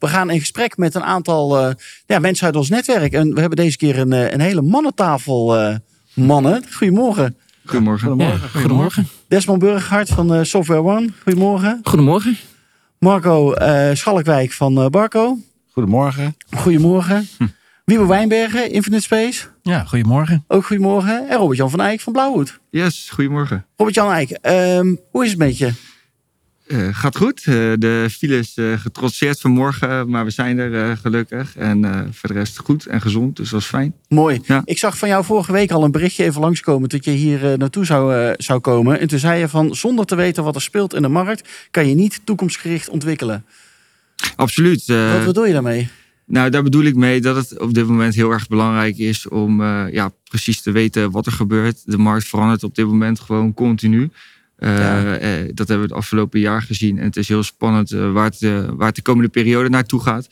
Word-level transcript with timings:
we 0.00 0.08
gaan 0.08 0.30
in 0.30 0.40
gesprek 0.40 0.76
met 0.76 0.94
een 0.94 1.04
aantal 1.04 1.58
eh, 1.58 1.74
ja, 2.06 2.18
mensen 2.18 2.46
uit 2.46 2.56
ons 2.56 2.68
netwerk. 2.68 3.12
En 3.12 3.34
we 3.34 3.40
hebben 3.40 3.58
deze 3.58 3.76
keer 3.76 3.98
een, 3.98 4.12
eh, 4.12 4.30
een 4.30 4.40
hele 4.40 4.62
mannentafel 4.62 5.60
uh, 5.60 5.74
mannen. 6.14 6.64
Goedemorgen. 6.72 7.36
Goedemorgen. 7.64 8.08
Goedemorgen. 8.08 8.48
Ja, 8.52 8.60
goedemorgen. 8.60 9.08
Desmond 9.28 9.58
Burghart 9.58 10.08
van 10.08 10.46
Software 10.46 10.82
One. 10.82 11.08
Goedemorgen. 11.22 11.80
Goedemorgen. 11.82 12.36
Marco 12.98 13.54
Schalkwijk 13.92 14.52
van 14.52 14.90
Barco. 14.90 15.38
Goedemorgen. 15.72 16.36
Goedemorgen. 16.50 17.28
Hm. 17.38 17.46
Wiebe 17.84 18.06
Wijnbergen, 18.06 18.70
Infinite 18.70 19.02
Space. 19.02 19.46
Ja, 19.62 19.84
goedemorgen. 19.84 20.44
Ook 20.48 20.66
goedemorgen. 20.66 21.28
En 21.28 21.36
Robert-Jan 21.36 21.70
van 21.70 21.80
Eyck 21.80 22.00
van 22.00 22.12
Blauwhoed. 22.12 22.60
Yes, 22.70 23.10
goedemorgen. 23.12 23.66
Robert-Jan 23.76 24.12
Eyck, 24.12 24.38
um, 24.42 25.00
hoe 25.10 25.24
is 25.24 25.30
het 25.30 25.38
met 25.38 25.58
je? 25.58 25.72
Uh, 26.70 26.88
gaat 26.92 27.16
goed. 27.16 27.46
Uh, 27.46 27.54
de 27.78 28.06
file 28.10 28.38
is 28.38 28.56
uh, 28.56 28.78
getrotseerd 28.78 29.40
vanmorgen, 29.40 30.10
maar 30.10 30.24
we 30.24 30.30
zijn 30.30 30.58
er 30.58 30.96
gelukkig. 30.96 31.56
En 31.56 32.08
voor 32.12 32.28
de 32.28 32.34
rest 32.34 32.58
goed 32.58 32.86
en 32.86 33.00
gezond, 33.00 33.36
dus 33.36 33.50
dat 33.50 33.60
is 33.60 33.66
fijn. 33.66 33.94
Mooi. 34.08 34.40
Ja. 34.44 34.62
Ik 34.64 34.78
zag 34.78 34.98
van 34.98 35.08
jou 35.08 35.24
vorige 35.24 35.52
week 35.52 35.70
al 35.70 35.84
een 35.84 35.90
berichtje 35.90 36.24
even 36.24 36.40
langskomen 36.40 36.88
dat 36.88 37.04
je 37.04 37.10
hier 37.10 37.58
naartoe 37.58 37.84
zou, 37.84 38.34
zou 38.36 38.60
komen. 38.60 39.00
En 39.00 39.08
toen 39.08 39.18
zei 39.18 39.40
je 39.40 39.48
van, 39.48 39.74
zonder 39.74 40.06
te 40.06 40.14
weten 40.14 40.44
wat 40.44 40.54
er 40.54 40.62
speelt 40.62 40.94
in 40.94 41.02
de 41.02 41.08
markt, 41.08 41.48
kan 41.70 41.88
je 41.88 41.94
niet 41.94 42.20
toekomstgericht 42.24 42.88
ontwikkelen. 42.88 43.44
Absoluut. 44.36 44.86
wat 44.86 45.24
bedoel 45.24 45.46
je 45.46 45.52
daarmee? 45.52 45.88
Nou, 46.26 46.50
daar 46.50 46.62
bedoel 46.62 46.84
ik 46.84 46.94
mee 46.94 47.20
dat 47.20 47.36
het 47.36 47.60
op 47.60 47.74
dit 47.74 47.86
moment 47.86 48.14
heel 48.14 48.30
erg 48.30 48.48
belangrijk 48.48 48.98
is 48.98 49.28
om 49.28 49.62
ja, 49.92 50.12
precies 50.28 50.62
te 50.62 50.70
weten 50.70 51.10
wat 51.10 51.26
er 51.26 51.32
gebeurt. 51.32 51.82
De 51.84 51.98
markt 51.98 52.28
verandert 52.28 52.64
op 52.64 52.74
dit 52.74 52.86
moment 52.86 53.20
gewoon 53.20 53.54
continu. 53.54 54.10
Ja. 54.60 55.20
uh, 55.20 55.50
dat 55.54 55.68
hebben 55.68 55.86
we 55.86 55.92
het 55.94 56.02
afgelopen 56.02 56.40
jaar 56.40 56.62
gezien. 56.62 56.98
En 56.98 57.04
het 57.04 57.16
is 57.16 57.28
heel 57.28 57.42
spannend 57.42 57.92
uh, 57.92 58.12
waar, 58.12 58.24
het, 58.24 58.40
waar 58.76 58.86
het 58.86 58.94
de 58.94 59.02
komende 59.02 59.28
periode 59.28 59.68
naartoe 59.68 60.00
gaat. 60.00 60.28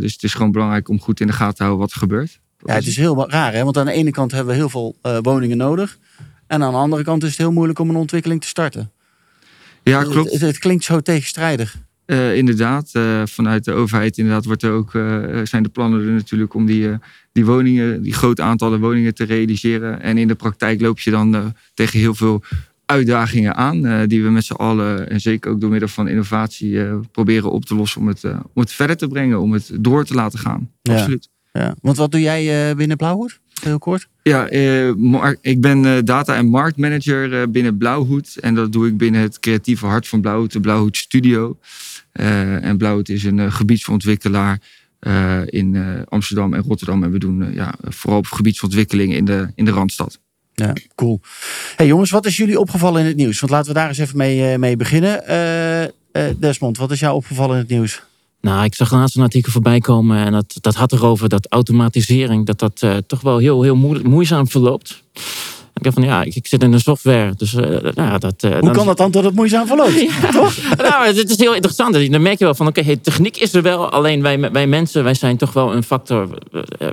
dus 0.00 0.12
het 0.12 0.22
is 0.22 0.34
gewoon 0.34 0.52
belangrijk 0.52 0.88
om 0.88 1.00
goed 1.00 1.20
in 1.20 1.26
de 1.26 1.32
gaten 1.32 1.54
te 1.54 1.62
houden 1.62 1.82
wat 1.84 1.92
er 1.92 1.98
gebeurt. 1.98 2.40
Dat 2.58 2.68
ja, 2.68 2.74
het 2.74 2.86
is 2.86 2.96
heel 2.96 3.30
raar, 3.30 3.52
hè? 3.52 3.64
want 3.64 3.78
aan 3.78 3.86
de 3.86 3.92
ene 3.92 4.10
kant 4.10 4.30
hebben 4.30 4.54
we 4.54 4.58
heel 4.58 4.68
veel 4.68 4.96
woningen 5.22 5.56
nodig. 5.56 5.98
En 6.46 6.62
aan 6.62 6.72
de 6.72 6.78
andere 6.78 7.04
kant 7.04 7.22
is 7.22 7.28
het 7.28 7.38
heel 7.38 7.52
moeilijk 7.52 7.78
om 7.78 7.90
een 7.90 7.96
ontwikkeling 7.96 8.40
te 8.40 8.46
starten. 8.46 8.90
Ja, 9.82 10.02
klopt. 10.02 10.32
Het, 10.32 10.40
het 10.40 10.58
klinkt 10.58 10.84
zo 10.84 11.00
tegenstrijdig. 11.00 11.76
Inderdaad, 12.34 12.90
vanuit 13.24 13.64
de 13.64 13.72
overheid 13.72 14.18
inderdaad 14.18 14.44
wordt 14.44 14.62
er 14.62 14.70
ook, 14.70 14.90
zijn 15.44 15.62
de 15.62 15.68
plannen 15.68 16.06
er 16.06 16.12
natuurlijk 16.12 16.54
om 16.54 16.66
die, 16.66 16.90
die 17.32 17.44
woningen, 17.44 18.02
die 18.02 18.12
grote 18.12 18.42
aantallen 18.42 18.80
woningen 18.80 19.14
te 19.14 19.24
realiseren. 19.24 20.00
En 20.00 20.18
in 20.18 20.28
de 20.28 20.34
praktijk 20.34 20.80
loop 20.80 21.00
je 21.00 21.10
dan 21.10 21.54
tegen 21.74 21.98
heel 21.98 22.14
veel 22.14 22.42
uitdagingen 22.86 23.54
aan, 23.54 24.06
die 24.06 24.22
we 24.22 24.30
met 24.30 24.44
z'n 24.44 24.52
allen, 24.52 25.10
en 25.10 25.20
zeker 25.20 25.50
ook 25.50 25.60
door 25.60 25.70
middel 25.70 25.88
van 25.88 26.08
innovatie, 26.08 26.80
proberen 27.12 27.50
op 27.50 27.64
te 27.64 27.74
lossen 27.74 28.00
om 28.00 28.08
het, 28.08 28.24
om 28.24 28.60
het 28.62 28.72
verder 28.72 28.96
te 28.96 29.08
brengen, 29.08 29.40
om 29.40 29.52
het 29.52 29.70
door 29.80 30.04
te 30.04 30.14
laten 30.14 30.38
gaan. 30.38 30.70
Ja. 30.82 30.92
Absoluut. 30.92 31.28
Ja. 31.52 31.74
Want 31.80 31.96
wat 31.96 32.10
doe 32.10 32.20
jij 32.20 32.74
binnen 32.76 32.96
Blauwhoed? 32.96 33.40
Heel 33.62 33.78
kort. 33.78 34.08
Ja, 34.22 34.50
ik 35.40 35.60
ben 35.60 36.04
data- 36.04 36.36
en 36.36 36.46
marktmanager 36.46 37.50
binnen 37.50 37.76
Blauwhoed. 37.76 38.36
En 38.40 38.54
dat 38.54 38.72
doe 38.72 38.86
ik 38.86 38.96
binnen 38.96 39.20
het 39.20 39.40
creatieve 39.40 39.86
hart 39.86 40.08
van 40.08 40.20
Blauwhoed, 40.20 40.52
de 40.52 40.60
Blauwhoed 40.60 40.96
Studio. 40.96 41.58
En 42.12 42.76
Blauwhoed 42.76 43.08
is 43.08 43.24
een 43.24 43.52
gebiedsontwikkelaar 43.52 44.60
in 45.46 45.76
Amsterdam 46.08 46.54
en 46.54 46.62
Rotterdam. 46.62 47.02
En 47.02 47.10
we 47.10 47.18
doen 47.18 47.52
ja, 47.52 47.74
vooral 47.82 48.18
op 48.18 48.26
gebiedsontwikkeling 48.26 49.14
in 49.14 49.24
de, 49.24 49.48
in 49.54 49.64
de 49.64 49.70
Randstad. 49.70 50.20
Ja, 50.54 50.72
cool. 50.94 51.20
Hey 51.76 51.86
jongens, 51.86 52.10
wat 52.10 52.26
is 52.26 52.36
jullie 52.36 52.60
opgevallen 52.60 53.00
in 53.00 53.06
het 53.06 53.16
nieuws? 53.16 53.40
Want 53.40 53.52
laten 53.52 53.68
we 53.68 53.78
daar 53.78 53.88
eens 53.88 53.98
even 53.98 54.16
mee, 54.16 54.58
mee 54.58 54.76
beginnen. 54.76 55.22
Desmond, 56.38 56.78
wat 56.78 56.90
is 56.90 57.00
jou 57.00 57.14
opgevallen 57.14 57.54
in 57.54 57.60
het 57.60 57.70
nieuws? 57.70 58.02
Nou, 58.40 58.64
ik 58.64 58.74
zag 58.74 58.92
laatst 58.92 59.16
een 59.16 59.22
artikel 59.22 59.52
voorbij 59.52 59.78
komen 59.78 60.24
en 60.24 60.32
dat, 60.32 60.56
dat 60.60 60.74
had 60.74 60.92
erover 60.92 61.28
dat 61.28 61.46
automatisering 61.48 62.46
dat 62.46 62.58
dat 62.58 63.04
toch 63.06 63.20
wel 63.20 63.38
heel, 63.38 63.62
heel 63.62 63.76
moeizaam 64.02 64.48
verloopt. 64.48 65.02
Ik 65.74 65.84
heb 65.84 65.92
van 65.92 66.02
ja, 66.02 66.22
ik, 66.22 66.46
zit 66.46 66.62
in 66.62 66.70
de 66.70 66.78
software. 66.78 67.34
Dus, 67.36 67.54
uh, 67.54 67.92
nou, 67.94 68.18
dat, 68.18 68.44
uh, 68.44 68.58
Hoe 68.58 68.70
kan 68.70 68.86
dat 68.86 68.96
dan 68.96 69.10
dat 69.10 69.24
het 69.24 69.34
moeizaam 69.34 69.66
verloopt? 69.66 70.00
ja. 70.00 70.30
Toch? 70.30 70.56
nou, 70.76 71.06
het 71.06 71.30
is 71.30 71.38
heel 71.38 71.54
interessant. 71.54 72.10
Dan 72.10 72.22
merk 72.22 72.38
je 72.38 72.44
wel 72.44 72.54
van 72.54 72.66
oké, 72.66 72.80
okay, 72.80 72.96
techniek 72.96 73.36
is 73.36 73.54
er 73.54 73.62
wel. 73.62 73.90
Alleen 73.90 74.22
wij, 74.22 74.50
wij 74.52 74.66
mensen, 74.66 75.04
wij 75.04 75.14
zijn 75.14 75.36
toch 75.36 75.52
wel 75.52 75.74
een 75.74 75.82
factor 75.82 76.28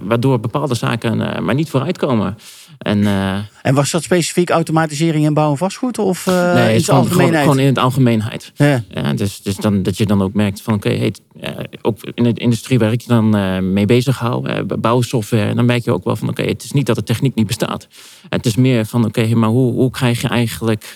waardoor 0.01 0.39
bepaalde 0.39 0.75
zaken 0.75 1.17
maar 1.43 1.55
niet 1.55 1.69
vooruitkomen. 1.69 2.37
En, 2.81 2.97
uh, 2.97 3.37
en 3.61 3.73
was 3.73 3.91
dat 3.91 4.03
specifiek 4.03 4.49
automatisering 4.49 5.25
in 5.25 5.33
bouw 5.33 5.51
en 5.51 5.57
vastgoed? 5.57 5.99
Of 5.99 6.25
uh, 6.25 6.53
nee, 6.53 6.69
in 6.69 6.75
het 6.75 6.85
de 6.85 6.91
algemeenheid? 6.91 7.29
Gewoon, 7.29 7.41
gewoon 7.41 7.59
in 7.59 7.65
het 7.65 7.77
algemeenheid. 7.77 8.51
Ja. 8.55 8.83
ja 8.89 9.13
dus, 9.13 9.41
dus 9.41 9.55
dan, 9.55 9.83
dat 9.83 9.97
je 9.97 10.05
dan 10.05 10.21
ook 10.21 10.33
merkt 10.33 10.61
van 10.61 10.73
oké, 10.73 10.87
okay, 10.87 10.99
hey, 10.99 11.13
uh, 11.57 11.63
ook 11.81 11.97
in 12.13 12.23
de 12.23 12.33
industrie 12.33 12.79
waar 12.79 12.91
ik 12.91 13.07
dan 13.07 13.29
mee 13.73 13.85
bezig 13.85 14.19
hou, 14.19 14.63
bouwsoftware, 14.63 15.53
dan 15.53 15.65
merk 15.65 15.83
je 15.83 15.91
ook 15.91 16.03
wel 16.03 16.15
van 16.15 16.29
oké, 16.29 16.41
okay, 16.41 16.53
het 16.53 16.63
is 16.63 16.71
niet 16.71 16.85
dat 16.85 16.95
de 16.95 17.03
techniek 17.03 17.35
niet 17.35 17.47
bestaat. 17.47 17.87
Het 18.29 18.45
is 18.45 18.55
meer 18.55 18.85
van 18.85 19.05
oké, 19.05 19.19
okay, 19.19 19.33
maar 19.33 19.49
hoe, 19.49 19.73
hoe 19.73 19.91
krijg 19.91 20.21
je 20.21 20.27
eigenlijk, 20.27 20.95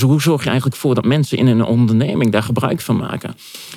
hoe 0.00 0.20
zorg 0.20 0.42
je 0.42 0.48
eigenlijk 0.48 0.78
voor 0.78 0.94
dat 0.94 1.04
mensen 1.04 1.38
in 1.38 1.46
een 1.46 1.64
onderneming 1.64 2.32
daar 2.32 2.42
gebruik 2.42 2.80
van 2.80 2.96
maken? 2.96 3.36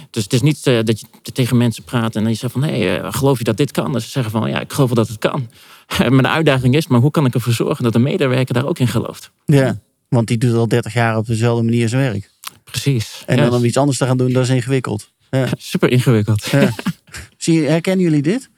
Dus 0.10 0.24
het 0.24 0.34
is 0.34 0.42
niet 0.42 0.64
dat 0.64 1.00
je 1.00 1.32
tegen 1.34 1.58
mensen 1.58 1.84
praat 1.84 2.16
en 2.16 2.22
dan 2.22 2.32
je 2.32 2.38
zegt 2.38 2.54
van 2.54 2.64
hé, 2.64 2.82
hey, 2.82 3.12
geloof 3.12 3.38
je 3.38 3.44
dat 3.44 3.58
dit 3.58 3.72
kan? 3.72 3.92
Dus 3.92 4.04
ze 4.04 4.10
zeggen 4.10 4.32
van 4.32 4.50
ja, 4.50 4.60
ik 4.60 4.74
geloof 4.74 4.90
wel 4.90 5.04
dat 5.06 5.08
het 5.08 5.20
kan. 5.20 5.48
De 6.22 6.28
uitdaging 6.28 6.76
is, 6.76 6.88
maar 6.88 7.00
hoe 7.00 7.12
kan 7.12 7.26
ik 7.26 7.34
ervoor 7.34 7.54
zorgen 7.54 7.84
dat 7.84 7.94
de 7.94 8.00
medewerker 8.00 8.54
daar 8.54 8.66
ook 8.66 8.80
in 8.80 8.88
gelooft? 8.88 9.32
Ja, 9.46 9.80
want 10.10 10.28
die 10.28 10.38
doet 10.38 10.56
al 10.56 10.68
30 10.68 10.94
jaar 10.94 11.18
op 11.18 11.26
dezelfde 11.26 11.64
manier 11.64 11.90
zijn 11.90 12.02
werk. 12.12 12.30
Precies. 12.64 13.24
En 13.26 13.38
dan 13.38 13.54
om 13.54 13.66
iets 13.66 13.78
anders 13.78 13.98
te 13.98 14.06
gaan 14.06 14.18
doen, 14.18 14.34
dat 14.34 14.44
is 14.44 14.50
ingewikkeld. 14.50 15.12
Ja. 15.32 15.48
Super 15.58 15.92
ingewikkeld. 15.92 16.46
Ja. 16.46 16.70
Zie 17.38 17.62
je, 17.62 17.68
herkennen 17.68 18.06
jullie 18.06 18.22
dit? 18.22 18.50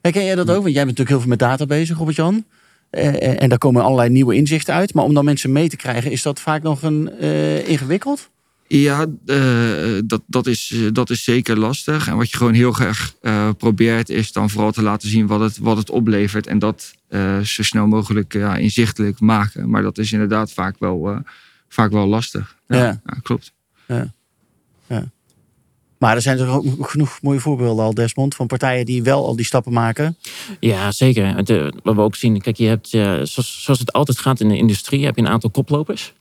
Herken 0.00 0.24
jij 0.24 0.34
dat 0.34 0.50
ook? 0.50 0.62
Want 0.62 0.74
jij 0.74 0.84
bent 0.84 0.98
natuurlijk 0.98 1.08
heel 1.08 1.20
veel 1.20 1.28
met 1.28 1.38
data 1.38 1.66
bezig, 1.66 1.98
Robert-Jan. 1.98 2.44
Uh, 2.90 3.42
en 3.42 3.48
daar 3.48 3.58
komen 3.58 3.82
allerlei 3.82 4.10
nieuwe 4.10 4.34
inzichten 4.34 4.74
uit. 4.74 4.94
Maar 4.94 5.04
om 5.04 5.14
dan 5.14 5.24
mensen 5.24 5.52
mee 5.52 5.68
te 5.68 5.76
krijgen, 5.76 6.10
is 6.10 6.22
dat 6.22 6.40
vaak 6.40 6.62
nog 6.62 6.82
een 6.82 7.10
uh, 7.20 7.68
ingewikkeld? 7.68 8.30
Ja, 8.68 9.06
uh, 9.26 10.00
dat, 10.04 10.22
dat, 10.26 10.46
is, 10.46 10.74
dat 10.92 11.10
is 11.10 11.24
zeker 11.24 11.58
lastig. 11.58 12.08
En 12.08 12.16
wat 12.16 12.30
je 12.30 12.36
gewoon 12.36 12.52
heel 12.52 12.72
graag 12.72 13.14
uh, 13.22 13.50
probeert, 13.58 14.08
is 14.08 14.32
dan 14.32 14.50
vooral 14.50 14.72
te 14.72 14.82
laten 14.82 15.08
zien 15.08 15.26
wat 15.26 15.40
het, 15.40 15.58
wat 15.58 15.76
het 15.76 15.90
oplevert. 15.90 16.46
En 16.46 16.58
dat 16.58 16.94
uh, 17.08 17.40
zo 17.40 17.62
snel 17.62 17.86
mogelijk 17.86 18.32
ja, 18.32 18.56
inzichtelijk 18.56 19.20
maken. 19.20 19.70
Maar 19.70 19.82
dat 19.82 19.98
is 19.98 20.12
inderdaad 20.12 20.52
vaak 20.52 20.78
wel, 20.78 21.22
vaak 21.68 21.90
wel 21.90 22.06
lastig. 22.06 22.56
Ja, 22.66 22.76
ja. 22.76 23.00
ja 23.04 23.18
klopt. 23.22 23.52
Ja. 23.88 24.12
ja. 24.86 25.10
Maar 25.98 26.14
er 26.14 26.22
zijn 26.22 26.38
er 26.38 26.48
ook 26.48 26.90
genoeg 26.90 27.18
mooie 27.22 27.40
voorbeelden 27.40 27.84
al, 27.84 27.94
Desmond, 27.94 28.34
van 28.34 28.46
partijen 28.46 28.86
die 28.86 29.02
wel 29.02 29.26
al 29.26 29.36
die 29.36 29.44
stappen 29.44 29.72
maken. 29.72 30.16
Ja, 30.60 30.92
zeker. 30.92 31.44
De, 31.44 31.72
wat 31.82 31.94
we 31.94 32.00
ook 32.00 32.16
zien, 32.16 32.40
kijk, 32.40 32.56
je 32.56 32.66
hebt, 32.66 32.88
zoals, 32.88 33.62
zoals 33.62 33.80
het 33.80 33.92
altijd 33.92 34.18
gaat 34.18 34.40
in 34.40 34.48
de 34.48 34.56
industrie, 34.56 35.04
heb 35.04 35.16
je 35.16 35.22
een 35.22 35.28
aantal 35.28 35.50
koplopers. 35.50 36.14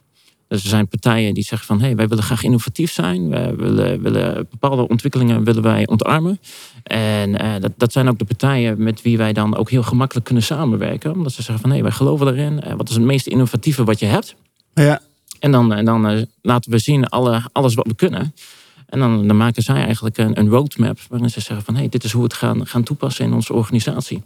Dus 0.56 0.64
er 0.64 0.70
zijn 0.70 0.88
partijen 0.88 1.34
die 1.34 1.44
zeggen 1.44 1.68
van 1.68 1.80
hé, 1.80 1.86
hey, 1.86 1.96
wij 1.96 2.08
willen 2.08 2.24
graag 2.24 2.44
innovatief 2.44 2.92
zijn. 2.92 3.30
Wij 3.30 3.56
willen, 3.56 4.02
willen 4.02 4.48
bepaalde 4.50 4.88
ontwikkelingen 4.88 5.44
willen 5.44 5.64
wij 5.64 5.88
ontarmen. 5.88 6.40
En 6.84 7.30
uh, 7.30 7.54
dat, 7.60 7.72
dat 7.78 7.92
zijn 7.92 8.10
ook 8.10 8.20
de 8.20 8.26
partijen 8.26 8.84
met 8.84 9.02
wie 9.02 9.18
wij 9.18 9.34
dan 9.34 9.56
ook 9.56 9.70
heel 9.70 9.84
gemakkelijk 9.84 10.26
kunnen 10.26 10.44
samenwerken. 10.44 11.12
Omdat 11.12 11.32
ze 11.32 11.42
zeggen 11.42 11.60
van 11.60 11.70
hé, 11.70 11.76
hey, 11.76 11.86
wij 11.86 11.96
geloven 11.96 12.28
erin. 12.28 12.62
Uh, 12.68 12.74
wat 12.74 12.90
is 12.90 12.96
het 12.96 13.04
meest 13.04 13.28
innovatieve 13.28 13.84
wat 13.84 14.00
je 14.00 14.06
hebt? 14.06 14.36
Ja. 14.74 15.02
En 15.40 15.52
dan, 15.52 15.74
en 15.74 15.86
dan 15.86 16.12
uh, 16.12 16.22
laten 16.42 16.72
we 16.72 16.78
zien 16.78 17.06
alle, 17.06 17.42
alles 17.52 17.74
wat 17.74 17.88
we 17.88 17.96
kunnen. 17.96 18.34
En 18.86 19.00
dan, 19.00 19.28
dan 19.28 19.38
maken 19.38 19.64
zij 19.64 19.84
eigenlijk 19.84 20.18
een, 20.18 20.40
een 20.40 20.50
roadmap 20.50 21.00
waarin 21.10 21.30
ze 21.30 21.40
zeggen 21.40 21.66
van 21.66 21.74
hé, 21.74 21.80
hey, 21.80 21.90
dit 21.90 22.04
is 22.04 22.12
hoe 22.12 22.22
we 22.22 22.28
het 22.28 22.38
gaan, 22.38 22.68
gaan 22.68 22.84
toepassen 22.84 23.26
in 23.26 23.34
onze 23.34 23.54
organisatie. 23.54 24.24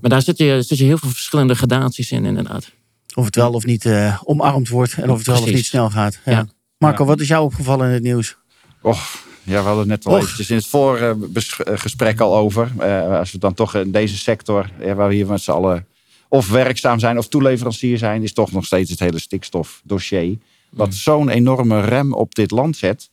Maar 0.00 0.10
daar 0.10 0.22
zit 0.22 0.38
je, 0.38 0.62
zit 0.62 0.78
je 0.78 0.84
heel 0.84 0.98
veel 0.98 1.10
verschillende 1.10 1.54
gradaties 1.54 2.10
in, 2.10 2.24
inderdaad. 2.24 2.70
Of 3.14 3.24
het 3.24 3.34
wel 3.36 3.52
of 3.52 3.64
niet 3.64 3.84
eh, 3.84 4.20
omarmd 4.24 4.68
wordt 4.68 4.92
en 4.94 5.10
of 5.10 5.18
het 5.18 5.26
wel 5.26 5.42
of 5.42 5.50
niet 5.52 5.64
snel 5.66 5.90
gaat. 5.90 6.18
Ja. 6.24 6.32
Ja. 6.32 6.46
Marco, 6.78 7.02
Ja. 7.02 7.08
wat 7.08 7.20
is 7.20 7.28
jou 7.28 7.44
opgevallen 7.44 7.86
in 7.86 7.92
het 7.92 8.02
nieuws? 8.02 8.36
Och, 8.82 9.24
ja, 9.42 9.52
we 9.60 9.66
hadden 9.66 9.78
het 9.78 9.88
net 9.88 10.06
al 10.06 10.12
Och. 10.12 10.22
eventjes 10.22 10.50
in 10.50 10.56
het 10.56 10.66
voorgesprek 10.66 12.20
al 12.20 12.36
over. 12.36 12.72
Eh, 12.78 13.18
als 13.18 13.32
we 13.32 13.38
dan 13.38 13.54
toch 13.54 13.74
in 13.74 13.90
deze 13.90 14.16
sector, 14.16 14.70
ja, 14.80 14.94
waar 14.94 15.08
we 15.08 15.14
hier 15.14 15.26
met 15.26 15.40
z'n 15.40 15.50
allen 15.50 15.86
of 16.28 16.48
werkzaam 16.50 16.98
zijn 16.98 17.18
of 17.18 17.28
toeleverancier 17.28 17.98
zijn, 17.98 18.22
is 18.22 18.32
toch 18.32 18.52
nog 18.52 18.64
steeds 18.64 18.90
het 18.90 19.00
hele 19.00 19.18
stikstofdossier. 19.18 20.36
Wat 20.70 20.94
zo'n 20.94 21.28
enorme 21.28 21.80
rem 21.80 22.12
op 22.14 22.34
dit 22.34 22.50
land 22.50 22.76
zet. 22.76 23.10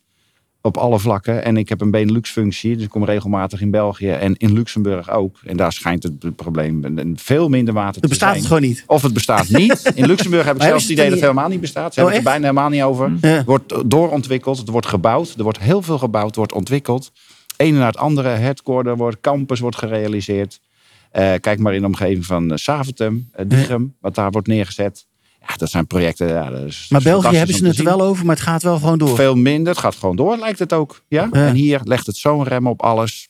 Op 0.65 0.77
alle 0.77 0.99
vlakken. 0.99 1.43
En 1.43 1.57
ik 1.57 1.69
heb 1.69 1.81
een 1.81 1.91
Benelux-functie, 1.91 2.75
dus 2.75 2.83
ik 2.83 2.89
kom 2.89 3.05
regelmatig 3.05 3.61
in 3.61 3.71
België 3.71 4.09
en 4.09 4.35
in 4.35 4.53
Luxemburg 4.53 5.09
ook. 5.11 5.37
En 5.43 5.57
daar 5.57 5.71
schijnt 5.73 6.03
het 6.03 6.35
probleem 6.35 6.83
een 6.83 7.17
veel 7.21 7.49
minder 7.49 7.73
mate 7.73 7.95
Er 7.95 8.01
te 8.01 8.07
bestaat 8.07 8.29
zijn. 8.29 8.39
het 8.39 8.47
gewoon 8.47 8.61
niet. 8.69 8.83
Of 8.87 9.01
het 9.01 9.13
bestaat 9.13 9.49
niet. 9.49 9.91
In 9.95 10.05
Luxemburg 10.05 10.45
heb 10.45 10.55
ik 10.55 10.61
zelfs 10.61 10.83
het 10.83 10.91
idee 10.91 11.03
dat 11.03 11.13
het 11.13 11.21
helemaal 11.21 11.49
niet 11.49 11.61
bestaat. 11.61 11.93
Ze 11.93 11.99
Oh, 11.99 12.05
hebben 12.05 12.25
het 12.25 12.33
er 12.33 12.41
bijna 12.41 12.59
helemaal 12.59 12.69
niet 12.69 13.01
over. 13.01 13.27
Ja. 13.29 13.35
Het 13.37 13.45
wordt 13.45 13.89
doorontwikkeld, 13.91 14.57
het 14.57 14.69
wordt 14.69 14.87
gebouwd. 14.87 15.33
Er 15.37 15.43
wordt 15.43 15.59
heel 15.59 15.81
veel 15.81 15.97
gebouwd, 15.97 16.35
wordt 16.35 16.53
ontwikkeld. 16.53 17.11
Ene 17.57 17.77
na 17.77 17.85
het 17.85 17.97
andere, 17.97 18.29
headquarter 18.29 18.97
wordt, 18.97 19.17
campus 19.21 19.59
wordt 19.59 19.77
gerealiseerd. 19.77 20.59
Eh, 21.11 21.33
kijk 21.41 21.59
maar 21.59 21.73
in 21.73 21.81
de 21.81 21.87
omgeving 21.87 22.25
van 22.25 22.51
Saventem, 22.57 23.29
uh, 23.39 23.45
Diegem, 23.47 23.95
wat 24.01 24.15
daar 24.15 24.31
wordt 24.31 24.47
neergezet. 24.47 25.05
Ja, 25.47 25.55
dat 25.55 25.69
zijn 25.69 25.87
projecten. 25.87 26.27
Ja, 26.27 26.49
dat 26.49 26.61
is 26.61 26.85
Maar 26.89 27.01
België 27.01 27.35
hebben 27.35 27.55
ze 27.55 27.65
het 27.65 27.77
er 27.77 27.83
wel 27.83 28.01
over, 28.01 28.25
maar 28.25 28.35
het 28.35 28.43
gaat 28.43 28.63
wel 28.63 28.79
gewoon 28.79 28.97
door. 28.97 29.15
Veel 29.15 29.35
minder, 29.35 29.73
het 29.73 29.81
gaat 29.81 29.95
gewoon 29.95 30.15
door, 30.15 30.37
lijkt 30.37 30.59
het 30.59 30.73
ook. 30.73 31.01
Ja? 31.07 31.29
Ja. 31.31 31.47
En 31.47 31.55
hier 31.55 31.81
legt 31.83 32.05
het 32.05 32.15
zo'n 32.15 32.43
rem 32.43 32.67
op 32.67 32.81
alles. 32.81 33.29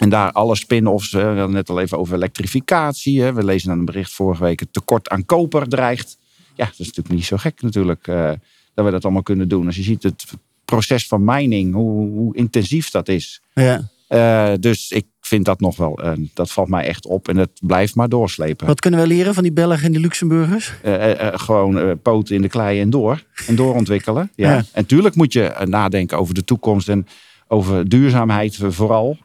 En 0.00 0.08
daar 0.08 0.32
alle 0.32 0.56
spin-offs, 0.56 1.10
we 1.10 1.20
hadden 1.20 1.50
net 1.50 1.68
al 1.68 1.80
even 1.80 1.98
over 1.98 2.14
elektrificatie. 2.14 3.22
Hè. 3.22 3.32
We 3.32 3.44
lezen 3.44 3.70
aan 3.70 3.78
een 3.78 3.84
bericht 3.84 4.12
vorige 4.12 4.42
week, 4.42 4.60
het 4.60 4.72
tekort 4.72 5.08
aan 5.08 5.24
koper 5.26 5.68
dreigt. 5.68 6.18
Ja, 6.54 6.64
dat 6.64 6.78
is 6.78 6.86
natuurlijk 6.86 7.14
niet 7.14 7.24
zo 7.24 7.36
gek 7.36 7.62
natuurlijk, 7.62 8.06
eh, 8.08 8.30
dat 8.74 8.84
we 8.84 8.90
dat 8.90 9.04
allemaal 9.04 9.22
kunnen 9.22 9.48
doen. 9.48 9.66
Als 9.66 9.76
je 9.76 9.82
ziet 9.82 10.02
het 10.02 10.24
proces 10.64 11.06
van 11.06 11.24
mining, 11.24 11.74
hoe, 11.74 12.08
hoe 12.08 12.36
intensief 12.36 12.90
dat 12.90 13.08
is. 13.08 13.40
Ja. 13.54 13.88
Eh, 14.08 14.52
dus 14.60 14.90
ik 14.90 15.06
vind 15.20 15.44
dat 15.44 15.60
nog 15.60 15.76
wel, 15.76 15.98
eh, 16.02 16.12
dat 16.34 16.50
valt 16.52 16.68
mij 16.68 16.84
echt 16.86 17.06
op. 17.06 17.28
En 17.28 17.36
het 17.36 17.50
blijft 17.60 17.94
maar 17.94 18.08
doorslepen. 18.08 18.66
Wat 18.66 18.80
kunnen 18.80 19.00
we 19.00 19.06
leren 19.06 19.34
van 19.34 19.42
die 19.42 19.52
Belgen 19.52 19.84
en 19.84 19.92
die 19.92 20.00
Luxemburgers? 20.00 20.72
Eh, 20.82 21.12
gewoon 21.32 22.00
poten 22.02 22.34
in 22.34 22.42
de 22.42 22.48
klei 22.48 22.80
en 22.80 22.90
door. 22.90 23.22
En 23.46 23.56
doorontwikkelen. 23.56 24.30
Ja. 24.34 24.54
Ja. 24.54 24.64
En 24.72 24.86
tuurlijk 24.86 25.14
moet 25.14 25.32
je 25.32 25.64
nadenken 25.64 26.18
over 26.18 26.34
de 26.34 26.44
toekomst 26.44 26.88
en 26.88 27.06
over 27.48 27.88
duurzaamheid 27.88 28.58
vooral. 28.62 29.18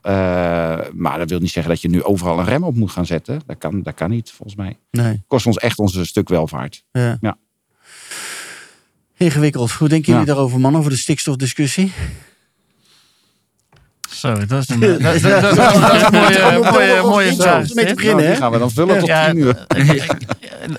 Maar 0.93 1.17
dat 1.17 1.29
wil 1.29 1.39
niet 1.39 1.51
zeggen 1.51 1.71
dat 1.73 1.81
je 1.81 1.89
nu 1.89 2.03
overal 2.03 2.39
een 2.39 2.45
rem 2.45 2.63
op 2.63 2.75
moet 2.75 2.91
gaan 2.91 3.05
zetten. 3.05 3.41
Dat 3.45 3.57
kan, 3.57 3.81
dat 3.81 3.93
kan 3.93 4.09
niet, 4.09 4.31
volgens 4.31 4.57
mij. 4.57 4.77
Nee. 4.91 5.21
Kost 5.27 5.45
ons 5.45 5.57
echt 5.57 5.79
ons 5.79 5.95
een 5.95 6.05
stuk 6.05 6.29
welvaart. 6.29 6.83
Ja. 6.91 7.17
Ja. 7.21 7.37
Ingewikkeld. 9.17 9.71
Hoe 9.71 9.87
denken 9.89 10.11
jullie 10.11 10.27
Ja. 10.27 10.33
daarover, 10.33 10.59
man, 10.59 10.75
over 10.77 10.91
de 10.91 10.97
stikstofdiscussie? 10.97 11.91
Zo, 14.21 14.45
dat 14.45 14.61
is 14.61 14.69
een, 14.69 14.79
dat, 14.79 14.99
dat, 15.01 15.21
dat, 15.21 15.41
dat, 15.41 15.55
dat 15.55 15.93
is 15.95 16.01
een 16.01 16.11
mooie, 16.11 16.71
mooie, 16.71 17.01
mooie 17.01 17.35
vraag. 17.35 17.53
Om 17.55 17.59
mee 17.59 17.67
te 17.67 17.83
dit. 17.85 17.95
beginnen, 17.95 18.23
hè? 18.25 18.31
die 18.31 18.39
gaan 18.41 18.51
we 18.51 18.57
dan 18.59 18.71
vullen 18.71 18.97
tot 18.99 19.07
Ja, 19.07 19.25
tien 19.29 19.37
uur. 19.37 19.65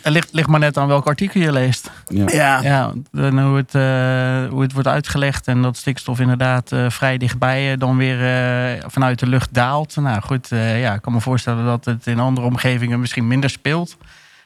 Het 0.02 0.12
ligt, 0.12 0.28
ligt 0.32 0.48
maar 0.48 0.60
net 0.60 0.76
aan 0.76 0.86
welk 0.88 1.06
artikel 1.06 1.40
je 1.40 1.52
leest. 1.52 1.90
Ja. 2.06 2.24
Ja. 2.32 2.60
Ja, 2.62 2.92
en 3.12 3.38
hoe 3.42 3.56
het, 3.56 3.74
eh, 3.74 4.50
hoe 4.52 4.62
het 4.62 4.72
wordt 4.72 4.88
uitgelegd 4.88 5.46
en 5.48 5.62
dat 5.62 5.76
stikstof 5.76 6.20
inderdaad 6.20 6.72
eh, 6.72 6.90
vrij 6.90 7.18
dichtbij 7.18 7.62
je 7.62 7.76
dan 7.76 7.96
weer 7.96 8.22
eh, 8.24 8.84
vanuit 8.86 9.18
de 9.18 9.26
lucht 9.26 9.54
daalt. 9.54 9.96
Nou 9.96 10.20
goed, 10.22 10.52
eh, 10.52 10.80
ja, 10.80 10.94
ik 10.94 11.02
kan 11.02 11.12
me 11.12 11.20
voorstellen 11.20 11.64
dat 11.64 11.84
het 11.84 12.06
in 12.06 12.18
andere 12.18 12.46
omgevingen 12.46 13.00
misschien 13.00 13.26
minder 13.26 13.50
speelt. 13.50 13.96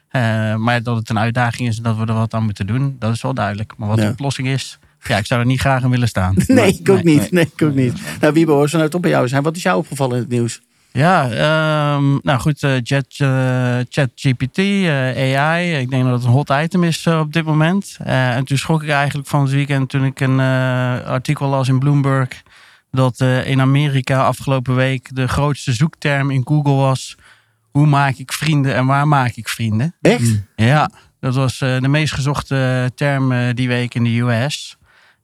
Eh, 0.08 0.54
maar 0.54 0.82
dat 0.82 0.96
het 0.96 1.08
een 1.10 1.19
uitdaging 1.19 1.69
is 1.69 1.76
en 1.76 1.82
dat 1.82 1.96
we 1.96 2.06
er 2.06 2.14
wat 2.14 2.34
aan 2.34 2.44
moeten 2.44 2.66
doen, 2.66 2.96
dat 2.98 3.12
is 3.14 3.22
wel 3.22 3.34
duidelijk. 3.34 3.72
Maar 3.76 3.88
wat 3.88 3.98
Ja. 3.98 4.04
de 4.04 4.10
oplossing 4.10 4.48
is, 4.48 4.78
ja, 5.08 5.17
ik 5.17 5.26
zou 5.26 5.41
er 5.41 5.47
niet 5.47 5.61
graag 5.61 5.82
in 5.82 5.91
willen 5.91 6.08
staan. 6.08 6.35
Nee, 6.47 6.79
ik 6.81 6.88
ook 6.91 7.03
Nee. 7.03 7.19
niet. 7.19 7.31
Nee, 7.31 7.50
ik 7.55 7.62
ook 7.62 7.75
niet. 7.75 7.93
Nou, 8.20 8.32
Wiebo, 8.32 8.61
als 8.61 8.73
we 8.73 8.79
nou 8.79 8.91
toch 8.91 9.00
bij 9.00 9.11
jou 9.11 9.29
zijn, 9.29 9.43
wat 9.43 9.56
is 9.56 9.62
jou 9.62 9.79
opgevallen 9.79 10.14
in 10.17 10.23
het 10.23 10.31
nieuws? 10.31 10.61
Ja, 10.93 11.31
ehm, 11.31 12.19
nou 12.23 12.38
goed, 12.41 12.62
eh, 12.62 12.70
Chat, 12.82 13.06
eh, 13.17 13.76
ChatGPT, 13.88 14.58
eh, 14.58 15.37
AI. 15.38 15.75
Ik 15.79 15.91
denk 15.91 16.05
dat 16.05 16.12
het 16.12 16.25
een 16.25 16.31
hot 16.31 16.50
item 16.50 16.85
is 16.85 17.06
op 17.06 17.32
dit 17.32 17.44
moment. 17.44 17.97
En 18.05 18.44
toen 18.44 18.58
schrok 18.58 18.82
ik 18.82 18.88
eigenlijk 18.88 19.29
van 19.29 19.41
het 19.43 19.50
weekend 19.50 19.88
toen 19.88 20.05
ik 20.05 20.20
een 20.20 20.41
artikel 21.05 21.49
las 21.49 21.69
in 21.69 21.79
Bloomberg. 21.79 22.29
Dat 22.91 23.20
in 23.44 23.61
Amerika 23.61 24.23
afgelopen 24.25 24.75
week 24.75 25.08
de 25.14 25.29
grootste 25.29 25.73
zoekterm 25.73 26.31
in 26.31 26.43
Google 26.44 26.75
was. 26.75 27.17
Hoe 27.70 27.87
maak 27.87 28.14
ik 28.17 28.32
vrienden 28.32 28.75
en 28.75 28.87
waar 28.87 29.08
maak 29.08 29.32
ik 29.35 29.49
vrienden? 29.49 29.94
Echt? 30.00 30.43
Ja, 30.56 30.91
dat 31.20 31.35
was 31.35 31.58
de 31.58 31.88
meest 31.88 32.12
gezochte 32.12 32.91
term 32.94 33.55
die 33.55 33.69
week 33.69 33.94
in 33.94 34.05
de 34.05 34.19
US. 34.20 34.76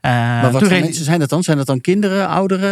Eh, 0.03 0.11
maar 0.13 0.51
wat 0.51 0.63
voor 0.63 0.71
mensen 0.71 1.05
zijn 1.05 1.19
dat 1.19 1.29
dan? 1.29 1.43
Zijn 1.43 1.57
dat 1.57 1.67
dan 1.67 1.81
kinderen, 1.81 2.29
ouderen? 2.29 2.71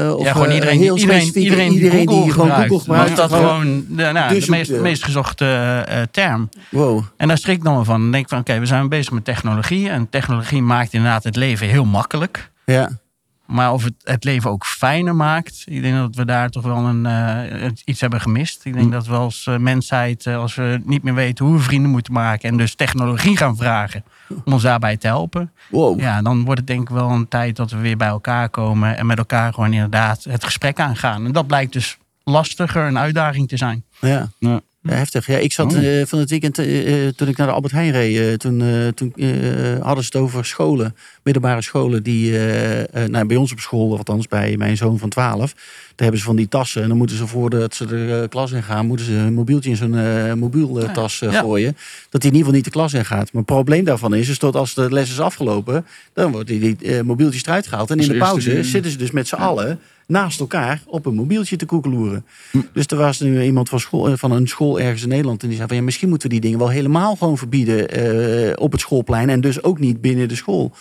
eh, 0.00 0.14
of 0.14 0.24
ja, 0.24 0.32
gewoon 0.32 0.48
eh, 0.48 0.54
iedereen, 0.54 0.78
heel 0.78 0.96
iedereen, 0.96 1.34
iedereen, 1.34 1.68
die, 1.68 1.82
iedereen 1.82 2.06
die 2.06 2.32
gewoon. 2.32 2.50
Google 2.50 2.78
gebruikt. 2.78 3.16
Dat 3.16 3.32
gewoon 3.32 3.84
de, 3.88 4.10
nou, 4.12 4.34
Dus 4.34 4.46
de 4.46 4.80
meest, 4.82 5.04
gezochte 5.04 6.08
term. 6.10 6.48
Wow. 6.70 7.04
En 7.16 7.28
daar 7.28 7.38
schrik 7.38 7.56
ik 7.56 7.64
dan 7.64 7.74
wel 7.74 7.84
van. 7.84 8.00
Dan 8.00 8.10
denk 8.10 8.22
ik 8.22 8.28
van, 8.28 8.38
oké, 8.38 8.58
we 8.58 8.66
zijn 8.66 8.88
bezig 8.88 9.12
met 9.12 9.24
technologie. 9.24 9.88
En 9.88 10.08
technologie 10.10 10.62
maakt 10.62 10.92
inderdaad 10.92 11.24
het 11.24 11.36
leven 11.36 11.66
heel 11.66 11.84
makkelijk. 11.84 12.50
Ja. 12.64 12.90
Maar 13.46 13.72
of 13.72 13.84
het 13.84 13.94
het 14.02 14.24
leven 14.24 14.50
ook 14.50 14.66
fijner 14.66 15.16
maakt, 15.16 15.62
ik 15.64 15.82
denk 15.82 15.96
dat 15.96 16.14
we 16.14 16.24
daar 16.24 16.50
toch 16.50 16.62
wel 16.62 16.76
een, 16.76 17.06
eh, 17.06 17.68
iets 17.84 18.00
hebben 18.00 18.20
gemist. 18.20 18.64
Ik 18.64 18.72
denk 18.74 18.92
dat 18.92 19.06
we 19.06 19.14
als 19.14 19.46
eh, 19.46 19.56
mensheid, 19.56 20.26
eh, 20.26 20.36
als 20.36 20.54
we 20.54 20.80
niet 20.84 21.02
meer 21.02 21.14
weten 21.14 21.44
hoe 21.44 21.54
we 21.56 21.62
vrienden 21.62 21.90
moeten 21.90 22.12
maken 22.12 22.48
en 22.48 22.56
dus 22.56 22.74
technologie 22.74 23.36
gaan 23.36 23.56
vragen 23.56 24.04
om 24.44 24.52
ons 24.52 24.62
daarbij 24.62 24.96
te 24.96 25.06
helpen, 25.06 25.52
Wow. 25.70 26.00
ja, 26.00 26.22
dan 26.22 26.44
wordt 26.44 26.60
het 26.60 26.68
denk 26.68 26.80
ik 26.80 26.88
wel 26.88 27.10
een 27.10 27.28
tijd 27.28 27.56
dat 27.56 27.70
we 27.70 27.76
weer 27.78 27.96
bij 27.96 28.08
elkaar 28.08 28.48
komen 28.48 28.96
en 28.96 29.06
met 29.06 29.18
elkaar 29.18 29.54
gewoon 29.54 29.72
inderdaad 29.72 30.24
het 30.24 30.44
gesprek 30.44 30.80
aangaan. 30.80 31.24
En 31.24 31.32
dat 31.32 31.46
blijkt 31.46 31.72
dus 31.72 31.98
lastiger, 32.24 32.82
een 32.86 32.98
uitdaging 32.98 33.48
te 33.48 33.56
zijn. 33.56 33.84
Ja. 34.00 34.28
Ja. 34.38 34.60
Ja, 34.88 34.94
heftig. 34.94 35.26
Ja, 35.26 35.36
ik 35.38 35.52
zat 35.52 35.74
Oh. 35.74 36.00
eh, 36.00 36.06
van 36.06 36.18
het 36.18 36.30
weekend, 36.30 36.58
eh, 36.58 37.06
eh, 37.06 37.12
toen 37.14 37.28
ik 37.28 37.36
naar 37.36 37.46
de 37.46 37.52
Albert 37.52 37.72
Heijn 37.72 37.92
reed, 37.92 38.16
eh, 38.18 38.32
toen, 38.34 38.62
eh, 38.62 38.88
toen 38.88 39.12
eh, 39.16 39.28
hadden 39.80 40.04
ze 40.04 40.10
het 40.12 40.22
over 40.22 40.44
scholen, 40.44 40.96
middelbare 41.22 41.62
scholen, 41.62 42.02
die 42.02 42.32
eh, 42.32 42.80
eh, 42.80 43.10
nou, 43.10 43.26
bij 43.26 43.36
ons 43.36 43.52
op 43.52 43.60
school, 43.60 43.96
althans 43.96 44.28
bij 44.28 44.56
mijn 44.56 44.76
zoon 44.76 44.98
van 44.98 45.08
12, 45.08 45.52
daar 45.54 45.62
hebben 45.96 46.18
ze 46.18 46.24
van 46.26 46.36
die 46.36 46.48
tassen. 46.48 46.82
En 46.82 46.88
dan 46.88 46.96
moeten 46.96 47.16
ze 47.16 47.26
voordat 47.26 47.74
ze 47.74 47.86
de 47.86 48.18
eh, 48.22 48.28
klas 48.28 48.52
in 48.52 48.62
gaan, 48.62 48.86
moeten 48.86 49.06
ze 49.06 49.12
een 49.12 49.34
mobieltje 49.34 49.70
in 49.70 49.76
zo'n 49.76 49.96
eh 49.98 50.32
mobieltas 50.32 51.20
eh, 51.22 51.32
Ja. 51.32 51.40
gooien. 51.40 51.76
Dat 52.10 52.22
hij 52.22 52.30
in 52.30 52.36
ieder 52.36 52.38
geval 52.38 52.52
niet 52.54 52.64
de 52.64 52.70
klas 52.70 52.92
in 52.92 53.04
gaat. 53.04 53.32
Maar 53.32 53.42
het 53.42 53.44
probleem 53.44 53.84
daarvan 53.84 54.14
is, 54.14 54.28
is 54.28 54.38
dat 54.38 54.56
als 54.56 54.74
de 54.74 54.92
les 54.92 55.10
is 55.10 55.20
afgelopen, 55.20 55.86
dan 56.12 56.32
wordt 56.32 56.48
die, 56.48 56.60
die 56.60 56.76
eh, 56.96 57.00
mobieltjes 57.02 57.42
eruit 57.44 57.66
gehaald. 57.66 57.90
En 57.90 57.94
in 57.96 58.02
Als 58.02 58.12
de 58.12 58.18
pauze 58.18 58.62
zitten 58.64 58.90
ze 58.90 58.98
dus 58.98 59.10
met 59.10 59.28
z'n 59.28 59.34
allen 59.34 59.78
naast 60.06 60.40
elkaar 60.40 60.82
op 60.86 61.06
een 61.06 61.14
mobieltje 61.14 61.56
te 61.56 61.66
koekeloeren. 61.66 62.24
Dus 62.72 62.86
er 62.86 62.96
was 62.96 63.20
nu 63.20 63.42
iemand 63.42 63.68
van, 63.68 63.80
school, 63.80 64.08
eh, 64.08 64.12
van 64.16 64.30
een 64.32 64.48
school 64.48 64.80
ergens 64.80 65.02
in 65.02 65.08
Nederland. 65.08 65.42
En 65.42 65.48
die 65.48 65.56
zei 65.56 65.68
van 65.68 65.76
ja, 65.76 65.82
misschien 65.82 66.08
moeten 66.08 66.28
we 66.28 66.34
die 66.34 66.42
dingen 66.42 66.58
wel 66.58 66.68
helemaal 66.68 67.16
gewoon 67.16 67.38
verbieden 67.38 67.88
eh, 67.88 68.52
op 68.62 68.72
het 68.72 68.80
schoolplein. 68.80 69.28
En 69.28 69.40
dus 69.40 69.62
ook 69.62 69.78
niet 69.78 70.00
binnen 70.00 70.28
de 70.28 70.34
school. 70.36 70.72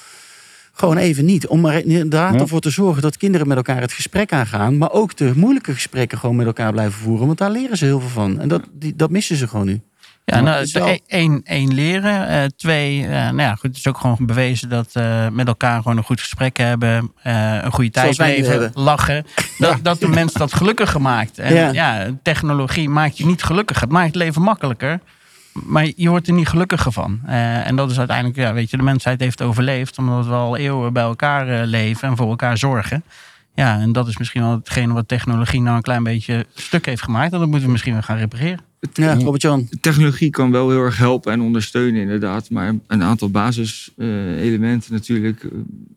Gewoon 0.74 0.98
even 0.98 1.26
niet. 1.26 1.48
Om 1.48 1.62
maar 1.62 1.82
inderdaad 1.86 2.34
Ja. 2.34 2.40
ervoor 2.40 2.60
te 2.60 2.70
zorgen 2.70 3.02
dat 3.02 3.18
kinderen 3.18 3.48
met 3.48 3.58
elkaar 3.58 3.82
het 3.82 3.92
gesprek 3.92 4.34
aangaan. 4.34 4.78
Maar 4.78 4.92
ook 4.92 5.18
de 5.18 5.32
moeilijke 5.36 5.74
gesprekken 5.74 6.18
gewoon 6.18 6.36
met 6.36 6.46
elkaar 6.46 6.72
blijven 6.72 7.00
voeren. 7.00 7.26
Want 7.26 7.38
daar 7.38 7.52
leren 7.52 7.78
ze 7.78 7.86
heel 7.86 8.00
veel 8.00 8.10
van. 8.10 8.40
En 8.40 8.48
dat, 8.48 8.62
die, 8.74 8.96
dat 8.96 9.10
missen 9.10 9.36
ze 9.36 9.48
gewoon 9.48 9.66
nu. 9.66 9.82
Ja, 10.26 10.40
nou, 10.42 10.68
e- 10.74 10.98
één, 11.08 11.42
één 11.44 11.74
leren. 11.74 12.28
eh, 12.28 12.44
twee, 12.58 13.04
eh, 13.04 13.10
nou 13.10 13.42
ja, 13.42 13.52
goed, 13.52 13.62
het 13.70 13.78
is 13.78 13.88
ook 13.88 13.98
gewoon 13.98 14.18
bewezen 14.20 14.70
dat 14.70 14.92
uh, 14.98 15.28
met 15.30 15.48
elkaar 15.48 15.82
gewoon 15.82 15.98
een 15.98 16.04
goed 16.04 16.22
gesprek 16.22 16.58
hebben. 16.58 17.12
Een 17.24 17.72
goede 17.72 17.90
tijd 17.90 18.18
leven, 18.18 18.52
hebben. 18.52 18.72
lachen. 18.74 19.26
Dat, 19.58 19.80
dat 19.82 20.00
de 20.00 20.08
mens 20.08 20.34
dat 20.34 20.54
gelukkiger 20.54 21.02
maakt. 21.02 21.40
En 21.40 21.54
Ja. 21.54 21.72
ja. 21.72 22.08
technologie 22.24 22.90
maakt 22.90 23.18
je 23.18 23.26
niet 23.26 23.44
gelukkiger. 23.44 23.84
Het 23.84 23.92
maakt 23.92 24.06
het 24.08 24.16
leven 24.16 24.42
makkelijker. 24.42 25.00
Maar 25.54 25.88
je 25.96 26.10
wordt 26.10 26.28
er 26.28 26.34
niet 26.34 26.48
gelukkiger 26.48 26.92
van. 26.92 27.20
En 27.26 27.76
dat 27.76 27.92
is 27.92 27.98
uiteindelijk, 27.98 28.38
ja, 28.38 28.54
weet 28.54 28.70
je, 28.70 28.78
de 28.78 28.84
mensheid 28.84 29.20
heeft 29.20 29.42
overleefd. 29.42 29.98
Omdat 29.98 30.26
we 30.26 30.34
al 30.34 30.58
eeuwen 30.58 30.94
bij 30.94 31.04
elkaar 31.04 31.66
leven 31.66 32.08
en 32.10 32.18
voor 32.18 32.30
elkaar 32.30 32.58
zorgen. 32.58 33.04
Ja, 33.56 33.80
en 33.80 33.92
dat 33.92 34.08
is 34.08 34.18
misschien 34.18 34.42
wel 34.42 34.52
hetgene 34.52 34.94
wat 34.94 35.08
technologie 35.08 35.62
nou 35.62 35.76
een 35.76 35.82
klein 35.82 36.04
beetje 36.04 36.46
stuk 36.54 36.86
heeft 36.86 37.02
gemaakt. 37.04 37.34
En 37.34 37.40
dat 37.40 37.48
moeten 37.48 37.66
we 37.66 37.72
misschien 37.72 37.94
wel 37.94 38.02
gaan 38.02 38.18
repareren. 38.18 38.60
Ja, 38.94 39.14
Robert-Jan. 39.14 39.68
Technologie 39.82 40.30
kan 40.30 40.52
wel 40.52 40.70
heel 40.70 40.82
erg 40.82 40.98
helpen 40.98 41.32
en 41.32 41.42
ondersteunen, 41.42 42.02
inderdaad. 42.02 42.50
Maar 42.50 42.76
een 42.88 43.04
aantal 43.04 43.30
basiselementen 43.30 44.94
natuurlijk. 44.94 45.44
eh, 45.44 45.50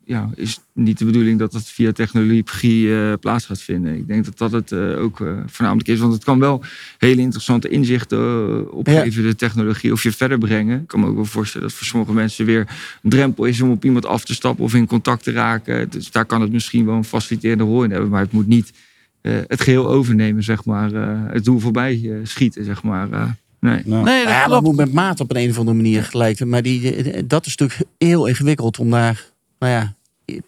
ja, 0.04 0.30
is 0.34 0.60
niet 0.72 0.98
de 0.98 1.04
bedoeling 1.04 1.38
dat 1.38 1.52
het 1.52 1.66
via 1.66 1.92
technologie 1.92 2.94
eh, 2.94 3.12
plaats 3.20 3.44
gaat 3.44 3.62
vinden. 3.62 3.96
Ik 3.96 4.06
denk 4.06 4.24
dat 4.24 4.38
dat 4.38 4.52
het 4.52 4.72
eh, 4.72 5.02
ook 5.02 5.16
voornamelijk 5.46 5.88
is. 5.88 5.98
Want 5.98 6.12
het 6.12 6.24
kan 6.24 6.38
wel 6.38 6.62
hele 6.98 7.20
interessante 7.20 7.68
inzichten 7.68 8.72
opgeven, 8.72 9.22
de 9.22 9.34
technologie, 9.34 9.92
of 9.92 10.02
je 10.02 10.12
verder 10.12 10.38
brengen. 10.38 10.80
Ik 10.80 10.86
kan 10.86 11.00
me 11.00 11.06
ook 11.06 11.14
wel 11.14 11.24
voorstellen 11.24 11.68
dat 11.68 11.76
voor 11.76 11.86
sommige 11.86 12.12
mensen 12.12 12.44
weer 12.44 12.66
een 13.02 13.10
drempel 13.10 13.44
is 13.44 13.60
om 13.60 13.70
op 13.70 13.84
iemand 13.84 14.06
af 14.06 14.24
te 14.24 14.34
stappen 14.34 14.64
of 14.64 14.74
in 14.74 14.86
contact 14.86 15.22
te 15.22 15.32
raken. 15.32 15.90
Dus 15.90 16.10
daar 16.10 16.24
kan 16.24 16.40
het 16.40 16.52
misschien 16.52 16.86
wel 16.86 16.94
een 16.94 17.04
faciliterende 17.04 17.64
rol 17.64 17.84
in 17.84 17.90
hebben. 17.90 18.08
Maar 18.08 18.20
het 18.22 18.32
moet 18.32 18.46
niet 18.46 18.72
eh, 19.20 19.32
het 19.46 19.60
geheel 19.60 19.88
overnemen, 19.88 20.42
zeg 20.42 20.64
maar. 20.64 20.92
eh, 20.92 21.08
het 21.32 21.44
doel 21.44 21.58
voorbij 21.58 22.00
eh, 22.04 22.10
schieten, 22.22 22.64
zeg 22.64 22.82
maar. 22.82 23.10
eh. 23.12 23.22
nee. 23.60 23.82
Nou, 23.84 24.04
Nee, 24.04 24.22
dat 24.24 24.32
Ja, 24.32 24.38
dat 24.40 24.48
klopt. 24.48 24.64
moet 24.64 24.76
met 24.76 24.92
maat 24.92 25.20
op 25.20 25.30
een, 25.30 25.36
een 25.42 25.50
of 25.50 25.58
andere 25.58 25.76
manier 25.76 26.02
gelijk. 26.04 26.44
Maar 26.44 26.62
die, 26.62 26.80
die- 27.02 27.26
dat 27.26 27.46
is 27.46 27.56
natuurlijk 27.56 27.90
heel 27.98 28.26
ingewikkeld 28.26 28.78
om 28.78 28.90
daar 28.90 29.24
nou 29.58 29.72
ja, 29.72 29.94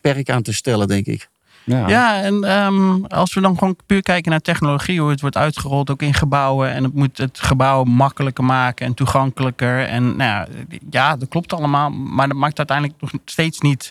perk 0.01 0.31
aan 0.31 0.43
te 0.43 0.53
stellen, 0.53 0.89
denk 0.89 1.07
ik. 1.07 1.29
ja. 1.65 1.89
Ja, 1.89 2.23
en 2.23 2.45
ehm, 2.45 3.05
als 3.05 3.35
we 3.35 3.41
dan 3.41 3.59
gewoon 3.59 3.77
puur 3.87 4.03
kijken 4.03 4.31
naar 4.31 4.41
technologie, 4.41 5.01
hoe 5.01 5.11
het 5.11 5.21
wordt 5.21 5.37
uitgerold 5.37 5.91
ook 5.91 6.03
in 6.03 6.15
gebouwen. 6.15 6.71
En 6.73 6.85
het 6.85 6.95
moet 6.95 7.19
het 7.19 7.39
gebouw 7.41 7.85
makkelijker 7.85 8.45
maken 8.45 8.87
en 8.87 8.95
toegankelijker. 8.95 9.85
En 9.87 10.03
nou 10.05 10.17
ja, 10.31 10.49
ja, 10.91 11.17
dat 11.17 11.29
klopt 11.29 11.53
allemaal. 11.53 11.91
Maar 11.91 12.29
dat 12.29 12.37
maakt 12.37 12.59
uiteindelijk 12.59 13.01
nog 13.01 13.11
steeds 13.25 13.61
niet 13.61 13.91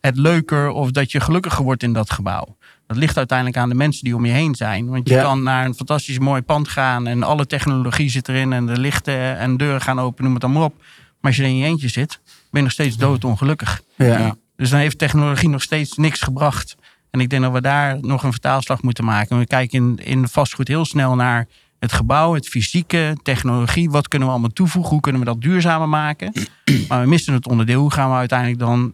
het 0.00 0.16
leuker 0.16 0.68
of 0.68 0.90
dat 0.90 1.12
je 1.12 1.20
gelukkiger 1.20 1.64
wordt 1.64 1.82
in 1.82 1.92
dat 1.92 2.10
gebouw. 2.10 2.56
Dat 2.86 2.96
ligt 2.96 3.16
uiteindelijk 3.16 3.58
aan 3.58 3.68
de 3.68 3.74
mensen 3.74 4.04
die 4.04 4.14
om 4.16 4.24
je 4.26 4.32
heen 4.32 4.54
zijn. 4.54 4.86
Want 4.88 5.08
je 5.08 5.14
Ja. 5.14 5.22
kan 5.22 5.42
naar 5.42 5.64
een 5.64 5.74
fantastisch 5.74 6.18
mooi 6.18 6.42
pand 6.42 6.68
gaan 6.68 7.06
en 7.06 7.22
alle 7.22 7.46
technologie 7.46 8.10
zit 8.10 8.28
erin 8.28 8.52
en 8.52 8.66
de 8.66 8.78
lichten 8.78 9.38
en 9.38 9.56
deuren 9.56 9.80
gaan 9.80 10.00
open, 10.00 10.24
noem 10.24 10.34
het 10.34 10.44
allemaal 10.44 10.64
op. 10.64 10.74
Maar 11.20 11.30
als 11.30 11.36
je 11.36 11.42
er 11.42 11.48
in 11.48 11.56
je 11.56 11.64
eentje 11.64 11.88
zit, 11.88 12.20
ben 12.24 12.46
je 12.50 12.62
nog 12.62 12.72
steeds 12.72 12.96
doodongelukkig. 12.96 13.80
Ja. 13.96 14.06
Ja. 14.18 14.36
Dus 14.56 14.70
dan 14.70 14.78
heeft 14.78 14.98
technologie 14.98 15.48
nog 15.48 15.62
steeds 15.62 15.96
niks 15.96 16.20
gebracht. 16.20 16.76
En 17.10 17.20
ik 17.20 17.30
denk 17.30 17.42
dat 17.42 17.52
we 17.52 17.60
daar 17.60 17.98
nog 18.00 18.22
een 18.22 18.30
vertaalslag 18.32 18.82
moeten 18.82 19.04
maken. 19.04 19.38
We 19.38 19.46
kijken 19.46 19.78
in, 19.78 20.04
in 20.04 20.28
vastgoed 20.28 20.68
heel 20.68 20.84
snel 20.84 21.14
naar 21.14 21.46
het 21.78 21.92
gebouw, 21.92 22.34
het 22.34 22.48
fysieke, 22.48 23.16
technologie. 23.22 23.90
Wat 23.90 24.08
kunnen 24.08 24.28
we 24.28 24.34
allemaal 24.34 24.52
toevoegen? 24.52 24.92
Hoe 24.92 25.00
kunnen 25.00 25.20
we 25.20 25.26
dat 25.26 25.40
duurzamer 25.40 25.88
maken? 25.88 26.32
Maar 26.88 27.00
we 27.02 27.08
missen 27.08 27.34
het 27.34 27.46
onderdeel. 27.48 27.80
Hoe 27.80 27.92
gaan 27.92 28.10
we 28.10 28.16
uiteindelijk 28.16 28.58
dan 28.58 28.92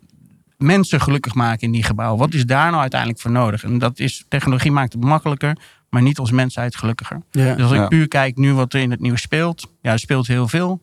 mensen 0.62 1.00
gelukkig 1.00 1.35
maken 1.35 1.62
in 1.66 1.73
die 1.73 1.83
gebouwen? 1.83 2.19
Wat 2.19 2.35
is 2.35 2.47
daar 2.47 2.69
nou 2.71 2.81
uiteindelijk 2.81 3.21
voor 3.21 3.31
nodig? 3.31 3.64
En 3.64 3.78
dat 3.78 3.99
is, 3.99 4.25
technologie 4.28 4.71
maakt 4.73 4.92
het 4.92 5.04
makkelijker, 5.04 5.57
maar 5.90 6.02
niet 6.02 6.19
als 6.19 6.31
mensheid 6.31 6.76
gelukkiger. 6.76 7.21
Ja. 7.31 7.54
Dus 7.54 7.64
als 7.64 7.73
Ja. 7.73 7.83
ik 7.83 7.88
puur 7.88 8.09
kijk 8.09 8.37
nu 8.37 8.52
wat 8.54 8.73
er 8.73 8.81
in 8.81 8.90
het 8.90 9.00
nieuws 9.00 9.21
speelt. 9.23 9.69
Ja, 9.83 9.92
er 9.92 9.99
speelt 9.99 10.26
heel 10.26 10.49
veel. 10.49 10.83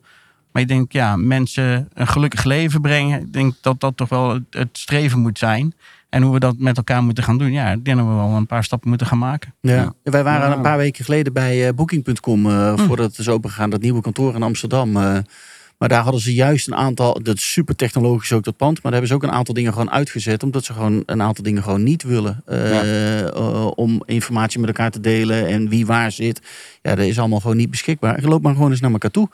Maar 0.52 0.62
ik 0.62 0.68
denk, 0.68 0.92
ja, 0.92 1.16
mensen 1.16 1.90
een 1.94 2.08
gelukkig 2.08 2.44
leven 2.44 2.82
brengen. 2.82 3.22
Ik 3.22 3.34
denk 3.34 3.54
dat 3.62 3.80
dat 3.80 3.98
toch 3.98 4.10
wel 4.10 4.40
het, 4.50 4.70
streven 4.72 5.20
moet 5.20 5.38
zijn. 5.38 5.74
En 6.10 6.22
hoe 6.22 6.34
we 6.34 6.40
dat 6.40 6.56
met 6.58 6.78
elkaar 6.78 7.04
moeten 7.04 7.24
gaan 7.24 7.38
doen. 7.38 7.52
Ja, 7.52 7.72
ik 7.72 7.86
denk 7.86 7.98
dat 7.98 8.06
we 8.08 8.14
wel 8.14 8.30
een 8.36 8.46
paar 8.46 8.64
stappen 8.64 8.90
moeten 8.90 9.08
gaan 9.08 9.18
maken. 9.18 9.54
Ja. 9.62 9.94
Wij 10.04 10.24
waren 10.24 10.50
Ja. 10.50 10.56
een 10.56 10.62
paar 10.62 10.78
weken 10.78 11.06
geleden 11.06 11.34
bij 11.34 11.68
eh, 11.68 11.74
Booking.com, 11.74 12.46
eh, 12.46 12.74
Hm. 12.74 12.80
voordat 12.86 13.10
het 13.10 13.20
is 13.20 13.30
opengegaan, 13.30 13.70
dat 13.70 13.82
nieuwe 13.82 14.02
kantoor 14.02 14.36
in 14.36 14.44
Amsterdam. 14.44 14.98
eh. 14.98 15.18
Maar 15.80 15.90
daar 15.90 16.04
hadden 16.04 16.22
ze 16.22 16.34
juist 16.34 16.68
een 16.68 16.76
aantal, 16.76 17.20
dat 17.24 17.36
is 17.36 17.52
super 17.52 17.76
technologisch 17.76 18.32
ook 18.32 18.44
dat 18.44 18.58
pand, 18.58 18.74
maar 18.74 18.92
daar 18.92 19.02
hebben 19.02 19.10
ze 19.10 19.16
ook 19.16 19.24
een 19.24 19.38
aantal 19.38 19.54
dingen 19.54 19.72
gewoon 19.72 19.92
uitgezet, 19.92 20.44
omdat 20.44 20.66
ze 20.66 20.74
gewoon 20.74 21.04
een 21.06 21.22
aantal 21.22 21.44
dingen 21.44 21.64
gewoon 21.64 21.84
niet 21.84 22.04
willen. 22.04 22.42
eh, 22.46 23.28
eh, 23.28 23.72
om 23.76 24.04
informatie 24.06 24.60
met 24.60 24.68
elkaar 24.70 24.92
te 24.92 25.00
delen 25.00 25.48
en 25.48 25.70
wie 25.70 25.86
waar 25.86 26.12
zit. 26.12 26.42
Ja, 26.90 26.96
dat 26.96 27.06
is 27.06 27.20
allemaal 27.20 27.40
gewoon 27.40 27.58
niet 27.58 27.70
beschikbaar. 27.70 28.22
Je 28.22 28.28
loopt 28.28 28.44
maar 28.44 28.54
gewoon 28.54 28.72
eens 28.72 28.80
naar 28.80 28.92
elkaar 28.92 29.12
toe 29.12 29.30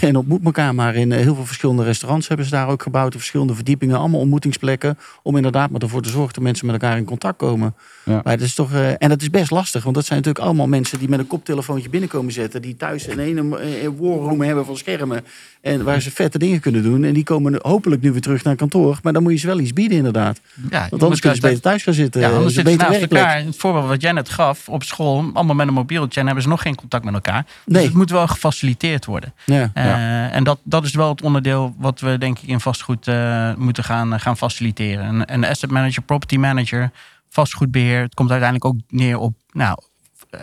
en 0.00 0.16
ontmoet 0.16 0.44
elkaar 0.44 0.74
maar. 0.74 0.94
In 0.94 1.12
eh, 1.12 1.20
heel 1.20 1.34
veel 1.34 1.46
verschillende 1.46 1.84
restaurants 1.84 2.28
hebben 2.28 2.46
ze 2.46 2.52
daar 2.52 2.68
ook 2.68 2.82
gebouwd, 2.82 3.14
verschillende 3.14 3.54
verdiepingen, 3.54 3.98
allemaal 3.98 4.20
ontmoetingsplekken, 4.20 4.98
om 5.22 5.36
inderdaad 5.36 5.70
maar 5.70 5.80
ervoor 5.80 6.02
te 6.02 6.08
zorgen 6.08 6.34
dat 6.34 6.42
mensen 6.42 6.66
met 6.66 6.82
elkaar 6.82 6.96
in 6.96 7.04
contact 7.04 7.36
komen. 7.36 7.74
Ja. 8.04 8.20
Maar 8.24 8.32
het 8.32 8.42
is 8.42 8.54
toch, 8.54 8.72
eh, 8.72 8.88
en 8.88 9.08
dat 9.08 9.22
is 9.22 9.30
best 9.30 9.50
lastig, 9.50 9.82
want 9.82 9.94
dat 9.94 10.04
zijn 10.04 10.18
natuurlijk 10.18 10.44
allemaal 10.44 10.68
mensen 10.68 10.98
die 10.98 11.08
met 11.08 11.18
een 11.18 11.26
koptelefoontje 11.26 11.88
binnenkomen 11.88 12.32
zetten, 12.32 12.62
die 12.62 12.76
thuis 12.76 13.06
een 13.06 13.18
ene 13.18 13.58
eh, 13.58 13.88
warroom 13.98 14.40
hebben 14.40 14.64
van 14.64 14.76
schermen 14.76 15.24
en 15.60 15.84
waar 15.84 16.00
ze 16.00 16.10
vette 16.10 16.38
dingen 16.38 16.60
kunnen 16.60 16.82
doen. 16.82 17.04
En 17.04 17.12
die 17.12 17.24
komen 17.24 17.58
hopelijk 17.62 18.02
nu 18.02 18.12
weer 18.12 18.20
terug 18.20 18.44
naar 18.44 18.56
kantoor, 18.56 18.98
maar 19.02 19.12
dan 19.12 19.22
moet 19.22 19.32
je 19.32 19.38
ze 19.38 19.46
wel 19.46 19.60
iets 19.60 19.72
bieden 19.72 19.96
inderdaad. 19.96 20.40
Ja, 20.70 20.86
Want 20.90 21.02
anders 21.02 21.20
kunnen 21.20 21.40
ze 21.40 21.46
beter 21.46 21.62
thuis 21.62 21.82
gaan 21.82 21.94
zitten. 21.94 22.20
Ja, 22.20 22.30
anders 22.30 22.54
zitten 22.54 22.72
ze 22.72 22.78
naast 22.78 22.90
werkplek. 22.90 23.20
elkaar. 23.20 23.44
Het 23.44 23.56
voorbeeld 23.56 23.86
wat 23.86 24.00
jij 24.00 24.12
net 24.12 24.28
gaf 24.28 24.68
op 24.68 24.82
school, 24.82 25.30
allemaal 25.32 25.54
met 25.54 25.68
een 25.68 25.74
mobieltje 25.74 26.20
en 26.20 26.26
hebben 26.26 26.44
ze 26.44 26.48
nog 26.48 26.62
geen 26.62 26.74
contact 26.76 27.04
met 27.04 27.14
elkaar. 27.14 27.42
Dus 27.42 27.74
Nee. 27.74 27.84
het 27.84 27.94
moet 27.94 28.10
wel 28.10 28.26
gefaciliteerd 28.26 29.04
worden. 29.04 29.34
Ja. 29.44 29.70
Eh, 29.74 30.34
En 30.34 30.44
dat, 30.44 30.58
dat 30.62 30.84
is 30.84 30.94
wel 30.94 31.08
het 31.08 31.22
onderdeel 31.22 31.74
wat 31.78 32.00
we 32.00 32.18
denk 32.18 32.38
ik 32.38 32.48
in 32.48 32.60
vastgoed 32.60 33.08
eh, 33.08 33.54
moeten 33.54 33.84
gaan, 33.84 34.20
gaan 34.20 34.36
faciliteren. 34.36 35.04
Een, 35.06 35.32
een 35.32 35.44
asset 35.44 35.70
manager, 35.70 36.02
property 36.02 36.36
manager, 36.36 36.90
vastgoedbeheer. 37.28 38.00
Het 38.00 38.14
komt 38.14 38.30
uiteindelijk 38.30 38.74
ook 38.74 38.80
neer 38.88 39.18
op 39.18 39.34
nou, 39.52 39.78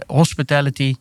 hospitality. 0.07 0.95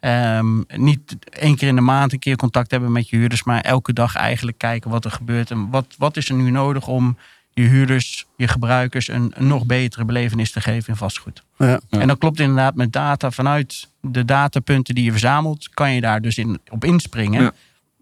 Ehm, 0.00 0.58
niet 0.76 1.16
één 1.30 1.56
keer 1.56 1.68
in 1.68 1.74
de 1.74 1.80
maand 1.80 2.12
een 2.12 2.18
keer 2.18 2.36
contact 2.36 2.70
hebben 2.70 2.92
met 2.92 3.08
je 3.08 3.16
huurders, 3.16 3.42
maar 3.42 3.60
elke 3.60 3.92
dag 3.92 4.16
eigenlijk 4.16 4.58
kijken 4.58 4.90
wat 4.90 5.04
er 5.04 5.10
gebeurt. 5.10 5.50
En 5.50 5.70
wat, 5.70 5.86
wat 5.98 6.16
is 6.16 6.28
er 6.28 6.34
nu 6.34 6.50
nodig 6.50 6.86
om 6.86 7.16
je 7.54 7.62
huurders, 7.62 8.26
je 8.36 8.48
gebruikers 8.48 9.08
een, 9.08 9.32
een 9.34 9.46
nog 9.46 9.66
betere 9.66 10.04
belevenis 10.04 10.52
te 10.52 10.60
geven 10.60 10.88
in 10.88 10.96
vastgoed. 10.96 11.44
Ja. 11.58 11.80
Ja. 11.88 12.00
En 12.00 12.08
dat 12.08 12.18
klopt 12.18 12.40
inderdaad 12.40 12.74
met 12.74 12.92
data. 12.92 13.30
Vanuit 13.30 13.88
de 14.00 14.24
datapunten 14.24 14.94
die 14.94 15.04
je 15.04 15.10
verzamelt, 15.10 15.68
kan 15.68 15.92
je 15.92 16.00
daar 16.00 16.20
dus 16.20 16.38
in, 16.38 16.60
op 16.70 16.84
inspringen. 16.84 17.42
Ja. 17.42 17.52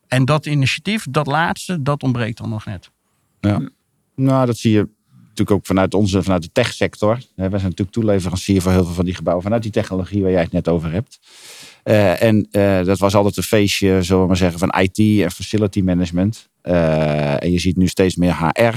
En 0.09 0.25
dat 0.25 0.47
initiatief, 0.47 1.07
dat 1.11 1.27
laatste, 1.27 1.83
dat 1.83 2.03
ontbreekt 2.03 2.39
dan 2.39 2.49
nog 2.49 2.65
net. 2.65 2.91
Nou, 4.15 4.47
dat 4.47 4.57
zie 4.57 4.73
je 4.73 4.89
natuurlijk 5.19 5.51
ook 5.51 5.67
vanuit 5.67 5.95
onze, 5.95 6.23
vanuit 6.23 6.43
de 6.43 6.53
techsector. 6.53 7.19
Wij 7.35 7.49
zijn 7.49 7.63
natuurlijk 7.63 7.91
toeleverancier 7.91 8.63
voor 8.63 8.73
heel 8.73 8.85
veel 8.85 8.95
van 8.95 9.05
die 9.05 9.15
gebouwen. 9.15 9.45
Vanuit 9.45 9.63
die 9.63 9.73
technologie 9.73 10.23
waar 10.23 10.31
jij 10.31 10.43
het 10.43 10.53
net 10.53 10.69
over 10.69 10.93
hebt. 10.93 11.19
Eh, 11.83 12.23
en 12.23 12.49
eh, 12.51 12.85
dat 12.85 12.99
was 12.99 13.15
altijd 13.15 13.37
een 13.37 13.43
feestje, 13.43 14.03
zullen 14.03 14.23
we 14.23 14.29
maar 14.29 14.37
zeggen, 14.37 14.59
van 14.59 14.75
IT 14.81 14.99
en 14.99 15.31
facility 15.31 15.81
management. 15.81 16.49
Eh, 16.63 17.43
en 17.43 17.53
je 17.53 17.59
ziet 17.59 17.77
nu 17.77 17.87
steeds 17.87 18.17
meer 18.17 18.37
HR. 18.37 18.75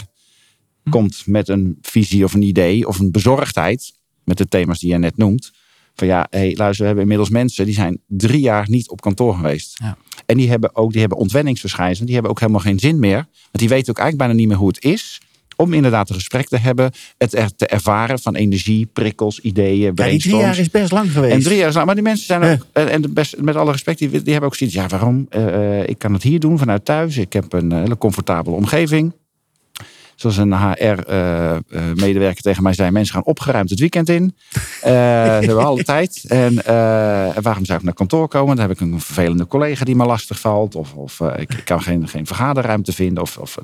Komt 0.90 1.24
met 1.26 1.48
een 1.48 1.78
visie 1.82 2.24
of 2.24 2.34
een 2.34 2.42
idee 2.42 2.88
of 2.88 3.00
een 3.00 3.12
bezorgdheid. 3.12 3.94
Met 4.24 4.38
de 4.38 4.48
thema's 4.48 4.80
die 4.80 4.90
jij 4.90 4.98
net 4.98 5.18
noemt. 5.18 5.52
Van 5.96 6.08
ja, 6.08 6.28
hey, 6.30 6.54
luister, 6.56 6.80
we 6.80 6.86
hebben 6.86 7.02
inmiddels 7.02 7.30
mensen 7.30 7.66
die 7.66 7.74
zijn 7.74 8.00
drie 8.08 8.42
jaar 8.42 8.66
niet 8.70 8.90
op 8.90 9.02
kantoor 9.02 9.36
geweest. 9.36 9.80
Ja. 9.80 9.98
En 10.26 10.38
die 10.38 10.50
hebben 10.50 10.76
ook 10.76 10.92
die 10.92 11.00
hebben 11.00 11.18
ontwenningsverschijnselen. 11.18 12.06
Die 12.06 12.14
hebben 12.14 12.32
ook 12.32 12.40
helemaal 12.40 12.62
geen 12.62 12.80
zin 12.80 13.00
meer. 13.00 13.16
Want 13.16 13.28
die 13.52 13.70
weten 13.70 13.90
ook 13.90 14.00
eigenlijk 14.00 14.18
bijna 14.18 14.34
niet 14.34 14.48
meer 14.48 14.58
hoe 14.58 14.68
het 14.68 14.84
is. 14.84 15.22
Om 15.56 15.74
inderdaad 15.74 16.10
een 16.10 16.16
gesprek 16.16 16.48
te 16.48 16.58
hebben. 16.58 16.92
Het 17.18 17.36
er 17.36 17.56
te 17.56 17.68
ervaren 17.68 18.20
van 18.20 18.36
energie, 18.36 18.86
prikkels, 18.86 19.40
ideeën, 19.40 19.92
Ja, 19.96 20.10
die 20.10 20.20
drie 20.20 20.36
jaar 20.36 20.60
is 20.60 20.70
best 20.70 20.92
lang 20.92 21.12
geweest. 21.12 21.34
En 21.34 21.42
drie 21.42 21.58
jaar 21.58 21.68
is 21.68 21.74
lang. 21.74 21.86
Maar 21.86 21.96
die 21.96 22.04
mensen 22.04 22.26
zijn 22.26 22.44
ook, 22.44 22.66
en, 22.72 22.90
en 22.90 23.02
de 23.02 23.10
best, 23.10 23.42
met 23.42 23.56
alle 23.56 23.72
respect, 23.72 24.00
die, 24.00 24.10
die 24.10 24.32
hebben 24.32 24.50
ook 24.50 24.56
zoiets. 24.56 24.76
Ja, 24.76 24.88
waarom? 24.88 25.26
Eh, 25.30 25.80
eh, 25.80 25.90
ik 25.90 25.98
kan 25.98 26.14
het 26.14 26.24
hier 26.24 26.40
doen 26.40 26.58
vanuit 26.58 26.86
thuis. 26.86 27.18
Ik 27.18 27.34
heb 27.34 27.54
een 27.54 27.72
hele 27.72 27.98
comfortabele 27.98 28.56
omgeving. 28.56 29.14
Zoals 30.16 30.38
een 30.38 30.54
HR-medewerker 30.54 32.42
tegen 32.44 32.64
mij 32.64 32.74
zei: 32.74 32.92
mensen 32.92 33.14
gaan 33.14 33.24
opgeruimd 33.24 33.70
het 33.70 33.80
weekend 33.80 34.10
in. 34.10 34.36
Eh, 34.82 34.92
ze 34.92 34.92
hebben 35.46 35.66
alle 35.66 35.84
tijd. 35.84 36.24
En 36.28 36.66
eh, 36.66 36.74
waarom 37.42 37.66
zou 37.66 37.78
ik 37.80 37.84
naar 37.86 37.94
kantoor 37.94 38.28
komen? 38.28 38.56
Dan 38.56 38.68
heb 38.68 38.76
ik 38.76 38.82
een 38.82 39.00
vervelende 39.02 39.48
collega 39.48 39.86
die 39.86 39.96
me 39.96 40.06
lastig 40.06 40.40
valt. 40.40 40.76
Of, 40.76 40.94
of 40.94 41.20
eh, 41.20 41.42
ik, 41.42 41.54
ik 41.54 41.66
kan 41.66 41.82
geen, 41.82 42.08
geen 42.08 42.26
vergaderruimte 42.28 42.94
vinden. 42.94 43.24
Of, 43.24 43.38
of, 43.38 43.58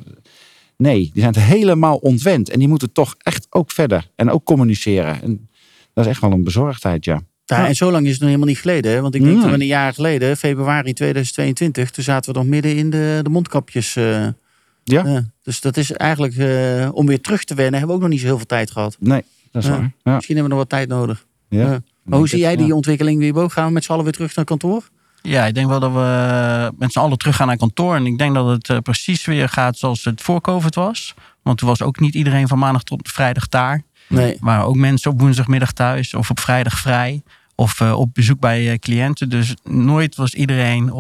nee, 0.78 1.00
die 1.00 1.22
zijn 1.22 1.34
het 1.34 1.44
helemaal 1.44 1.96
ontwend. 1.98 2.50
En 2.50 2.60
die 2.60 2.68
moeten 2.68 2.92
toch 2.92 3.16
echt 3.18 3.48
ook 3.50 3.72
verder. 3.72 4.10
En 4.16 4.32
ook 4.32 4.44
communiceren. 4.44 5.22
En 5.22 5.50
dat 5.94 6.06
is 6.06 6.12
echt 6.12 6.22
wel 6.22 6.32
een 6.32 6.44
bezorgdheid, 6.44 7.06
ja. 7.06 7.22
Ja, 7.46 7.68
en 7.68 7.76
zo 7.76 7.92
lang 7.92 8.04
is 8.06 8.10
het 8.12 8.20
nog 8.20 8.28
helemaal 8.30 8.50
niet 8.50 8.60
geleden. 8.60 8.92
Hè? 8.92 9.02
Want 9.02 9.16
ik 9.16 9.22
denk 9.22 9.34
Nee. 9.34 9.44
dat 9.44 9.52
we 9.54 9.60
een 9.60 9.66
jaar 9.66 9.94
geleden, 9.94 10.38
februari 10.38 10.94
2022, 10.94 11.92
toen 11.92 12.04
zaten 12.04 12.34
we 12.34 12.40
nog 12.40 12.48
midden 12.48 12.76
in 12.76 12.90
de, 12.90 13.20
de 13.24 13.30
mondkapjes. 13.30 13.96
eh, 13.96 14.28
Ja. 14.92 15.26
dus 15.42 15.62
dat 15.62 15.78
is 15.78 15.92
eigenlijk, 15.92 16.38
eh, 16.38 16.90
om 16.92 17.06
weer 17.06 17.22
terug 17.22 17.44
te 17.44 17.54
wennen, 17.54 17.80
hebben 17.80 17.90
we 17.90 17.96
ook 17.96 18.02
nog 18.02 18.10
niet 18.10 18.20
zo 18.20 18.26
heel 18.26 18.38
veel 18.38 18.46
tijd 18.46 18.72
gehad. 18.72 18.98
Nee, 19.00 19.24
dat 19.52 19.64
is 19.64 19.70
waar. 19.70 19.92
Ja. 20.04 20.16
Misschien 20.16 20.36
hebben 20.36 20.44
we 20.44 20.50
nog 20.50 20.58
wat 20.58 20.70
tijd 20.70 20.90
nodig. 20.90 21.26
Ja. 21.50 21.82
Maar 22.04 22.18
hoe 22.18 22.28
zie 22.28 22.40
jij 22.40 22.56
die 22.56 22.76
ontwikkeling 22.76 23.20
weer, 23.20 23.34
Bo? 23.34 23.48
Gaan 23.48 23.68
we 23.68 23.74
met 23.74 23.84
z'n 23.84 23.92
allen 23.92 24.04
weer 24.04 24.14
terug 24.14 24.36
naar 24.36 24.46
kantoor? 24.46 24.90
Ja, 25.22 25.46
ik 25.46 25.54
denk 25.54 25.68
wel 25.68 25.80
dat 25.80 25.92
we 25.92 26.72
met 26.78 26.92
z'n 26.92 27.00
allen 27.00 27.18
terug 27.18 27.36
gaan 27.36 27.48
naar 27.48 27.58
kantoor. 27.58 27.96
En 27.96 28.06
ik 28.06 28.18
denk 28.18 28.34
dat 28.34 28.48
het 28.48 28.70
eh, 28.70 28.78
precies 28.78 29.26
weer 29.26 29.50
gaat 29.50 29.78
zoals 29.78 30.04
het 30.04 30.22
voor 30.22 30.42
COVID 30.42 30.76
was. 30.76 31.14
Want 31.42 31.58
toen 31.58 31.68
was 31.68 31.82
ook 31.82 32.00
niet 32.00 32.16
iedereen 32.16 32.48
van 32.48 32.60
maandag 32.60 32.84
tot 32.84 33.10
vrijdag 33.12 33.48
daar. 33.48 33.84
Nee. 34.08 34.38
waren 34.40 34.66
ook 34.66 34.76
mensen 34.76 35.12
op 35.12 35.20
woensdagmiddag 35.20 35.72
thuis 35.72 36.14
of 36.14 36.30
op 36.30 36.40
vrijdag 36.40 36.80
vrij. 36.80 37.24
Of 37.60 37.82
eh, 37.82 38.00
op 38.00 38.14
bezoek 38.14 38.40
bij 38.40 38.72
eh, 38.72 38.78
cliënten. 38.80 39.30
Dus 39.30 39.56
nooit 39.64 40.16
was 40.16 40.34
iedereen 40.34 40.90
100% 40.90 40.92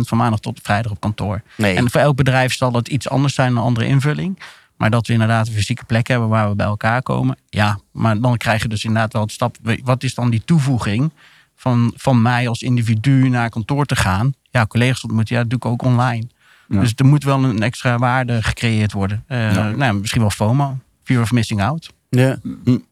van 0.00 0.18
maandag 0.18 0.40
tot 0.40 0.60
vrijdag 0.62 0.92
op 0.92 1.00
kantoor. 1.00 1.42
nee. 1.56 1.74
En 1.76 1.90
voor 1.90 2.00
elk 2.00 2.16
bedrijf 2.16 2.54
zal 2.54 2.72
het 2.72 2.88
iets 2.88 3.08
anders 3.08 3.34
zijn, 3.34 3.50
een 3.50 3.62
andere 3.62 3.86
invulling. 3.86 4.38
Maar 4.76 4.90
dat 4.90 5.06
we 5.06 5.12
inderdaad 5.12 5.46
een 5.46 5.52
fysieke 5.52 5.84
plek 5.84 6.06
hebben 6.06 6.28
waar 6.28 6.48
we 6.48 6.54
bij 6.54 6.66
elkaar 6.66 7.02
komen. 7.02 7.36
Ja, 7.48 7.78
maar 7.92 8.20
dan 8.20 8.36
krijg 8.36 8.62
je 8.62 8.68
dus 8.68 8.84
inderdaad 8.84 9.12
wel 9.12 9.22
het 9.22 9.32
stap. 9.32 9.56
Wat 9.82 10.02
is 10.02 10.14
dan 10.14 10.30
die 10.30 10.42
toevoeging 10.44 11.10
van, 11.56 11.92
van 11.96 12.22
mij 12.22 12.48
als 12.48 12.62
individu 12.62 13.28
naar 13.28 13.50
kantoor 13.50 13.84
te 13.86 13.96
gaan? 13.96 14.32
Ja, 14.50 14.66
collega's 14.66 15.02
ontmoeten, 15.04 15.34
ja, 15.34 15.40
dat 15.40 15.50
doe 15.50 15.58
ik 15.58 15.64
ook 15.66 15.82
online. 15.82 16.26
Ja. 16.68 16.80
Dus 16.80 16.92
er 16.96 17.04
moet 17.06 17.24
wel 17.24 17.44
een 17.44 17.62
extra 17.62 17.98
waarde 17.98 18.42
gecreëerd 18.42 18.92
worden. 18.92 19.24
Eh, 19.26 19.54
Ja. 19.54 19.70
nou, 19.70 19.94
misschien 20.00 20.20
wel 20.20 20.30
FOMO, 20.30 20.78
Fear 21.04 21.22
of 21.22 21.32
Missing 21.32 21.62
Out. 21.62 21.92
Ja. 22.16 22.38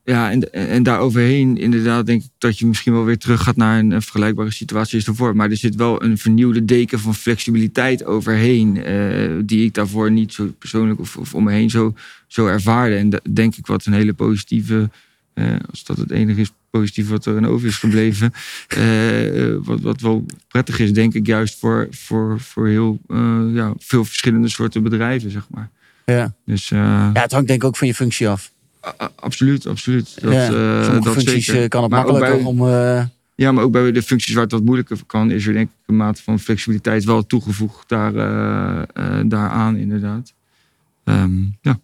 Ja, 0.04 0.30
en, 0.30 0.52
en 0.52 0.82
daaroverheen 0.82 1.58
inderdaad 1.58 2.06
denk 2.06 2.22
ik 2.22 2.28
dat 2.38 2.58
je 2.58 2.66
misschien 2.66 2.92
wel 2.92 3.04
weer 3.04 3.18
terug 3.18 3.42
gaat 3.42 3.56
naar 3.56 3.78
een, 3.78 4.02
vergelijkbare 4.02 4.50
situatie 4.50 4.96
als 4.96 5.04
daarvoor. 5.04 5.36
Maar 5.36 5.50
er 5.50 5.56
zit 5.56 5.74
wel 5.74 6.02
een 6.02 6.18
vernieuwde 6.18 6.64
deken 6.64 7.00
van 7.00 7.14
flexibiliteit 7.14 8.04
overheen. 8.04 8.84
eh, 8.84 9.30
die 9.44 9.64
ik 9.64 9.74
daarvoor 9.74 10.10
niet 10.10 10.32
zo 10.32 10.54
persoonlijk 10.58 11.00
of, 11.00 11.16
of 11.16 11.34
om 11.34 11.44
me 11.44 11.52
heen 11.52 11.70
zo, 11.70 11.94
zo 12.26 12.46
ervaarde. 12.46 12.96
En 12.96 13.10
dat 13.10 13.20
denk 13.30 13.56
ik 13.56 13.66
wat 13.66 13.84
een 13.84 13.92
hele 13.92 14.12
positieve, 14.12 14.90
eh, 15.34 15.46
als 15.70 15.84
dat 15.84 15.96
het 15.96 16.10
enige 16.10 16.40
is, 16.40 16.52
positief 16.70 17.08
wat 17.08 17.26
er 17.26 17.36
in 17.36 17.46
over 17.46 17.68
is 17.68 17.76
gebleven. 17.76 18.32
Eh, 18.68 19.56
wat, 19.58 19.80
wat 19.80 20.00
wel 20.00 20.26
prettig 20.48 20.78
is, 20.78 20.92
denk 20.92 21.14
ik, 21.14 21.26
juist 21.26 21.58
voor, 21.58 21.88
voor, 21.90 22.40
voor 22.40 22.68
heel 22.68 23.00
ja, 23.52 23.74
veel 23.78 24.04
verschillende 24.04 24.48
soorten 24.48 24.82
bedrijven, 24.82 25.30
zeg 25.30 25.46
maar. 25.50 25.70
Ja. 26.06 26.34
Dus 26.46 26.68
ja, 26.68 27.10
het 27.12 27.32
hangt 27.32 27.46
denk 27.46 27.62
ik 27.62 27.68
ook 27.68 27.76
van 27.76 27.86
je 27.86 27.94
functie 27.94 28.28
af. 28.28 28.51
Absoluut, 29.14 29.66
absoluut. 29.66 30.18
Dat, 30.22 30.32
ja. 30.32 30.42
eh, 30.44 30.84
Sommige 30.84 31.04
dat 31.04 31.12
functies 31.12 31.44
zeker. 31.44 31.62
eh, 31.62 31.68
kan 31.68 31.82
het 31.82 31.90
Maar 31.90 32.04
ook 32.06 32.10
makkelijker 32.18 32.42
bij- 32.42 32.46
om... 32.46 32.68
eh, 32.68 33.04
Ja, 33.34 33.52
maar 33.52 33.64
ook 33.64 33.72
bij 33.72 33.92
de 33.92 34.02
functies 34.02 34.34
waar 34.34 34.42
het 34.42 34.52
wat 34.52 34.62
moeilijker 34.62 34.98
kan, 35.06 35.30
is 35.30 35.46
er 35.46 35.52
denk 35.52 35.68
ik 35.68 35.74
een 35.86 35.96
mate 35.96 36.22
van 36.22 36.38
flexibiliteit 36.40 37.04
wel 37.04 37.26
toegevoegd 37.26 37.88
daar, 37.88 38.14
eh, 38.14 38.82
eh, 39.18 39.24
daaraan, 39.26 39.76
inderdaad. 39.76 40.32
Ehm, 41.04 41.42
ja. 41.60 41.78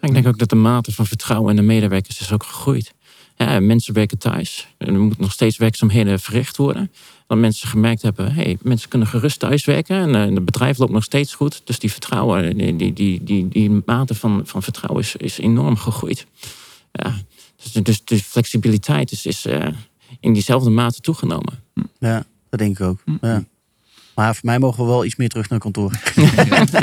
Ik 0.00 0.12
denk 0.12 0.26
ook 0.26 0.38
dat 0.38 0.48
de 0.48 0.56
mate 0.56 0.92
van 0.92 1.06
vertrouwen 1.06 1.50
in 1.50 1.56
de 1.56 1.62
medewerkers 1.62 2.20
is 2.20 2.32
ook 2.32 2.42
gegroeid. 2.44 2.94
Ja, 3.38 3.60
mensen 3.60 3.94
werken 3.94 4.18
thuis. 4.18 4.68
En 4.78 4.94
er 4.94 5.00
moeten 5.00 5.22
nog 5.22 5.32
steeds 5.32 5.56
werkzaamheden 5.56 6.20
verricht 6.20 6.56
worden. 6.56 6.92
Dat 7.26 7.38
mensen 7.38 7.68
gemerkt 7.68 8.02
hebben, 8.02 8.32
hey, 8.32 8.58
mensen 8.62 8.88
kunnen 8.88 9.08
gerust 9.08 9.38
thuiswerken. 9.38 9.96
En 9.96 10.14
eh, 10.14 10.34
het 10.34 10.44
bedrijf 10.44 10.78
loopt 10.78 10.92
nog 10.92 11.04
steeds 11.04 11.34
goed. 11.34 11.60
Dus 11.64 11.78
die 11.78 11.92
vertrouwen, 11.92 12.56
die, 12.56 12.76
die, 12.76 12.92
die, 12.92 13.24
die, 13.24 13.48
die 13.48 13.82
mate 13.86 14.14
van, 14.14 14.42
van 14.44 14.62
vertrouwen 14.62 15.02
is, 15.02 15.16
is 15.16 15.38
enorm 15.38 15.76
gegroeid. 15.76 16.26
Ja, 16.92 17.14
dus, 17.62 17.72
dus 17.72 18.04
de 18.04 18.18
flexibiliteit 18.18 19.12
is, 19.12 19.26
is 19.26 19.46
eh, 19.46 19.66
in 20.20 20.32
diezelfde 20.32 20.70
mate 20.70 21.00
toegenomen. 21.00 21.62
ja, 21.98 22.26
dat 22.50 22.58
denk 22.58 22.78
ik 22.78 22.86
ook. 22.86 23.00
Hm. 23.04 23.26
Ja. 23.26 23.44
Maar 24.18 24.34
voor 24.34 24.44
mij 24.44 24.58
mogen 24.58 24.84
we 24.84 24.90
wel 24.90 25.04
iets 25.04 25.16
meer 25.16 25.28
terug 25.28 25.48
naar 25.48 25.58
kantoor. 25.58 25.90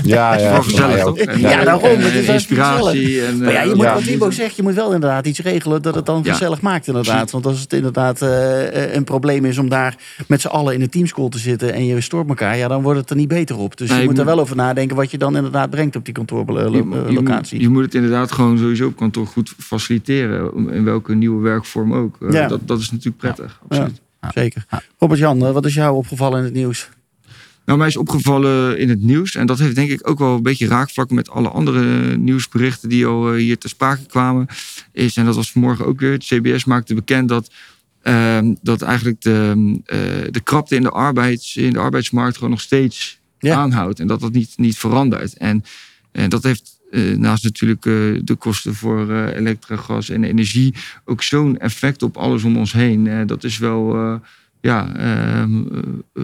Ja, 0.03 0.37
ja. 0.37 0.61
Gezellig, 0.61 1.39
Ja, 1.39 1.59
eh, 1.59 1.65
daarom, 1.65 1.83
en, 1.83 1.99
het 2.01 2.13
is 2.13 2.27
eh, 2.27 2.33
inspiratie. 2.33 3.25
En, 3.25 3.37
Maar 3.37 3.51
ja, 3.51 3.61
je 3.61 3.69
eh, 3.69 3.75
moet, 3.75 3.85
ja. 3.85 3.93
wat 3.93 4.03
Wibo 4.03 4.31
zegt, 4.31 4.55
je 4.55 4.63
moet 4.63 4.73
wel 4.73 4.93
inderdaad 4.93 5.27
iets 5.27 5.39
regelen 5.39 5.81
dat 5.81 5.95
het 5.95 6.05
dan 6.05 6.21
Ja. 6.23 6.31
gezellig 6.31 6.61
maakt 6.61 6.87
inderdaad. 6.87 7.31
Want 7.31 7.45
als 7.45 7.59
het 7.59 7.73
inderdaad 7.73 8.21
eh, 8.21 8.93
een 8.95 9.03
probleem 9.03 9.45
is 9.45 9.57
om 9.57 9.69
daar 9.69 9.95
met 10.27 10.41
z'n 10.41 10.47
allen 10.47 10.73
in 10.73 10.81
een 10.81 10.89
teamschool 10.89 11.29
te 11.29 11.37
zitten 11.37 11.73
en 11.73 11.85
je 11.85 12.01
stoort 12.01 12.29
elkaar, 12.29 12.57
ja, 12.57 12.67
dan 12.67 12.81
wordt 12.81 12.99
het 12.99 13.09
er 13.09 13.15
niet 13.15 13.27
beter 13.27 13.57
op. 13.57 13.77
Dus 13.77 13.87
Nee, 13.89 13.97
je 13.97 14.03
je 14.03 14.09
moet 14.09 14.19
er 14.19 14.25
wel 14.25 14.39
over 14.39 14.55
nadenken 14.55 14.95
wat 14.95 15.11
je 15.11 15.17
dan 15.17 15.35
inderdaad 15.35 15.69
brengt 15.69 15.95
op 15.95 16.05
die 16.05 16.13
je, 16.17 16.35
je, 16.71 16.83
moet, 16.83 16.95
kantoorlocatie. 16.95 17.61
je 17.61 17.69
moet 17.69 17.83
het 17.83 17.95
inderdaad 17.95 18.31
gewoon 18.31 18.57
sowieso 18.57 18.87
op 18.87 18.95
kantoor 18.95 19.27
goed 19.27 19.53
faciliteren. 19.57 20.69
In 20.73 20.83
welke 20.83 21.15
nieuwe 21.15 21.41
werkvorm 21.41 21.93
ook. 21.93 22.17
Eh, 22.21 22.31
Ja. 22.31 22.47
dat, 22.47 22.59
dat 22.67 22.79
is 22.79 22.91
natuurlijk 22.91 23.17
prettig. 23.17 23.59
Absoluut. 23.67 24.01
Zeker. 24.33 24.65
Robert-Jan, 24.97 25.45
eh, 25.45 25.51
wat 25.51 25.65
is 25.65 25.73
jou 25.73 25.95
opgevallen 25.95 26.37
in 26.39 26.43
het 26.45 26.53
nieuws? 26.53 26.89
Nou, 27.65 27.77
mij 27.77 27.87
is 27.87 27.97
opgevallen 27.97 28.77
in 28.79 28.89
het 28.89 29.01
nieuws. 29.01 29.35
En 29.35 29.45
dat 29.45 29.59
heeft 29.59 29.75
denk 29.75 29.89
ik 29.89 30.09
ook 30.09 30.19
wel 30.19 30.35
een 30.35 30.43
beetje 30.43 30.67
raakvlakken 30.67 31.15
met 31.15 31.29
alle 31.29 31.49
andere 31.49 32.17
nieuwsberichten 32.17 32.89
die 32.89 33.05
al 33.05 33.31
eh, 33.31 33.37
hier 33.37 33.57
ter 33.57 33.69
sprake 33.69 34.05
kwamen. 34.05 34.47
Is, 34.91 35.17
en 35.17 35.25
dat 35.25 35.35
was 35.35 35.51
vanmorgen 35.51 35.85
ook 35.85 35.99
weer. 35.99 36.11
Het 36.11 36.23
CBS 36.23 36.65
maakte 36.65 36.93
bekend 36.93 37.29
dat, 37.29 37.51
ehm, 38.01 38.53
dat 38.61 38.81
eigenlijk 38.81 39.21
de, 39.21 39.53
eh, 39.85 39.99
de 40.31 40.39
krapte 40.43 40.75
in 40.75 40.81
de, 40.81 40.89
arbeids, 40.89 41.55
in 41.55 41.73
de 41.73 41.79
arbeidsmarkt 41.79 42.35
gewoon 42.35 42.49
nog 42.49 42.61
steeds 42.61 43.19
Ja. 43.39 43.55
aanhoudt. 43.55 43.99
En 43.99 44.07
dat 44.07 44.19
dat 44.19 44.31
niet, 44.31 44.53
niet 44.55 44.77
verandert. 44.77 45.37
En, 45.37 45.63
en 46.11 46.29
dat 46.29 46.43
heeft 46.43 46.73
eh, 46.91 47.17
naast 47.17 47.43
natuurlijk 47.43 47.81
de 48.27 48.35
kosten 48.37 48.75
voor 48.75 49.11
eh 49.11 49.35
elektra, 49.35 49.75
gas 49.75 50.09
en 50.09 50.23
energie 50.23 50.73
ook 51.05 51.23
zo'n 51.23 51.57
effect 51.57 52.03
op 52.03 52.17
alles 52.17 52.43
om 52.43 52.57
ons 52.57 52.73
heen. 52.73 53.27
Dat 53.27 53.43
is 53.43 53.57
wel, 53.57 54.21
ja, 54.65 54.95
ehm, 54.95 55.63
eh, 55.67 56.23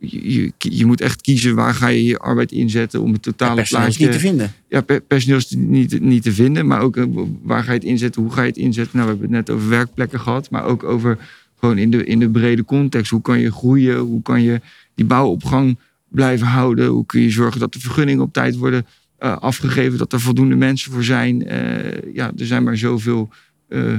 je, 0.00 0.52
je, 0.58 0.86
moet 0.86 1.00
echt 1.00 1.20
kiezen 1.20 1.54
waar 1.54 1.74
ga 1.74 1.88
je 1.88 2.04
je 2.04 2.18
arbeid 2.18 2.52
inzetten 2.52 3.00
om 3.02 3.12
het 3.12 3.22
totale 3.22 3.54
Personeel 3.54 3.86
is 3.86 3.96
plaatje 3.96 4.04
niet 4.12 4.20
te 4.22 4.26
vinden. 4.28 4.52
ja, 4.68 4.80
per- 4.80 5.00
personeel 5.00 5.36
is 5.38 5.50
niet, 5.50 6.00
niet 6.00 6.22
te 6.22 6.32
vinden. 6.32 6.66
Maar 6.66 6.80
ook 6.80 6.96
eh, 6.96 7.04
waar 7.42 7.62
ga 7.64 7.72
je 7.72 7.78
het 7.78 7.86
inzetten? 7.88 8.22
Hoe 8.22 8.32
ga 8.32 8.40
je 8.42 8.48
het 8.48 8.56
inzetten? 8.56 8.96
Nou, 8.96 9.04
we 9.10 9.16
hebben 9.18 9.36
het 9.36 9.46
net 9.46 9.56
over 9.56 9.68
werkplekken 9.68 10.20
gehad. 10.20 10.50
Maar 10.50 10.64
ook 10.64 10.84
over 10.84 11.18
gewoon 11.58 11.78
in 11.78 11.90
de, 11.90 12.04
in 12.04 12.18
de 12.18 12.28
brede 12.30 12.64
context. 12.64 13.10
Hoe 13.10 13.20
kan 13.22 13.40
je 13.40 13.52
groeien? 13.52 13.96
Hoe 13.98 14.22
kan 14.22 14.42
je 14.42 14.60
die 14.94 15.04
bouw 15.04 15.28
op 15.28 15.44
gang 15.44 15.78
blijven 16.08 16.46
houden? 16.46 16.86
Hoe 16.86 17.06
kun 17.06 17.20
je 17.20 17.30
zorgen 17.30 17.60
dat 17.60 17.72
de 17.72 17.80
vergunningen 17.80 18.22
op 18.22 18.32
tijd 18.32 18.56
worden 18.56 18.86
eh, 19.18 19.36
afgegeven? 19.38 19.98
Dat 19.98 20.12
er 20.12 20.20
voldoende 20.20 20.54
mensen 20.56 20.92
voor 20.92 21.04
zijn? 21.04 21.46
Eh, 21.46 22.14
ja, 22.14 22.32
er 22.36 22.46
zijn 22.46 22.62
maar 22.64 22.76
zoveel 22.76 23.28
eh 23.68 23.96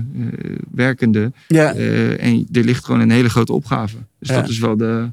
werkenden. 0.71 1.33
Ja, 1.47 1.73
en 1.73 2.47
er 2.51 2.63
ligt 2.63 2.85
gewoon 2.85 3.01
een 3.01 3.11
hele 3.11 3.29
grote 3.29 3.53
opgave. 3.53 3.97
Dus 4.19 4.29
Ja. 4.29 4.41
dat 4.41 4.49
is 4.49 4.59
wel 4.59 4.77
de, 4.77 5.11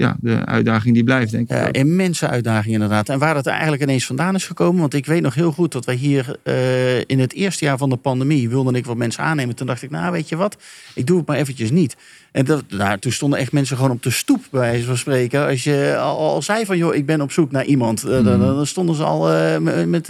ja, 0.00 0.16
de 0.20 0.44
uitdaging 0.44 0.94
die 0.94 1.04
blijft, 1.04 1.30
denk 1.30 1.50
ik. 1.50 1.76
Immense 1.76 2.28
uitdaging 2.28 2.74
inderdaad. 2.74 3.08
En 3.08 3.18
waar 3.18 3.34
dat 3.34 3.46
er 3.46 3.52
eigenlijk 3.52 3.82
ineens 3.82 4.06
vandaan 4.06 4.34
is 4.34 4.46
gekomen. 4.46 4.80
Want 4.80 4.94
ik 4.94 5.06
weet 5.06 5.22
nog 5.22 5.34
heel 5.34 5.52
goed 5.52 5.72
dat 5.72 5.84
wij 5.84 5.94
hier 5.94 6.36
eh, 6.42 6.98
in 6.98 7.18
het 7.18 7.32
eerste 7.32 7.64
jaar 7.64 7.78
van 7.78 7.90
de 7.90 7.96
pandemie 7.96 8.48
wilde 8.48 8.72
ik 8.72 8.86
wat 8.86 8.96
mensen 8.96 9.22
aannemen. 9.22 9.54
Toen 9.54 9.66
dacht 9.66 9.82
ik, 9.82 9.90
nou 9.90 10.12
weet 10.12 10.28
je 10.28 10.36
wat, 10.36 10.56
ik 10.94 11.06
doe 11.06 11.18
het 11.18 11.26
maar 11.26 11.36
eventjes 11.36 11.70
niet. 11.70 11.96
En 12.32 12.44
dat, 12.44 12.64
nou, 12.68 12.98
toen 12.98 13.12
stonden 13.12 13.38
echt 13.38 13.52
mensen 13.52 13.76
gewoon 13.76 13.90
op 13.90 14.02
de 14.02 14.10
stoep 14.10 14.44
bij 14.50 14.60
wijze 14.60 14.86
van 14.86 14.96
spreken. 14.96 15.46
Als 15.46 15.64
je 15.64 15.96
al, 15.98 16.18
al 16.18 16.42
zei 16.42 16.64
van 16.64 16.76
joh, 16.78 16.94
ik 16.94 17.06
ben 17.06 17.20
op 17.20 17.32
zoek 17.32 17.50
naar 17.50 17.64
iemand. 17.64 18.04
eh, 18.04 18.24
dan, 18.24 18.40
dan 18.40 18.66
stonden 18.66 18.94
ze 18.94 19.02
al 19.02 19.30
eh, 19.30 19.84
met, 19.86 20.08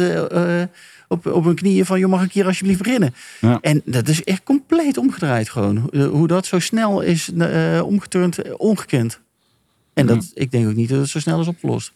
op, 1.09 1.27
op 1.27 1.45
hun 1.45 1.55
knieën 1.55 1.87
van 1.87 1.99
joh, 1.99 2.11
mag 2.11 2.25
ik 2.25 2.33
hier 2.33 2.47
alsjeblieft 2.47 2.83
beginnen? 2.83 3.15
Ja. 3.41 3.59
En 3.61 3.83
dat 3.85 4.09
is 4.09 4.25
echt 4.25 4.43
compleet 4.43 4.97
omgedraaid 4.99 5.49
gewoon. 5.49 5.91
Hoe 6.11 6.27
dat 6.27 6.47
zo 6.47 6.59
snel 6.59 7.01
is 7.01 7.31
eh, 7.39 7.81
omgeturnd, 7.85 8.57
ongekend. 8.57 9.21
En 10.01 10.07
dat, 10.07 10.31
ik 10.35 10.51
denk 10.51 10.69
ook 10.69 10.75
niet 10.75 10.89
dat 10.89 10.99
het 11.01 11.09
zo 11.09 11.19
snel 11.21 11.41
is 11.41 11.47
opgelost. 11.47 11.93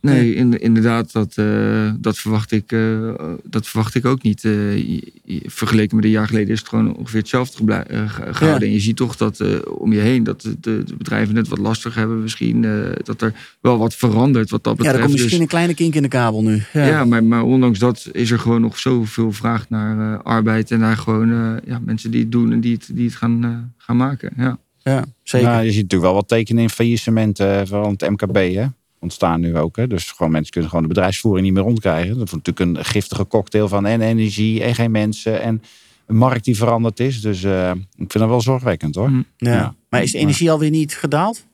Nee, 0.00 0.34
in, 0.34 0.60
inderdaad, 0.60 1.12
dat, 1.12 1.36
eh, 1.36 1.92
dat, 1.98 2.18
verwacht 2.18 2.52
ik, 2.52 2.72
eh, 2.72 3.14
dat 3.44 3.66
verwacht 3.66 3.94
ik 3.94 4.04
ook 4.04 4.22
niet. 4.22 4.42
Je- 4.42 5.12
vergeleken 5.46 5.96
met 5.96 6.04
een 6.04 6.10
jaar 6.10 6.26
geleden 6.26 6.52
is 6.52 6.58
het 6.58 6.68
gewoon 6.68 6.96
ongeveer 6.96 7.20
hetzelfde 7.20 7.72
eh, 7.72 8.10
gehouden. 8.10 8.68
En 8.68 8.74
je 8.74 8.80
ziet 8.80 8.96
toch 8.96 9.16
dat 9.16 9.64
om 9.68 9.92
je 9.92 9.98
heen 9.98 10.24
dat 10.24 10.48
de, 10.60 10.84
bedrijven 10.98 11.36
het 11.36 11.48
wat 11.48 11.58
lastig 11.58 11.94
hebben. 11.94 12.22
Misschien 12.22 12.60
dat 13.02 13.22
er 13.22 13.32
wel 13.60 13.78
wat 13.78 13.94
verandert 13.94 14.50
wat 14.50 14.64
dat 14.64 14.72
Ja, 14.76 14.78
er 14.78 14.84
betreft. 14.84 15.00
komt 15.04 15.12
misschien 15.12 15.30
Dus- 15.32 15.40
een 15.40 15.46
kleine 15.52 15.74
kink 15.74 15.94
in 15.94 16.02
de 16.02 16.08
kabel 16.08 16.42
nu. 16.42 16.62
Ja, 16.72 16.86
ja, 16.86 17.04
maar, 17.04 17.24
maar 17.24 17.42
ondanks 17.42 17.78
dat 17.78 18.08
is 18.12 18.30
er 18.30 18.38
gewoon 18.38 18.60
nog 18.60 18.78
zoveel 18.78 19.32
vraag 19.32 19.68
naar 19.68 20.22
arbeid. 20.22 20.70
En 20.70 20.78
naar 20.78 20.96
gewoon 20.96 21.28
ja, 21.66 21.80
mensen 21.84 22.10
die 22.10 22.20
het 22.20 22.32
doen 22.32 22.52
en 22.52 22.60
die 22.60 22.72
het, 22.74 22.90
die 22.92 23.04
het 23.06 23.14
gaan, 23.16 23.72
gaan 23.76 23.96
maken. 23.96 24.32
Ja. 24.36 24.58
Ja, 24.82 25.04
zeker. 25.22 25.48
Nou, 25.48 25.62
je 25.62 25.70
ziet 25.70 25.82
natuurlijk 25.82 26.10
wel 26.10 26.20
wat 26.20 26.28
tekenen 26.28 26.62
in 26.62 26.70
faillissementen 26.70 27.66
van 27.66 27.90
het 27.90 28.10
MKB. 28.10 28.54
Hè? 28.54 28.66
Ontstaan 28.98 29.40
nu 29.40 29.56
ook. 29.56 29.76
Hè? 29.76 29.86
Dus 29.86 30.10
gewoon 30.10 30.32
mensen 30.32 30.52
kunnen 30.52 30.70
gewoon 30.70 30.88
de 30.88 30.94
bedrijfsvoering 30.94 31.46
niet 31.46 31.54
meer 31.54 31.64
rondkrijgen. 31.64 32.18
Dat 32.18 32.26
is 32.26 32.32
natuurlijk 32.32 32.78
een 32.78 32.84
giftige 32.84 33.26
cocktail 33.26 33.68
van 33.68 33.86
en 33.86 34.00
energie 34.00 34.62
en 34.62 34.74
geen 34.74 34.90
mensen. 34.90 35.40
En 35.40 35.62
een 36.06 36.16
markt 36.16 36.44
die 36.44 36.56
veranderd 36.56 37.00
is. 37.00 37.20
Dus 37.20 37.42
eh, 37.42 37.70
ik 37.70 37.80
vind 37.96 38.12
dat 38.12 38.28
wel 38.28 38.40
zorgwekkend 38.40 38.94
hoor. 38.94 39.08
Hm. 39.08 39.22
ja. 39.36 39.52
ja. 39.52 39.74
Maar 39.88 40.02
is 40.02 40.12
de 40.12 40.18
energie 40.18 40.50
alweer 40.50 40.70
niet 40.70 40.94
gedaald? 40.94 41.46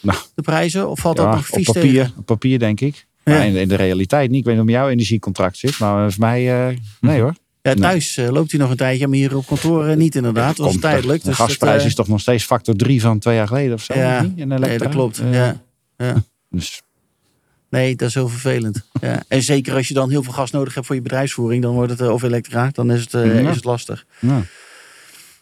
Nou. 0.00 0.18
De 0.34 0.42
prijzen? 0.42 0.88
Of 0.88 0.98
valt 0.98 1.16
dat 1.16 1.26
nog 1.26 1.38
op 1.38 1.44
vies 1.44 1.66
papier, 1.66 1.82
tegen? 1.82 2.12
op 2.16 2.26
papier 2.26 2.58
denk 2.58 2.80
ik. 2.80 3.06
Ja. 3.24 3.32
Maar 3.32 3.46
in, 3.46 3.56
in 3.56 3.68
de 3.68 3.74
realiteit 3.74 4.30
niet. 4.30 4.38
Ik 4.38 4.44
weet 4.44 4.54
niet 4.54 4.64
of 4.64 4.70
jouw 4.70 4.88
energiecontract 4.88 5.56
zit. 5.56 5.78
Maar 5.78 6.12
voor 6.12 6.20
mij, 6.20 6.68
eh, 6.68 6.76
nee 7.00 7.20
hoor. 7.20 7.34
Ja, 7.68 7.74
thuis 7.74 8.16
eh, 8.16 8.28
loopt 8.30 8.50
hij 8.50 8.60
nog 8.60 8.70
een 8.70 8.76
tijdje, 8.76 9.06
maar 9.06 9.16
hier 9.16 9.36
op 9.36 9.46
kantoor 9.46 9.86
eh, 9.86 9.96
niet 9.96 10.14
inderdaad. 10.14 10.56
Dat 10.56 10.66
was 10.66 10.76
tijdelijk. 10.78 11.22
De 11.22 11.28
Dus 11.28 11.36
gasprijs 11.36 11.72
dat, 11.72 11.80
eh, 11.80 11.86
is 11.86 11.94
toch 11.94 12.08
nog 12.08 12.20
steeds 12.20 12.44
factor 12.44 12.74
3 12.76 13.00
van 13.00 13.18
twee 13.18 13.34
jaar 13.36 13.46
geleden 13.46 13.74
of 13.74 13.82
zo? 13.82 13.94
Ja. 13.94 14.22
niet? 14.22 14.38
In 14.38 14.48
Nee, 14.48 14.58
elektra? 14.58 14.78
dat 14.78 14.88
klopt. 14.94 15.20
Ja. 15.30 15.60
Ja. 15.96 16.22
Dus 16.50 16.82
Nee, 17.70 17.96
dat 17.96 18.08
is 18.08 18.14
heel 18.14 18.28
vervelend. 18.28 18.86
Ja. 19.00 19.22
En 19.28 19.42
zeker 19.42 19.74
als 19.74 19.88
je 19.88 19.94
dan 19.94 20.10
heel 20.10 20.22
veel 20.22 20.32
gas 20.32 20.50
nodig 20.50 20.74
hebt 20.74 20.86
voor 20.86 20.94
je 20.94 21.02
bedrijfsvoering, 21.02 21.62
dan 21.62 21.74
wordt 21.74 21.90
het, 21.98 22.08
of 22.08 22.22
elektra, 22.22 22.68
dan 22.72 22.90
is 22.92 23.00
het, 23.00 23.10
Ja. 23.12 23.20
is 23.22 23.54
het 23.56 23.64
lastig. 23.64 24.04
ja. 24.18 24.42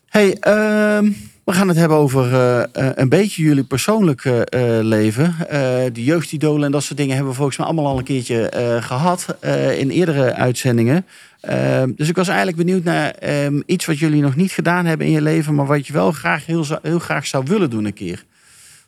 Hey, 0.09 0.37
ehm, 0.41 1.11
we 1.45 1.53
gaan 1.53 1.69
het 1.69 1.77
hebben 1.77 1.97
over 1.97 2.33
eh, 2.33 2.63
eh, 2.63 2.93
een 2.95 3.09
beetje 3.09 3.43
jullie 3.43 3.65
persoonlijke 3.65 4.45
eh, 4.45 4.79
leven. 4.83 5.35
Eh, 5.49 5.59
de 5.93 6.05
jeugdidolen 6.05 6.65
en 6.65 6.73
dat 6.73 6.83
soort 6.83 6.99
dingen 6.99 7.15
hebben 7.15 7.31
we 7.31 7.37
volgens 7.37 7.59
mij 7.59 7.67
allemaal 7.67 7.87
al 7.87 7.99
een 7.99 8.05
keertje 8.05 8.49
eh, 8.49 8.83
gehad 8.83 9.37
eh, 9.41 9.79
in 9.79 9.91
eerdere 9.91 10.35
uitzendingen. 10.35 11.07
Ehm, 11.41 11.93
dus 11.97 12.09
ik 12.09 12.17
was 12.17 12.29
eigenlijk 12.29 12.57
benieuwd 12.57 12.85
naar 12.85 13.11
ehm, 13.11 13.61
iets 13.67 13.87
wat 13.87 13.99
jullie 13.99 14.23
nog 14.23 14.37
niet 14.37 14.53
gedaan 14.53 14.87
hebben 14.87 15.07
in 15.07 15.13
je 15.13 15.23
leven, 15.23 15.55
maar 15.55 15.67
wat 15.67 15.87
je 15.87 15.93
wel 15.93 16.13
graag 16.13 16.47
heel, 16.47 16.65
heel 16.83 16.99
graag 16.99 17.27
zou 17.27 17.45
willen 17.47 17.71
doen 17.71 17.85
een 17.85 17.93
keer. 17.93 18.25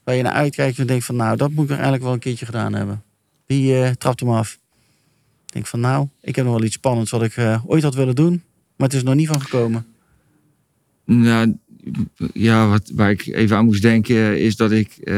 Waar 0.05 0.15
je 0.15 0.23
naar 0.23 0.33
uitkijkt 0.33 0.79
en 0.79 0.87
denkt 0.87 1.05
van 1.05 1.17
nou, 1.17 1.37
dat 1.37 1.51
moet 1.51 1.65
ik 1.65 1.71
er 1.71 1.75
eigenlijk 1.75 2.05
wel 2.05 2.13
een 2.13 2.19
keertje 2.19 2.47
gedaan 2.47 2.75
hebben. 2.75 3.03
Eh, 3.47 3.89
trapt 3.91 4.21
hem 4.21 4.31
af? 4.31 4.59
Ik 5.47 5.53
denk 5.53 5.67
van 5.67 5.81
nou, 5.81 6.09
ik 6.21 6.37
heb 6.37 6.45
nog 6.45 6.55
wel 6.55 6.65
iets 6.65 6.75
spannends 6.75 7.11
wat 7.11 7.23
ik 7.23 7.37
ooit 7.67 7.83
had 7.83 7.95
willen 7.95 8.15
doen, 8.15 8.43
maar 8.77 8.87
het 8.87 8.93
is 8.93 8.99
er 8.99 9.07
nog 9.07 9.15
niet 9.15 9.29
van 9.29 9.41
gekomen. 9.41 9.87
Nou, 11.05 11.57
ja, 12.33 12.69
wat, 12.69 12.91
waar 12.95 13.11
ik 13.11 13.27
even 13.27 13.57
aan 13.57 13.65
moest 13.65 13.83
denken 13.83 14.41
is 14.41 14.57
dat 14.57 14.71
ik 14.73 14.97
eh, 14.97 15.17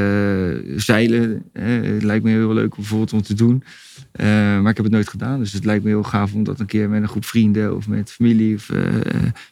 zeilen, 0.77 1.43
eh, 1.53 1.65
het 1.83 2.03
lijkt 2.03 2.25
me 2.25 2.31
heel 2.31 2.53
leuk 2.53 2.75
bijvoorbeeld 2.75 3.13
om 3.13 3.23
te 3.23 3.35
doen. 3.35 3.63
Eh, 4.13 4.27
maar 4.27 4.71
ik 4.71 4.77
heb 4.77 4.85
het 4.85 4.95
nooit 4.95 5.09
gedaan. 5.09 5.39
Dus 5.39 5.53
het 5.53 5.65
lijkt 5.65 5.85
me 5.85 5.91
heel 5.91 6.03
gaaf 6.03 6.35
om 6.35 6.45
dat 6.45 6.61
een 6.61 6.67
keer 6.67 6.89
met 6.89 7.03
een 7.03 7.09
groep 7.09 7.25
vrienden 7.25 7.77
of 7.77 7.89
met 7.89 8.13
familie 8.13 8.55
of 8.55 8.71
eh, 8.71 8.93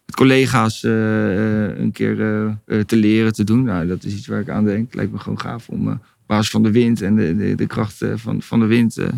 met 0.06 0.14
collega's 0.14 0.84
eh, 0.84 1.64
eh, 1.70 1.78
een 1.78 1.92
keer 1.92 2.16
te 2.86 2.96
leren 2.96 3.32
te 3.32 3.44
doen. 3.44 3.64
Nou, 3.64 3.86
dat 3.86 4.04
is 4.04 4.14
iets 4.14 4.26
waar 4.26 4.40
ik 4.40 4.48
aan 4.48 4.64
denk. 4.64 4.84
Het 4.86 4.94
lijkt 4.94 5.12
me 5.12 5.18
gewoon 5.18 5.40
gaaf 5.40 5.68
om 5.68 5.88
eh, 5.88 5.94
op 6.24 6.30
basis 6.30 6.50
van 6.50 6.62
de 6.62 6.70
wind 6.70 7.02
en 7.02 7.16
de, 7.16 7.36
de, 7.36 7.54
de 7.54 7.66
kracht 7.66 8.02
eh, 8.02 8.12
van, 8.16 8.42
van 8.42 8.60
de 8.60 8.66
wind 8.66 8.96
eh, 8.96 9.08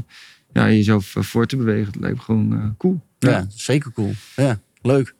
ja, 0.52 0.68
jezelf 0.70 1.14
voor 1.18 1.46
te 1.46 1.56
bewegen. 1.56 1.92
Dat 1.92 2.02
lijkt 2.02 2.16
me 2.16 2.22
gewoon 2.22 2.52
eh, 2.52 2.68
cool. 2.78 3.00
Ja, 3.18 3.46
zeker 3.48 3.92
cool. 3.92 4.12
Ja, 4.36 4.60
leuk. 4.82 5.14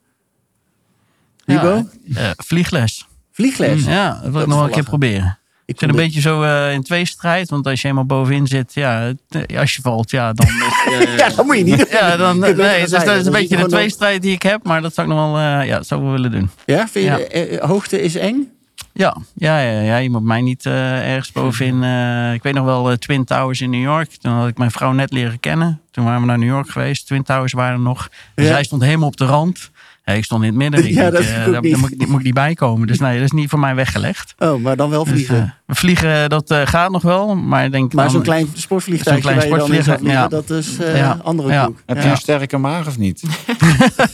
Eh, 1.47 2.31
vliegles. 2.37 3.07
Vliegles? 3.33 3.85
Ja, 3.85 4.11
dat 4.13 4.23
wil 4.23 4.33
Dat 4.33 4.43
ik 4.43 4.47
nog 4.49 4.57
wel 4.57 4.67
een 4.67 4.73
keer 4.73 4.83
proberen. 4.83 5.39
Ik 5.65 5.79
zit 5.79 5.89
een 5.89 5.97
beetje 5.97 6.21
zo 6.21 6.43
eh, 6.43 6.73
in 6.73 6.83
tweestrijd. 6.83 7.51
Want 7.51 7.67
als 7.67 7.83
je 7.83 7.89
eenmaal 7.89 8.05
bovenin 8.05 8.47
zit, 8.47 8.75
ja, 8.75 9.13
eh, 9.29 9.59
als 9.59 9.75
je 9.77 9.83
valt, 9.83 10.11
ja, 10.11 10.33
dan... 10.33 10.47
is- 10.47 11.15
Ja, 11.19 11.29
dat 11.29 11.45
moet 11.47 11.57
je 11.57 11.65
niet 11.65 11.89
ja, 11.91 12.17
dan, 12.17 12.39
nee, 12.39 12.55
dus 12.55 12.91
dat 12.91 13.01
is 13.01 13.05
dan 13.07 13.17
een 13.27 13.33
beetje 13.33 13.49
de 13.49 13.55
gewoon 13.55 13.69
tweestrijd 13.71 14.23
die 14.23 14.33
ik 14.33 14.43
heb. 14.43 14.65
Maar 14.65 14.83
dat 14.83 14.95
zou 14.95 15.09
ik 15.09 15.15
nog 15.15 15.33
wel, 15.33 15.37
eh, 15.61 15.67
ja, 15.67 15.83
zou 15.83 16.01
ik 16.01 16.07
wel 16.07 16.17
willen 16.17 16.31
doen. 16.31 16.51
Ja, 16.67 16.89
vind 16.89 17.05
je 17.05 17.11
Ja. 17.11 17.17
de, 17.17 17.59
hoogte 17.67 18.03
is 18.03 18.15
eng? 18.15 18.51
Ja, 18.93 19.17
ja, 19.35 19.59
ja, 19.61 19.81
ja, 19.81 19.97
je 19.97 20.11
moet 20.11 20.23
mij 20.23 20.41
niet 20.41 20.67
eh, 20.67 21.09
ergens 21.13 21.33
bovenin. 21.33 21.83
eh, 21.83 22.33
ik 22.33 22.43
weet 22.43 22.55
nog 22.55 22.65
wel 22.65 22.97
Twin 22.99 23.25
Towers 23.25 23.61
in 23.61 23.71
New 23.71 23.83
York. 23.83 24.11
Toen 24.11 24.33
had 24.33 24.49
ik 24.49 24.59
mijn 24.59 24.71
vrouw 24.71 24.93
net 24.93 25.13
leren 25.13 25.41
kennen. 25.41 25.81
Toen 25.91 26.05
waren 26.05 26.21
we 26.21 26.27
naar 26.27 26.39
New 26.39 26.49
York 26.49 26.69
geweest. 26.71 27.07
Twin 27.07 27.23
Towers 27.23 27.53
waren 27.53 27.73
er 27.75 27.81
nog. 27.81 28.09
En 28.35 28.45
Ja. 28.45 28.51
zij 28.51 28.65
stond 28.65 28.83
helemaal 28.83 29.09
op 29.09 29.17
de 29.17 29.25
rand. 29.25 29.71
Ik 30.15 30.25
stond 30.25 30.43
in 30.43 30.49
het 30.49 30.57
midden. 30.57 30.85
Ik 30.89 30.91
Ja, 30.95 31.01
denk, 31.11 31.13
dat 31.13 31.23
eh, 31.23 31.53
daar, 31.53 31.63
moet, 31.79 31.93
ik- 31.93 32.09
moet 32.09 32.19
ik 32.19 32.25
niet 32.25 32.35
bij 32.35 32.55
komen. 32.55 32.87
Dus 32.87 32.99
nee, 32.99 33.15
dat 33.15 33.25
is 33.25 33.31
niet 33.31 33.49
voor 33.49 33.59
mij 33.59 33.75
weggelegd. 33.75 34.35
Oh, 34.39 34.63
maar 34.63 34.77
dan 34.77 34.91
wel 34.91 35.05
Dus, 35.05 35.13
vliegen. 35.13 35.37
eh, 35.43 35.51
vliegen, 35.67 36.29
dat 36.29 36.51
eh, 36.51 36.61
gaat 36.65 36.91
nog 36.91 37.03
wel. 37.03 37.37
Maar 37.37 37.65
ik 37.65 37.73
denk 37.73 37.93
maar 37.93 38.05
dan- 38.05 38.13
zo'n 38.13 38.23
klein 38.23 38.41
in 38.41 38.47
zou 38.47 38.59
sportvliegtuig, 38.61 39.23
vliegen, 39.23 40.31
dat 40.31 40.51
is 40.51 40.79
eh 40.79 40.97
Ja. 40.97 41.19
andere 41.23 41.53
Ja. 41.53 41.65
koek. 41.65 41.83
Heb 41.87 41.97
Ja. 41.97 42.03
je 42.03 42.09
een 42.11 42.17
sterke 42.17 42.57
maag 42.57 42.87
of 42.87 42.99
niet? 42.99 43.23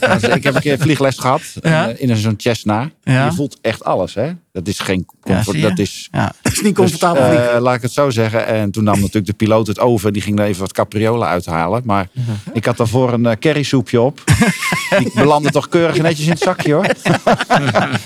Ja, 0.00 0.14
dus 0.18 0.22
ik 0.34 0.42
heb 0.44 0.54
een 0.54 0.60
keer 0.60 0.78
vliegles 0.78 1.18
gehad 1.18 1.42
Ja. 1.60 1.88
eh, 1.88 2.00
in 2.02 2.10
een 2.10 2.16
zo'n 2.16 2.34
Cessna. 2.36 2.90
Ja. 3.02 3.24
Je 3.24 3.32
voelt 3.32 3.58
echt 3.60 3.84
alles, 3.84 4.14
hè? 4.14 4.30
Dat 4.52 4.66
is 4.66 4.78
geen 4.78 5.06
comfort. 5.20 5.62
dat 5.62 5.78
is 5.78 6.08
Ja, 6.12 6.32
Dat 6.42 6.52
is 6.52 6.60
niet 6.62 6.74
comfortabel 6.74 7.30
Dus, 7.30 7.38
eh, 7.48 7.60
laat 7.60 7.74
ik 7.74 7.82
het 7.82 7.92
zo 7.92 8.10
zeggen. 8.10 8.46
En 8.46 8.70
toen 8.70 8.84
nam 8.84 8.94
natuurlijk 8.98 9.26
de 9.26 9.32
piloot 9.32 9.66
het 9.66 9.78
over. 9.78 10.12
Die 10.12 10.22
ging 10.22 10.38
er 10.38 10.44
even 10.44 10.60
wat 10.60 10.72
capriolen 10.72 11.28
uithalen. 11.28 11.82
Maar 11.84 12.08
ik 12.52 12.64
had 12.64 12.76
daarvoor 12.76 13.12
een 13.12 13.24
uh, 13.24 13.32
currysoepje 13.40 14.00
op. 14.00 14.20
Die 14.98 15.10
belandde 15.14 15.50
toch 15.50 15.68
keurig 15.68 16.02
netjes 16.02 16.24
in 16.26 16.30
het 16.32 16.40
zakje 16.42 16.72
hoor. 16.72 16.86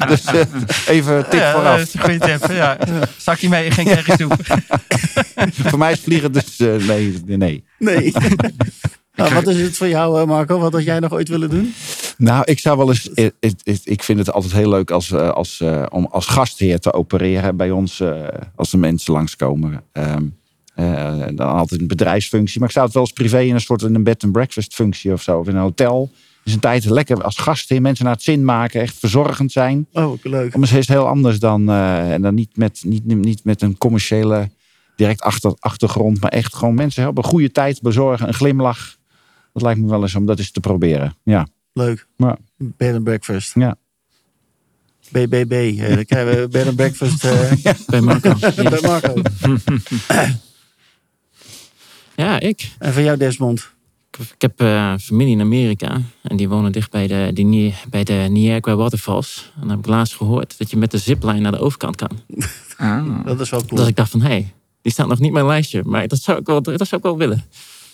dus 0.08 0.24
eh, 0.24 0.40
even 0.86 1.24
tip 1.30 1.40
ja, 1.40 1.52
dat 1.52 1.60
vooraf. 1.60 1.80
is 1.80 1.94
een 1.94 2.00
goede 2.00 2.18
tip. 2.18 2.50
Ja. 2.52 2.76
Zakje 3.36 3.48
mee, 3.48 3.70
geen 3.70 3.84
currysoep. 3.84 4.34
Voor 5.70 5.78
mij 5.78 5.92
is 5.92 6.00
vliegen 6.00 6.32
dus 6.32 6.58
eh, 6.58 6.74
nee, 6.74 7.22
nee. 7.26 7.64
Nee. 7.78 8.12
nou, 9.16 9.34
wat 9.34 9.46
is 9.46 9.60
het 9.60 9.76
voor 9.76 9.88
jou, 9.88 10.20
eh, 10.20 10.26
Marco? 10.26 10.58
Wat 10.58 10.72
had 10.72 10.84
jij 10.84 10.98
nog 10.98 11.12
ooit 11.12 11.28
willen 11.28 11.50
doen? 11.50 11.74
Nou, 12.18 12.42
ik 12.44 12.58
zou 12.58 12.76
wel 12.76 12.88
eens. 12.88 13.08
Ik, 13.14 13.34
ik, 13.84 14.02
vind 14.02 14.18
het 14.18 14.32
altijd 14.32 14.52
heel 14.52 14.68
leuk 14.68 14.90
als, 14.90 15.10
eh, 15.10 15.30
als, 15.30 15.60
eh, 15.60 15.86
om 15.88 16.06
als 16.10 16.26
gastheer 16.26 16.78
te 16.78 16.92
opereren 16.92 17.56
bij 17.56 17.70
ons. 17.70 18.00
eh, 18.00 18.24
als 18.54 18.70
de 18.70 18.76
mensen 18.76 19.12
langskomen. 19.12 19.82
Ehm, 19.92 20.24
eh, 20.74 21.22
dan 21.34 21.48
altijd 21.48 21.80
een 21.80 21.86
bedrijfsfunctie. 21.86 22.58
Maar 22.58 22.68
ik 22.68 22.74
zou 22.74 22.84
het 22.86 22.94
wel 22.94 23.02
eens 23.04 23.12
privé 23.12 23.40
in 23.40 23.54
een 23.54 23.60
soort 23.60 23.82
in 23.82 23.94
een 23.94 24.02
bed 24.04 24.24
and 24.24 24.32
breakfast 24.32 24.74
functie 24.74 25.12
of 25.12 25.22
zo. 25.22 25.38
Of 25.38 25.48
in 25.48 25.54
een 25.54 25.60
hotel. 25.60 26.10
Is 26.46 26.52
een 26.52 26.60
tijd 26.60 26.84
lekker 26.84 27.22
als 27.22 27.36
gastheer 27.36 27.80
mensen 27.80 28.04
naar 28.04 28.14
het 28.14 28.22
zin 28.22 28.44
maken. 28.44 28.80
Echt 28.80 28.96
verzorgend 28.98 29.52
zijn. 29.52 29.86
Oh, 29.92 30.04
ook 30.04 30.24
leuk. 30.24 30.56
Maar 30.56 30.68
het 30.68 30.78
is 30.78 30.88
heel 30.88 31.06
anders 31.06 31.38
dan. 31.38 31.68
eh, 31.68 32.12
en 32.12 32.22
dan 32.22 32.34
niet 32.34 32.56
met, 32.56 32.82
niet, 32.86 33.04
niet 33.04 33.44
met 33.44 33.62
een 33.62 33.78
commerciële 33.78 34.50
direct 34.96 35.20
achter, 35.20 35.54
achtergrond. 35.58 36.20
Maar 36.20 36.30
echt 36.30 36.54
gewoon 36.54 36.74
mensen 36.74 37.02
helpen. 37.02 37.24
Een 37.24 37.30
goede 37.30 37.50
tijd 37.52 37.80
bezorgen. 37.82 38.28
Een 38.28 38.34
glimlach. 38.34 38.96
Dat 39.52 39.62
lijkt 39.62 39.80
me 39.80 39.88
wel 39.88 40.02
eens 40.02 40.14
om 40.14 40.26
dat 40.26 40.38
eens 40.38 40.50
te 40.50 40.60
proberen. 40.60 41.16
Ja. 41.22 41.46
Leuk. 41.72 42.06
Ja. 42.16 42.36
Bed 42.56 42.94
and 42.94 43.04
breakfast. 43.04 43.54
Ja. 43.54 43.76
BBB. 45.10 45.74
eh, 45.78 45.94
dan 45.94 46.04
krijgen 46.04 46.40
we 46.40 46.48
bed 46.48 46.66
and 46.66 46.76
breakfast 46.76 47.24
eh, 47.24 47.50
Bij 47.86 48.00
Marco. 48.00 48.34
bij 48.70 48.80
Marco. 48.82 49.14
Ja, 52.16 52.40
ik. 52.40 52.70
En 52.78 52.92
van 52.92 53.02
jou, 53.02 53.16
Desmond? 53.16 53.74
Ik 54.18 54.40
heb 54.42 54.60
eh, 54.60 54.94
familie 55.00 55.32
in 55.32 55.40
Amerika. 55.40 56.00
En 56.22 56.36
die 56.36 56.48
wonen 56.48 56.72
dicht 56.72 56.90
bij 56.90 57.06
de, 57.06 57.30
die, 57.34 57.74
bij 57.88 58.04
de 58.04 58.26
Niagara 58.30 58.76
Waterfalls. 58.76 59.50
En 59.54 59.60
dan 59.60 59.70
heb 59.70 59.78
ik 59.78 59.86
laatst 59.86 60.14
gehoord 60.14 60.58
dat 60.58 60.70
je 60.70 60.76
met 60.76 60.90
de 60.90 60.98
zipline 60.98 61.40
naar 61.40 61.52
de 61.52 61.58
overkant 61.58 61.96
kan. 61.96 62.10
Ah. 62.76 63.24
Dat 63.24 63.40
is 63.40 63.50
wel 63.50 63.64
cool. 63.64 63.78
Dat 63.78 63.88
ik 63.88 63.96
dacht 63.96 64.10
van, 64.10 64.20
hé, 64.20 64.28
hey, 64.28 64.52
die 64.82 64.92
staat 64.92 65.08
nog 65.08 65.18
niet 65.18 65.28
op 65.28 65.34
mijn 65.34 65.46
lijstje. 65.46 65.82
Maar 65.84 66.08
dat 66.08 66.18
zou 66.22 66.38
ik 66.38 66.46
wel, 66.46 66.62
dat 66.62 66.86
zou 66.86 66.96
ik 66.96 67.02
wel 67.02 67.16
willen. 67.16 67.44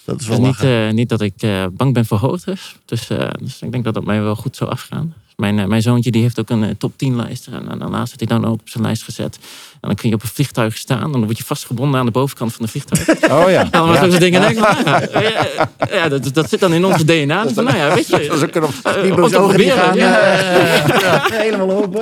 Dat 0.04 0.20
is 0.20 0.26
wel 0.26 0.38
Dus 0.38 0.46
niet, 0.46 0.61
eh, 0.61 0.90
niet 0.90 1.08
dat 1.08 1.20
ik 1.20 1.42
eh, 1.42 1.66
bang 1.72 1.94
ben 1.94 2.06
voor 2.06 2.18
hoogtes. 2.18 2.76
Dus, 2.85 3.08
eh, 3.11 3.30
dus 3.40 3.62
ik 3.62 3.72
denk 3.72 3.85
dat 3.85 3.94
dat 3.94 4.04
mij 4.04 4.22
wel 4.22 4.37
goed 4.37 4.56
zou 4.56 4.70
afgaan. 4.70 5.14
Dus 5.24 5.35
Mijn, 5.37 5.68
mijn 5.68 5.82
zoontje 5.82 6.11
die 6.11 6.22
heeft 6.22 6.40
ook 6.40 6.50
een 6.50 6.76
top 6.76 6.92
10 6.98 7.16
lijst. 7.16 7.46
En, 7.46 7.68
en 7.68 7.78
daarnaast 7.78 8.11
had 8.11 8.28
hij 8.28 8.38
dan 8.38 8.50
ook 8.50 8.61
op 8.61 8.68
zijn 8.68 8.85
lijst 8.85 9.02
gezet. 9.02 9.38
En 9.83 9.88
dan 9.88 9.95
kun 9.97 10.09
je 10.09 10.14
op 10.14 10.23
een 10.23 10.29
vliegtuig 10.29 10.77
staan. 10.77 11.03
En 11.03 11.12
dan 11.12 11.25
word 11.25 11.38
je 11.38 11.45
vastgebonden 11.45 12.01
aan 12.01 12.07
de 12.07 12.12
bovenkant 12.12 12.53
van 12.55 12.64
de 12.64 12.71
vliegtuig. 12.71 13.31
Oh 13.31 13.51
ja. 13.51 13.61
En 13.64 13.68
dan 13.71 13.87
was 13.88 13.99
zo'n 13.99 14.11
dingen. 14.18 14.40
denk 14.40 14.59
nou 14.59 14.77
ja, 14.85 15.21
ja, 15.21 15.47
ja, 15.92 16.09
dat, 16.09 16.35
dat 16.35 16.49
zit 16.49 16.61
dan 16.61 16.73
in 16.73 16.85
onze 16.85 17.05
DNA. 17.05 17.42
Dus 17.42 17.53
van, 17.53 17.64
nou 17.64 17.77
ja, 17.77 17.95
weet 17.95 18.07
je. 18.09 18.12
Dat 18.29 18.37
is 18.37 18.42
ook 18.42 18.55
een 18.55 18.62
op- 18.62 18.75
eh, 18.83 19.03
Die 19.03 19.38
ogen 19.38 19.59
die 19.59 19.71
gaan 19.71 19.95
ja. 19.97 20.18
eh, 20.18 21.01
ja, 21.01 21.23
helemaal 21.42 21.71
open. 21.71 22.01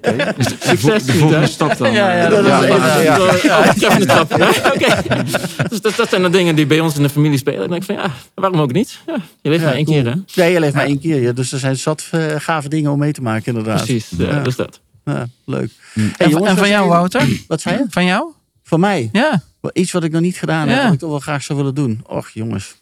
De, 0.00 0.34
Succes, 0.38 0.80
vo- 0.80 1.12
de 1.12 1.12
volgende 1.18 1.46
stap 1.46 1.78
dan. 1.78 1.92
Ja, 1.92 2.16
ja, 2.16 2.28
dat 2.28 2.40
is- 2.44 2.46
ja. 2.46 2.62
ja. 3.02 3.18
Oh, 3.18 3.96
trap. 3.96 4.36
Ja, 4.38 4.48
oké. 4.74 5.22
Dus 5.68 5.80
dat, 5.80 5.94
dat 5.96 6.08
zijn 6.08 6.22
de 6.22 6.30
dingen 6.30 6.54
die 6.54 6.66
bij 6.66 6.80
ons 6.80 6.96
in 6.96 7.02
de 7.02 7.08
familie 7.08 7.38
spelen. 7.38 7.62
En 7.62 7.68
dan 7.68 7.78
denk 7.78 7.90
ik 7.90 7.96
van 7.96 8.04
ja, 8.04 8.10
waarom 8.34 8.60
ook 8.60 8.72
niet? 8.72 8.98
Ja, 9.06 9.14
je 9.42 9.48
leeft 9.50 9.60
Ja, 9.62 9.66
maar 9.66 9.76
één 9.76 9.84
cool. 9.84 10.02
keer, 10.02 10.10
hè? 10.12 10.16
Nee, 10.34 10.52
je 10.52 10.60
leeft 10.60 10.74
maar 10.74 10.84
één 10.86 11.00
keer. 11.00 11.20
Ja. 11.22 11.32
Dus 11.32 11.52
er 11.52 11.58
zijn 11.58 11.76
zat 11.76 12.04
eh, 12.10 12.20
gave 12.38 12.68
dingen 12.68 12.90
om 12.90 12.98
mee 12.98 13.12
te 13.12 13.22
maken, 13.22 13.46
inderdaad. 13.46 13.84
Precies, 13.84 14.08
Ja. 14.18 14.40
dus 14.42 14.56
dat. 14.56 14.80
Ja, 15.10 15.26
leuk. 15.44 15.70
En, 15.94 16.02
Hey, 16.02 16.12
van- 16.16 16.28
jongens, 16.30 16.50
en 16.50 16.56
van 16.56 16.68
jou, 16.68 16.82
je? 16.84 16.88
Wouter? 16.90 17.28
Wat 17.48 17.60
zei 17.60 17.78
je? 17.78 17.84
Van 17.90 18.04
jou? 18.04 18.30
Van 18.62 18.80
mij? 18.80 19.08
Ja. 19.12 19.42
Iets 19.72 19.92
wat 19.92 20.04
ik 20.04 20.12
nog 20.12 20.20
niet 20.20 20.36
gedaan 20.36 20.68
heb, 20.68 20.82
wat 20.82 20.92
ik 20.92 20.98
toch 20.98 21.10
wel 21.10 21.18
graag 21.20 21.42
zou 21.42 21.58
willen 21.58 21.74
doen. 21.74 22.00
Och, 22.06 22.28
jongens. 22.30 22.78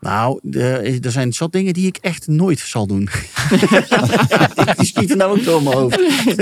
Nou, 0.00 0.40
er 0.58 1.10
zijn 1.12 1.32
zat 1.32 1.52
dingen 1.52 1.72
die 1.74 1.86
ik 1.86 1.96
echt 1.96 2.26
nooit 2.26 2.58
zal 2.58 2.86
doen. 2.86 3.08
die 4.76 4.86
schieten 4.86 5.16
nou 5.16 5.38
ook 5.38 5.44
door 5.44 5.62
mijn 5.62 5.76
hoofd. 5.76 5.98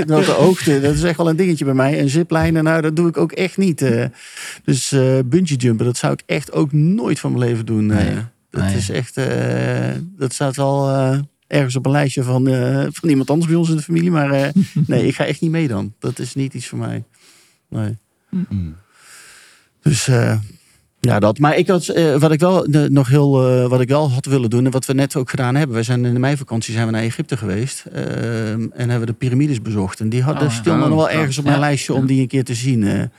Dat 0.07 0.25
de 0.25 0.31
hoogte, 0.31 0.81
dat 0.81 0.93
is 0.95 1.03
echt 1.03 1.17
wel 1.17 1.29
een 1.29 1.35
dingetje 1.35 1.65
bij 1.65 1.73
mij. 1.73 1.99
En 1.99 2.09
ziplijnen, 2.09 2.63
nou, 2.63 2.81
dat 2.81 2.95
doe 2.95 3.07
ik 3.07 3.17
ook 3.17 3.31
echt 3.31 3.57
niet. 3.57 3.81
eh. 3.81 4.05
dus 4.63 4.91
eh 4.91 5.19
bungee 5.25 5.57
jumpen, 5.57 5.85
dat 5.85 5.97
zou 5.97 6.13
ik 6.13 6.23
echt 6.25 6.51
ook 6.51 6.71
nooit 6.71 7.19
van 7.19 7.31
mijn 7.33 7.43
leven 7.49 7.65
doen. 7.65 7.91
eh. 7.91 7.97
Nee. 8.05 8.15
Dat 8.49 8.63
Nee. 8.63 8.75
is 8.75 8.89
echt, 8.89 9.19
dat 10.17 10.33
staat 10.33 10.55
wel 10.55 10.87
ergens 11.47 11.75
op 11.75 11.85
een 11.85 11.91
lijstje 11.91 12.23
van, 12.23 12.47
eh, 12.47 12.85
van 12.91 13.09
iemand 13.09 13.29
anders 13.29 13.49
bij 13.49 13.59
ons 13.59 13.69
in 13.69 13.75
de 13.75 13.81
familie. 13.81 14.11
Maar 14.11 14.31
eh, 14.31 14.49
nee, 14.87 15.07
ik 15.07 15.15
ga 15.15 15.25
echt 15.25 15.41
niet 15.41 15.51
mee 15.51 15.67
dan. 15.67 15.93
Dat 15.99 16.19
is 16.19 16.35
niet 16.35 16.53
iets 16.53 16.67
voor 16.67 16.79
mij. 16.79 17.03
Nee. 17.69 17.97
Dus 19.81 20.07
eh, 20.07 20.37
ja, 20.99 21.19
dat. 21.19 21.39
Maar 21.39 21.57
ik 21.57 21.67
had, 21.67 21.87
eh, 21.87 22.17
wat 22.17 22.31
ik 22.31 22.39
wel 22.39 22.65
nog 22.69 23.07
heel, 23.07 23.47
eh, 23.49 23.67
wat 23.69 23.81
ik 23.81 23.87
wel 23.87 24.11
had 24.11 24.25
willen 24.25 24.49
doen 24.49 24.65
en 24.65 24.71
wat 24.71 24.85
we 24.85 24.93
net 24.93 25.15
ook 25.15 25.29
gedaan 25.29 25.55
hebben. 25.55 25.75
We 25.75 25.83
zijn 25.83 26.05
in 26.05 26.13
de 26.13 26.19
meivakantie 26.19 26.73
zijn 26.73 26.85
we 26.85 26.91
naar 26.91 27.01
Egypte 27.03 27.37
geweest 27.37 27.85
eh, 27.85 28.51
en 28.51 28.69
hebben 28.77 28.99
we 28.99 29.05
de 29.05 29.13
piramides 29.13 29.61
bezocht. 29.61 29.99
En 29.99 30.09
die 30.09 30.23
hadden 30.23 30.43
Oh, 30.43 30.49
oh, 30.49 30.55
stil 30.55 30.75
nog 30.75 30.89
wel 30.89 31.09
ergens 31.09 31.37
op 31.37 31.43
mijn 31.43 31.55
Ja. 31.55 31.61
lijstje 31.61 31.93
om 31.93 32.05
die 32.05 32.21
een 32.21 32.27
keer 32.27 32.43
te 32.43 32.53
zien. 32.55 33.09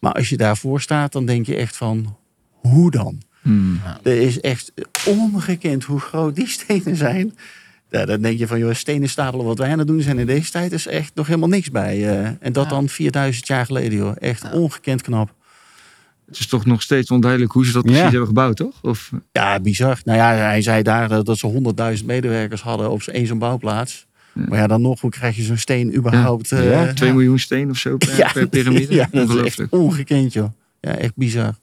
maar 0.00 0.12
als 0.12 0.28
je 0.28 0.36
daarvoor 0.36 0.80
staat, 0.80 1.12
dan 1.12 1.26
denk 1.26 1.46
je 1.46 1.56
echt 1.56 1.76
van, 1.76 2.16
hoe 2.50 2.90
dan? 2.90 3.22
Hmm. 3.42 3.80
Er 4.02 4.20
is 4.20 4.40
echt 4.40 4.72
ongekend 5.06 5.84
hoe 5.84 6.00
groot 6.00 6.34
die 6.36 6.48
stenen 6.48 6.96
zijn. 6.96 7.34
Ja, 7.94 8.04
dan 8.04 8.20
denk 8.20 8.38
je 8.38 8.46
van, 8.46 8.58
joh, 8.58 8.74
stenen 8.74 9.08
stapelen 9.08 9.46
wat 9.46 9.58
wij 9.58 9.70
aan 9.70 9.78
het 9.78 9.86
doen 9.86 10.00
zijn 10.00 10.18
in 10.18 10.26
deze 10.26 10.50
tijd 10.50 10.72
is 10.72 10.86
echt 10.86 11.14
nog 11.14 11.26
helemaal 11.26 11.48
niks 11.48 11.70
bij. 11.70 12.08
eh. 12.08 12.26
en 12.40 12.52
dat 12.52 12.64
Ja. 12.64 12.70
dan 12.70 12.88
4000 12.88 13.46
jaar 13.46 13.66
geleden, 13.66 13.98
joh. 13.98 14.12
Echt 14.18 14.50
ongekend 14.52 15.02
knap. 15.02 15.32
Het 16.26 16.38
is 16.38 16.46
toch 16.46 16.66
nog 16.66 16.82
steeds 16.82 17.10
onduidelijk 17.10 17.52
hoe 17.52 17.66
ze 17.66 17.72
dat 17.72 17.82
precies 17.82 18.00
Ja. 18.02 18.08
hebben 18.08 18.26
gebouwd, 18.26 18.56
toch? 18.56 18.78
Of, 18.82 19.10
Ja, 19.32 19.60
bizar. 19.60 20.00
Nou 20.04 20.18
ja, 20.18 20.34
hij 20.34 20.62
zei 20.62 20.82
daar 20.82 21.10
eh, 21.10 21.18
dat 21.22 21.38
ze 21.38 21.46
100.000 21.98 22.04
medewerkers 22.06 22.60
hadden 22.62 22.90
op 22.90 23.02
één 23.02 23.26
zo'n 23.26 23.38
bouwplaats. 23.38 24.06
Maar 24.32 24.58
ja, 24.58 24.66
dan 24.66 24.82
nog, 24.82 25.00
hoe 25.00 25.10
krijg 25.10 25.36
je 25.36 25.42
zo'n 25.42 25.56
steen 25.56 25.94
überhaupt? 25.96 26.52
eh, 26.52 26.70
Ja, 26.70 26.92
2 26.92 27.12
miljoen 27.12 27.38
steen 27.38 27.70
of 27.70 27.76
zo 27.78 27.96
per, 27.96 28.30
per 28.34 28.48
piramide? 28.48 28.94
Ja, 29.00 29.08
dat 29.12 29.12
is 29.12 29.20
echt 29.20 29.28
Ongelooflijk. 29.30 29.72
ongekend, 29.72 30.32
joh. 30.32 30.48
Ja, 30.80 30.90
echt 30.96 31.12
bizar. 31.16 31.54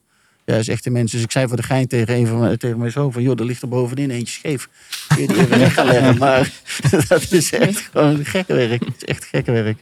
Ja, 0.45 0.53
dat 0.53 0.61
is 0.61 0.67
echt 0.67 0.83
de 0.83 0.89
mensen. 0.89 1.15
Dus 1.17 1.25
ik 1.25 1.31
zei 1.31 1.47
voor 1.47 1.57
de 1.57 1.63
gein 1.63 1.87
tegen, 1.87 2.15
een 2.15 2.27
van 2.27 2.39
mijn, 2.39 2.57
tegen 2.57 2.77
mijn 2.77 2.91
zoon 2.91 3.11
van... 3.13 3.21
joh, 3.21 3.39
er 3.39 3.45
ligt 3.45 3.61
er 3.61 3.67
bovenin 3.67 4.09
eentje 4.09 4.33
scheef. 4.33 4.69
Kun 5.07 5.21
je 5.21 5.27
die 5.27 5.37
even 5.37 5.71
gaan 5.71 5.85
leggen? 5.85 6.17
Maar 6.17 6.51
dat 7.07 7.31
is 7.31 7.51
echt 7.53 7.89
gewoon 7.91 8.25
gekke 8.25 8.53
werk. 8.53 8.85
Het 8.85 8.93
is 8.97 9.03
echt 9.05 9.25
gekke 9.25 9.51
werk. 9.51 9.77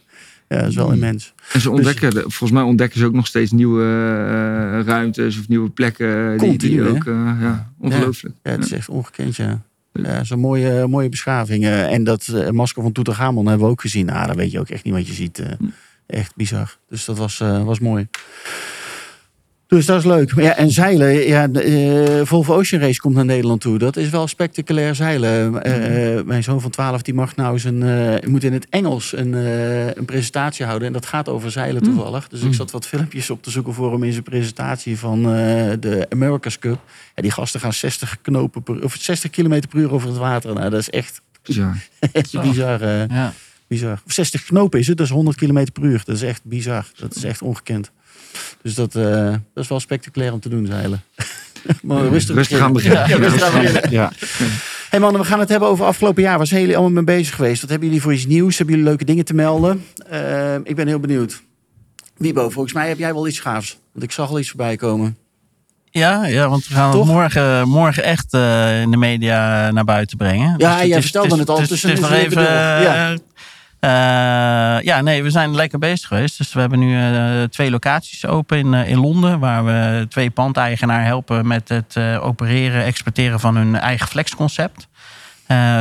Ja, 0.48 0.58
dat 0.60 0.68
is 0.70 0.76
wel 0.76 0.92
immens. 0.92 1.34
En 1.54 1.62
ze 1.62 1.70
ontdekken, 1.72 2.10
de- 2.10 2.20
volgens 2.22 2.52
mij 2.52 2.62
ontdekken 2.62 3.00
ze 3.00 3.06
ook 3.06 3.14
nog 3.14 3.28
steeds 3.28 3.52
nieuwe 3.52 3.84
eh, 3.84 4.86
ruimtes 4.86 5.40
of 5.40 5.48
nieuwe 5.48 5.70
plekken. 5.70 6.38
Die, 6.38 6.38
die 6.38 6.48
Continu, 6.50 6.84
hè? 6.84 6.90
ook, 6.90 7.06
eh, 7.06 7.42
ja, 7.42 7.72
ongelooflijk. 7.80 8.36
Ja, 8.44 8.52
het 8.52 8.64
is 8.66 8.72
echt 8.72 8.90
ongekend, 8.90 9.36
ja. 9.36 9.62
Ja, 9.94 10.24
zo'n 10.24 10.40
mooie, 10.40 10.88
mooie 10.88 11.10
beschaving. 11.10 11.64
eh, 11.64 11.92
en 11.94 12.04
dat 12.04 12.28
eh, 12.28 12.50
masker 12.50 12.82
van 12.84 12.92
Tutankhamon 12.92 13.48
hebben 13.48 13.66
we 13.66 13.72
ook 13.72 13.82
gezien. 13.82 14.06
Nou, 14.06 14.28
dan 14.28 14.36
weet 14.36 14.52
je 14.52 14.60
ook 14.60 14.70
echt 14.70 14.84
niet 14.84 14.94
wat 14.94 15.08
je 15.08 15.14
ziet. 15.14 15.40
eh. 15.40 15.52
echt 16.08 16.36
bizar. 16.36 16.78
Dus 16.90 17.06
dat 17.06 17.18
was, 17.18 17.40
eh, 17.40 17.64
was 17.64 17.80
mooi. 17.80 18.08
Dus 19.70 19.86
dat 19.86 19.98
is 20.00 20.06
leuk. 20.06 20.34
Ja, 20.36 20.56
en 20.56 20.72
zeilen. 20.72 21.28
Ja, 21.28 21.50
eh, 21.50 22.26
Volvo 22.26 22.56
Ocean 22.56 22.82
Race 22.82 23.00
komt 23.00 23.16
naar 23.16 23.26
Nederland 23.26 23.62
toe. 23.62 23.78
Dat 23.78 23.98
is 23.98 24.10
wel 24.10 24.28
spectaculair 24.28 24.96
zeilen. 24.96 25.64
Eh, 25.64 26.18
eh, 26.18 26.26
mijn 26.26 26.44
zoon 26.44 26.62
van 26.62 26.72
12 26.72 27.02
die 27.02 27.14
mag 27.14 27.36
nou 27.36 27.60
zijn, 27.60 27.80
moet 28.30 28.44
in 28.44 28.54
het 28.54 28.68
Engels 28.70 29.18
een, 29.18 29.34
een 29.98 30.06
presentatie 30.06 30.66
houden. 30.66 30.88
En 30.88 30.94
dat 30.94 31.06
gaat 31.06 31.30
over 31.30 31.52
zeilen 31.52 31.84
toevallig. 31.84 32.28
Dus 32.28 32.42
ik 32.42 32.54
zat 32.54 32.72
wat 32.72 32.88
filmpjes 32.88 33.30
op 33.30 33.44
te 33.44 33.52
zoeken 33.52 33.74
voor 33.74 33.92
hem 33.92 34.04
in 34.04 34.12
zijn 34.12 34.24
presentatie 34.24 34.98
van 34.98 35.24
de 35.80 36.06
America's 36.10 36.60
Cup. 36.60 36.80
Ja, 37.16 37.22
die 37.22 37.32
gasten 37.32 37.60
gaan 37.60 37.74
60 37.74 38.18
knopen 38.22 38.64
per, 38.64 38.84
of 38.84 38.96
60 39.00 39.30
km 39.30 39.62
per 39.70 39.80
uur 39.80 39.92
over 39.92 40.08
het 40.08 40.18
water. 40.18 40.54
Nou, 40.54 40.70
dat 40.70 40.80
is 40.80 40.90
echt 40.90 41.22
Ja. 41.44 41.76
Echt 42.12 42.42
bizar. 42.42 42.84
Ja. 42.88 43.34
bizar. 43.68 44.02
60 44.06 44.44
knopen 44.44 44.80
is 44.80 44.88
het, 44.88 44.98
dat 44.98 45.06
is 45.06 45.12
100 45.12 45.38
km 45.38 45.66
per 45.74 45.84
uur. 45.84 46.02
Dat 46.06 46.16
is 46.16 46.22
echt 46.22 46.42
bizar. 46.44 46.86
Dat 46.96 47.16
is 47.16 47.24
echt 47.24 47.42
ongekend. 47.42 47.92
Dus 48.62 48.76
dat, 48.76 48.96
eh, 48.96 49.30
dat 49.54 49.64
is 49.64 49.68
wel 49.68 49.80
spectaculair 49.80 50.34
om 50.34 50.40
te 50.40 50.50
doen, 50.50 50.66
zeilen. 50.66 51.02
maar 51.82 52.08
rustig, 52.08 52.36
Rustig 52.36 52.60
aan 52.60 52.74
beginnen. 52.74 53.10
Ja, 53.10 53.16
rustig 53.16 53.44
aan 53.44 53.62
beginnen. 53.62 53.92
Ja. 53.92 54.12
hey 54.90 55.00
mannen, 55.00 55.22
we 55.22 55.28
gaan 55.28 55.40
het 55.40 55.50
hebben 55.50 55.70
over 55.70 55.86
afgelopen 55.86 56.24
jaar. 56.24 56.38
Waar 56.38 56.48
zijn 56.48 56.62
jullie 56.62 56.76
allemaal 56.78 57.04
mee 57.04 57.16
bezig 57.18 57.36
geweest? 57.36 57.62
Wat 57.62 57.70
hebben 57.70 57.88
jullie 57.88 58.04
voor 58.04 58.14
iets 58.14 58.26
nieuws? 58.26 58.58
Hebben 58.58 58.76
jullie 58.76 58.90
leuke 58.90 59.06
dingen 59.06 59.26
te 59.26 59.34
melden? 59.34 59.86
Eh, 60.10 60.56
ik 60.64 60.76
ben 60.76 60.88
heel 60.88 61.00
benieuwd. 61.00 61.42
Wiebo, 62.18 62.50
volgens 62.50 62.74
mij 62.74 62.88
heb 62.88 62.98
jij 62.98 63.14
wel 63.14 63.28
iets 63.28 63.40
gaafs. 63.40 63.78
Want 63.92 64.04
ik 64.06 64.12
zag 64.12 64.30
al 64.30 64.40
iets 64.40 64.50
voorbij 64.50 64.76
komen. 64.76 65.18
Ja, 65.92 66.26
ja, 66.26 66.50
want 66.50 66.68
we 66.68 66.74
gaan 66.74 66.92
Toch? 66.92 67.06
het 67.06 67.14
morgen, 67.16 67.70
morgen 67.70 68.04
echt 68.04 68.34
eh, 68.34 68.82
in 68.82 68.92
de 68.92 68.98
media 68.98 69.72
naar 69.72 69.84
buiten 69.84 70.18
brengen. 70.18 70.56
Ja, 70.58 70.78
het 70.78 70.88
jij 70.88 70.98
is- 70.98 71.04
vertelde 71.04 71.34
is- 71.34 71.40
het 71.40 71.50
al, 71.50 71.68
dus 71.68 71.82
het 71.84 72.00
nog 72.00 72.10
het 72.10 72.20
even... 72.20 72.42
Ja. 72.42 73.16
Eh, 73.80 73.90
ja, 74.82 75.02
nee, 75.02 75.24
we 75.24 75.30
zijn 75.30 75.56
lekker 75.56 75.80
bezig 75.80 76.08
geweest. 76.08 76.38
Dus 76.38 76.54
we 76.54 76.60
hebben 76.60 76.80
nu 76.80 77.00
eh, 77.00 77.44
twee 77.44 77.70
locaties 77.70 78.26
open 78.26 78.58
in, 78.58 78.74
eh, 78.74 78.90
in 78.90 79.00
Londen. 79.00 79.40
Waar 79.40 79.66
we 79.66 80.06
twee 80.10 80.30
pandeigenaren 80.30 81.06
helpen 81.06 81.48
met 81.48 81.70
het 81.70 81.98
opereren, 82.22 82.84
exporteren 82.84 83.40
van 83.40 83.56
hun 83.56 83.76
eigen 83.76 84.08
flexconcept. 84.08 84.88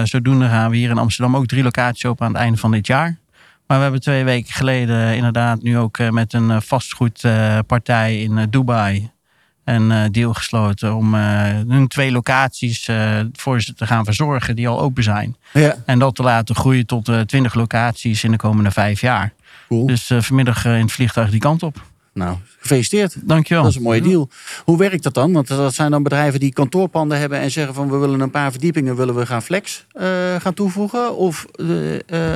Zodoende 0.05 0.49
gaan 0.49 0.71
we 0.71 0.77
hier 0.77 0.91
in 0.91 0.99
Amsterdam 0.99 1.37
ook 1.37 1.47
drie 1.47 1.63
locaties 1.63 2.05
open 2.05 2.27
aan 2.27 2.33
het 2.33 2.43
einde 2.43 2.59
van 2.59 2.71
dit 2.71 2.87
jaar. 2.87 3.19
Maar 3.67 3.77
we 3.77 3.83
hebben 3.83 4.01
twee 4.01 4.25
weken 4.25 4.53
geleden 4.53 5.17
inderdaad 5.17 5.63
nu 5.63 5.79
ook 5.79 5.99
met 6.11 6.33
een 6.33 6.63
vastgoedpartij 6.63 8.21
in 8.21 8.47
Dubai 8.51 9.11
een 9.69 9.91
eh, 9.91 10.05
deal 10.11 10.35
gesloten 10.35 10.95
om 10.95 11.15
eh, 11.15 11.21
hun 11.69 11.89
twee 11.89 12.13
locaties 12.13 12.89
eh, 12.89 13.21
voor 13.33 13.61
ze 13.61 13.75
te 13.75 13.87
gaan 13.87 14.05
verzorgen 14.05 14.57
die 14.57 14.69
al 14.69 14.81
open 14.81 15.03
zijn. 15.03 15.37
Ja, 15.53 15.77
En 15.87 15.99
dat 15.99 16.15
te 16.15 16.23
laten 16.23 16.55
groeien 16.55 16.87
tot 16.87 17.11
20 17.27 17.55
locaties 17.55 18.25
in 18.25 18.31
de 18.31 18.37
komende 18.37 18.71
vijf 18.71 19.01
jaar. 19.01 19.33
cool. 19.69 19.87
Dus 19.87 20.11
vanmiddag 20.19 20.65
in 20.65 20.71
het 20.71 20.93
vliegtuig 20.93 21.31
die 21.31 21.41
kant 21.41 21.63
op. 21.63 21.83
Nou, 22.13 22.37
gefeliciteerd. 22.59 23.29
Dankjewel. 23.29 23.63
Dat 23.63 23.73
is 23.73 23.79
een 23.79 23.85
mooie 23.85 24.03
deal. 24.03 24.29
Hoe 24.65 24.79
werkt 24.79 25.03
dat 25.03 25.15
dan? 25.15 25.33
Want 25.33 25.49
dat 25.49 25.75
zijn 25.75 25.91
dan 25.91 26.03
bedrijven 26.03 26.41
die 26.41 26.53
kantoorpanden 26.53 27.19
hebben 27.19 27.39
en 27.39 27.51
zeggen 27.51 27.75
van 27.75 27.91
we 27.91 27.97
willen 27.97 28.21
een 28.21 28.31
paar 28.31 28.51
verdiepingen 28.51 28.97
willen 28.97 29.15
we 29.15 29.27
gaan 29.27 29.43
flex 29.43 29.87
gaan 30.39 30.55
toevoegen. 30.55 31.17
Of 31.17 31.47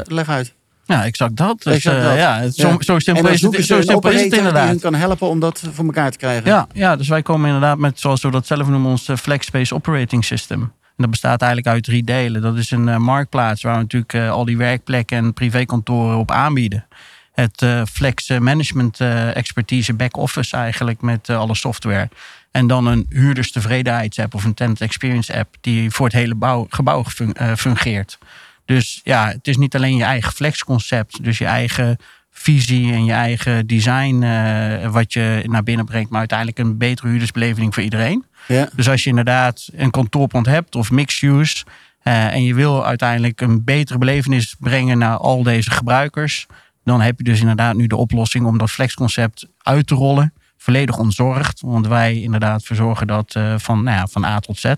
leg 0.05 0.29
uit. 0.29 0.55
Ja, 0.93 1.05
exact 1.05 1.37
dat. 1.37 1.63
Dus, 1.63 1.75
Exact 1.75 1.97
eh, 1.97 2.05
dat. 2.05 2.17
ja, 2.17 2.39
het- 2.41 2.55
zo, 2.55 2.69
Ja. 2.69 2.77
zo 2.81 2.95
En 2.95 3.01
simpel 3.01 3.29
is 3.29 3.43
het, 3.43 3.55
zo 3.65 3.81
simpel 3.81 4.11
is 4.11 4.21
het 4.21 4.31
die 4.31 4.39
inderdaad. 4.39 4.69
hen 4.69 4.81
kan 4.81 4.95
helpen 4.95 5.29
om 5.29 5.41
dat 5.41 5.63
voor 5.73 5.85
elkaar 5.85 6.11
te 6.11 6.19
krijgen. 6.19 6.45
Ja, 6.51 6.67
ja, 6.73 6.97
dus 6.97 7.09
wij 7.09 7.23
komen 7.23 7.47
inderdaad 7.47 7.79
met, 7.79 8.01
zoals 8.01 8.23
we 8.23 8.31
dat 8.31 8.47
zelf 8.47 8.69
noemen, 8.69 8.91
ons 8.91 9.09
eh, 9.09 9.17
Flex 9.17 9.47
Space 9.47 9.75
Operating 9.75 10.25
System. 10.25 10.61
En 10.61 10.71
dat 10.97 11.11
bestaat 11.11 11.41
eigenlijk 11.43 11.75
uit 11.75 11.85
drie 11.85 12.05
delen. 12.05 12.43
Dat 12.43 12.57
is 12.57 12.71
een 12.71 12.89
eh, 12.89 12.97
marktplaats 12.97 13.63
waar 13.63 13.75
we 13.75 13.81
natuurlijk 13.81 14.15
al 14.31 14.45
die 14.45 14.57
werkplekken 14.57 15.17
en 15.19 15.33
privékantoren 15.35 16.17
op 16.19 16.31
aanbieden. 16.31 16.87
Het 17.33 17.65
Flex 17.93 18.29
Management 18.39 19.01
Expertise 19.35 19.95
Back-Office 19.95 20.57
eigenlijk 20.57 21.01
met 21.03 21.31
alle 21.31 21.55
software. 21.55 22.09
En 22.51 22.67
dan 22.67 22.87
een 22.87 23.07
huurderstevredenheidsapp 23.09 24.35
of 24.35 24.45
een 24.45 24.55
tenant 24.55 24.81
experience 24.81 25.39
app 25.39 25.55
die 25.61 25.91
voor 25.91 26.07
het 26.07 26.15
hele 26.15 26.35
bouw, 26.35 26.67
gebouw 26.71 27.05
fun- 27.05 27.37
fungeert. 27.57 28.19
Dus 28.65 29.01
ja, 29.05 29.29
het 29.29 29.49
is 29.49 29.57
niet 29.57 29.75
alleen 29.75 29.97
je 29.97 30.05
eigen 30.05 30.33
flexconcept, 30.33 31.25
dus 31.25 31.39
je 31.39 31.47
eigen 31.47 31.97
visie 32.31 32.93
en 32.93 33.05
je 33.05 33.13
eigen 33.13 33.67
design 33.67 34.23
eh, 34.23 34.91
wat 34.91 35.13
je 35.13 35.43
naar 35.47 35.63
binnen 35.63 35.85
brengt, 35.85 36.11
maar 36.11 36.19
uiteindelijk 36.19 36.59
een 36.59 36.79
betere 36.79 37.09
huurdersbeleving 37.09 37.75
voor 37.75 37.83
iedereen. 37.83 38.25
Ja. 38.49 38.69
Dus 38.75 38.89
als 38.89 39.03
je 39.03 39.09
inderdaad 39.09 39.69
een 39.73 39.91
kantoorpand 39.91 40.47
hebt 40.47 40.75
of 40.75 40.91
mixed 40.91 41.31
use 41.31 41.65
eh, 42.03 42.35
en 42.35 42.45
je 42.45 42.55
wil 42.55 42.87
uiteindelijk 42.87 43.41
een 43.41 43.65
betere 43.65 43.99
belevenis 43.99 44.57
brengen 44.59 44.99
naar 44.99 45.17
al 45.17 45.43
deze 45.43 45.71
gebruikers, 45.71 46.47
dan 46.85 47.01
heb 47.01 47.19
je 47.19 47.25
dus 47.25 47.41
inderdaad 47.41 47.75
nu 47.75 47.87
de 47.87 47.97
oplossing 47.97 48.47
om 48.47 48.59
dat 48.59 48.71
flexconcept 48.71 49.47
uit 49.63 49.87
te 49.87 49.95
rollen. 49.95 50.33
Volledig 50.57 50.99
ontzorgd, 50.99 51.61
want 51.61 51.87
wij 51.87 52.21
inderdaad 52.21 52.63
verzorgen 52.63 53.07
dat 53.07 53.35
eh, 53.35 53.55
van, 53.59 53.83
nou 53.83 53.97
ja, 53.97 54.07
van 54.07 54.25
A 54.25 54.39
tot 54.39 54.59
Z. 54.59 54.73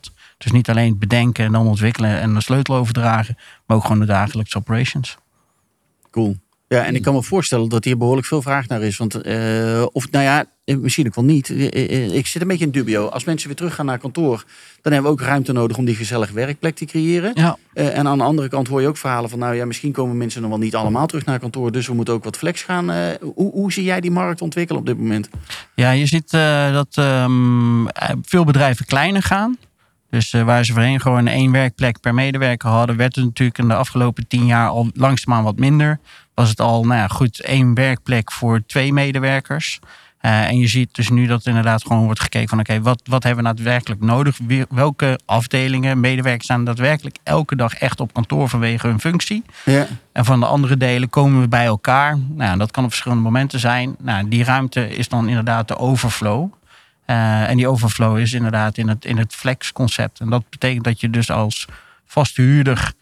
Dus 0.44 0.52
niet 0.52 0.68
alleen 0.68 0.98
bedenken 0.98 1.44
en 1.44 1.52
dan 1.52 1.66
ontwikkelen 1.66 2.20
en 2.20 2.34
de 2.34 2.42
sleutel 2.42 2.74
overdragen, 2.74 3.36
maar 3.66 3.76
ook 3.76 3.82
gewoon 3.82 4.00
de 4.00 4.06
dagelijkse 4.06 4.58
operations. 4.58 5.16
Cool. 6.10 6.36
Ja, 6.68 6.84
en 6.84 6.94
ik 6.94 7.02
kan 7.02 7.14
me 7.14 7.22
voorstellen 7.22 7.68
dat 7.68 7.84
hier 7.84 7.96
behoorlijk 7.98 8.26
veel 8.26 8.42
vraag 8.42 8.68
naar 8.68 8.82
is. 8.82 8.96
Want, 8.96 9.14
eh, 9.14 9.84
of 9.92 10.10
nou 10.10 10.24
ja, 10.24 10.44
eh, 10.64 10.76
misschien 10.76 11.06
ook 11.06 11.14
wel 11.14 11.24
niet. 11.24 11.50
Eh, 11.50 12.14
Ik 12.14 12.26
zit 12.26 12.42
een 12.42 12.48
beetje 12.48 12.64
in 12.64 12.70
dubio. 12.70 13.06
Als 13.06 13.24
mensen 13.24 13.46
weer 13.48 13.56
teruggaan 13.56 13.86
naar 13.86 13.98
kantoor, 13.98 14.44
dan 14.82 14.92
hebben 14.92 15.10
we 15.12 15.16
ook 15.18 15.26
ruimte 15.26 15.52
nodig 15.52 15.76
om 15.76 15.84
die 15.84 15.94
gezellige 15.94 16.32
werkplek 16.32 16.74
te 16.76 16.84
creëren. 16.84 17.30
Ja, 17.34 17.56
en 17.72 18.08
aan 18.08 18.18
de 18.18 18.24
andere 18.24 18.48
kant 18.48 18.68
hoor 18.68 18.80
je 18.80 18.88
ook 18.88 18.96
verhalen 18.96 19.30
van, 19.30 19.38
nou 19.38 19.54
ja, 19.54 19.64
misschien 19.64 19.92
komen 19.92 20.16
mensen 20.16 20.40
nog 20.40 20.50
wel 20.50 20.58
niet 20.58 20.74
allemaal 20.74 21.06
terug 21.06 21.24
naar 21.24 21.38
kantoor. 21.38 21.72
Dus 21.72 21.86
we 21.86 21.94
moeten 21.94 22.14
ook 22.14 22.24
wat 22.24 22.36
flex 22.36 22.62
gaan. 22.62 22.90
Hoe, 23.20 23.50
hoe 23.52 23.72
zie 23.72 23.84
jij 23.84 24.00
die 24.00 24.10
markt 24.10 24.42
ontwikkelen 24.42 24.80
op 24.80 24.86
dit 24.86 24.98
moment? 24.98 25.28
Ja, 25.74 25.90
je 25.90 26.06
ziet 26.06 26.30
dat 26.72 26.88
ehm, 26.90 27.86
eh, 27.86 28.10
veel 28.22 28.44
bedrijven 28.44 28.86
kleiner 28.86 29.22
gaan. 29.22 29.56
Dus 30.14 30.32
eh, 30.32 30.42
waar 30.42 30.64
ze 30.64 30.72
voorheen 30.72 31.00
gewoon 31.00 31.26
één 31.26 31.52
werkplek 31.52 32.00
per 32.00 32.14
medewerker 32.14 32.68
hadden, 32.68 32.96
werd 32.96 33.14
het 33.14 33.24
natuurlijk 33.24 33.58
in 33.58 33.68
de 33.68 33.74
afgelopen 33.74 34.26
tien 34.26 34.46
jaar 34.46 34.68
al 34.68 34.90
langzaamaan 34.94 35.44
wat 35.44 35.58
minder. 35.58 35.98
Was 36.34 36.48
het 36.48 36.60
al, 36.60 36.84
nou 36.84 37.00
ja, 37.00 37.08
goed, 37.08 37.40
één 37.40 37.74
werkplek 37.74 38.32
voor 38.32 38.62
twee 38.66 38.92
medewerkers. 38.92 39.80
Eh, 40.18 40.48
en 40.48 40.58
je 40.58 40.66
ziet 40.66 40.94
dus 40.94 41.08
nu 41.08 41.26
dat 41.26 41.46
inderdaad 41.46 41.82
gewoon 41.82 42.04
wordt 42.04 42.20
gekeken 42.20 42.48
van 42.48 42.58
oké, 42.58 42.80
wat, 42.80 43.00
wat 43.04 43.22
hebben 43.22 43.44
we 43.44 43.54
daadwerkelijk 43.54 44.00
nodig? 44.00 44.38
Welke 44.68 45.20
afdelingen, 45.24 46.00
medewerkers 46.00 46.44
staan 46.44 46.64
daadwerkelijk 46.64 47.16
elke 47.22 47.56
dag 47.56 47.74
echt 47.74 48.00
op 48.00 48.12
kantoor 48.12 48.48
vanwege 48.48 48.86
hun 48.86 49.00
functie? 49.00 49.44
Ja, 49.64 49.86
En 50.12 50.24
van 50.24 50.40
de 50.40 50.46
andere 50.46 50.76
delen 50.76 51.10
komen 51.10 51.40
we 51.40 51.48
bij 51.48 51.64
elkaar. 51.64 52.18
Nou, 52.28 52.58
dat 52.58 52.70
kan 52.70 52.84
op 52.84 52.90
verschillende 52.90 53.22
momenten 53.22 53.60
zijn. 53.60 53.96
Nou, 53.98 54.28
die 54.28 54.44
ruimte 54.44 54.96
is 54.96 55.08
dan 55.08 55.28
inderdaad 55.28 55.68
de 55.68 55.78
overflow. 55.78 56.52
Eh, 57.04 57.48
en 57.48 57.56
die 57.56 57.68
overflow 57.68 58.18
is 58.18 58.32
inderdaad 58.32 58.76
in 58.76 58.88
het, 58.88 59.04
in 59.04 59.18
het 59.18 59.34
flex-concept. 59.34 60.20
En 60.20 60.30
dat 60.30 60.50
betekent 60.50 60.84
dat 60.84 61.00
je 61.00 61.10
dus 61.10 61.30
als 61.30 61.66
vaste 62.04 62.42
huurder 62.42 62.92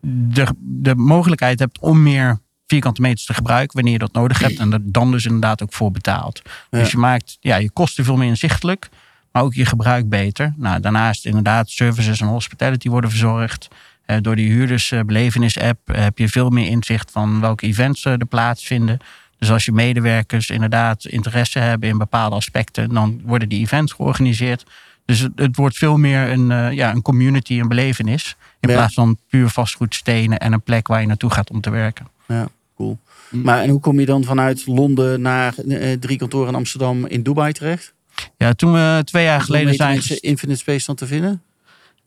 de, 0.00 0.46
de 0.58 0.94
mogelijkheid 0.94 1.58
hebt 1.58 1.78
om 1.78 2.02
meer 2.02 2.38
vierkante 2.66 3.00
meters 3.00 3.24
te 3.24 3.34
gebruiken 3.34 3.74
wanneer 3.74 3.92
je 3.92 3.98
dat 3.98 4.12
nodig 4.12 4.38
hebt. 4.38 4.58
En 4.58 4.72
er 4.72 4.80
dan 4.82 5.10
dus 5.10 5.24
inderdaad 5.24 5.62
ook 5.62 5.72
voor 5.72 5.90
betaalt. 5.90 6.42
Ja. 6.44 6.78
Dus 6.78 6.90
je 6.90 6.98
maakt 6.98 7.36
ja, 7.40 7.56
je 7.56 7.70
kosten 7.70 8.04
veel 8.04 8.16
meer 8.16 8.28
inzichtelijk, 8.28 8.88
maar 9.32 9.42
ook 9.42 9.54
je 9.54 9.66
gebruik 9.66 10.08
beter. 10.08 10.54
Nou, 10.56 10.80
daarnaast 10.80 11.26
inderdaad 11.26 11.70
services 11.70 12.20
en 12.20 12.26
hospitality 12.26 12.88
worden 12.88 13.10
verzorgd. 13.10 13.68
Eh, 14.04 14.16
door 14.20 14.36
die 14.36 14.50
huurdersbelevenis-app 14.50 15.90
eh, 15.90 16.02
heb 16.02 16.18
je 16.18 16.28
veel 16.28 16.50
meer 16.50 16.66
inzicht 16.66 17.10
van 17.10 17.40
welke 17.40 17.66
events 17.66 18.04
er 18.04 18.26
plaatsvinden. 18.26 18.98
Dus 19.40 19.50
als 19.50 19.64
je 19.64 19.72
medewerkers 19.72 20.50
inderdaad 20.50 21.04
interesse 21.04 21.58
hebben 21.58 21.88
in 21.88 21.98
bepaalde 21.98 22.36
aspecten, 22.36 22.88
dan 22.94 23.20
worden 23.24 23.48
die 23.48 23.60
events 23.60 23.92
georganiseerd. 23.92 24.64
Dus 25.04 25.18
het, 25.18 25.32
het 25.34 25.56
wordt 25.56 25.76
veel 25.76 25.96
meer 25.96 26.28
een, 26.30 26.50
eh, 26.50 26.72
ja, 26.72 26.90
een 26.92 27.02
community, 27.02 27.60
een 27.60 27.68
belevenis. 27.68 28.36
In 28.60 28.68
Ja. 28.68 28.74
plaats 28.74 28.94
van 28.94 29.18
puur 29.28 29.48
vastgoedstenen 29.48 30.38
en 30.38 30.52
een 30.52 30.62
plek 30.62 30.86
waar 30.88 31.00
je 31.00 31.06
naartoe 31.06 31.30
gaat 31.30 31.50
om 31.50 31.60
te 31.60 31.70
werken. 31.70 32.06
ja, 32.26 32.48
cool. 32.76 32.98
Maar 33.30 33.62
en 33.62 33.70
hoe 33.70 33.80
kom 33.80 34.00
je 34.00 34.06
dan 34.06 34.24
vanuit 34.24 34.66
Londen 34.66 35.20
naar 35.20 35.54
eh, 35.58 35.92
drie 35.98 36.18
kantoren 36.18 36.48
in 36.48 36.54
Amsterdam 36.54 37.06
in 37.06 37.22
Dubai 37.22 37.52
terecht? 37.52 37.92
Ja, 38.36 38.52
toen 38.52 38.72
we 38.72 39.02
twee 39.04 39.24
jaar 39.24 39.40
geleden 39.40 39.74
zijn. 39.74 40.02
Infinite 40.20 40.58
Space 40.58 40.86
dan 40.86 40.94
te 40.94 41.06
vinden? 41.06 41.42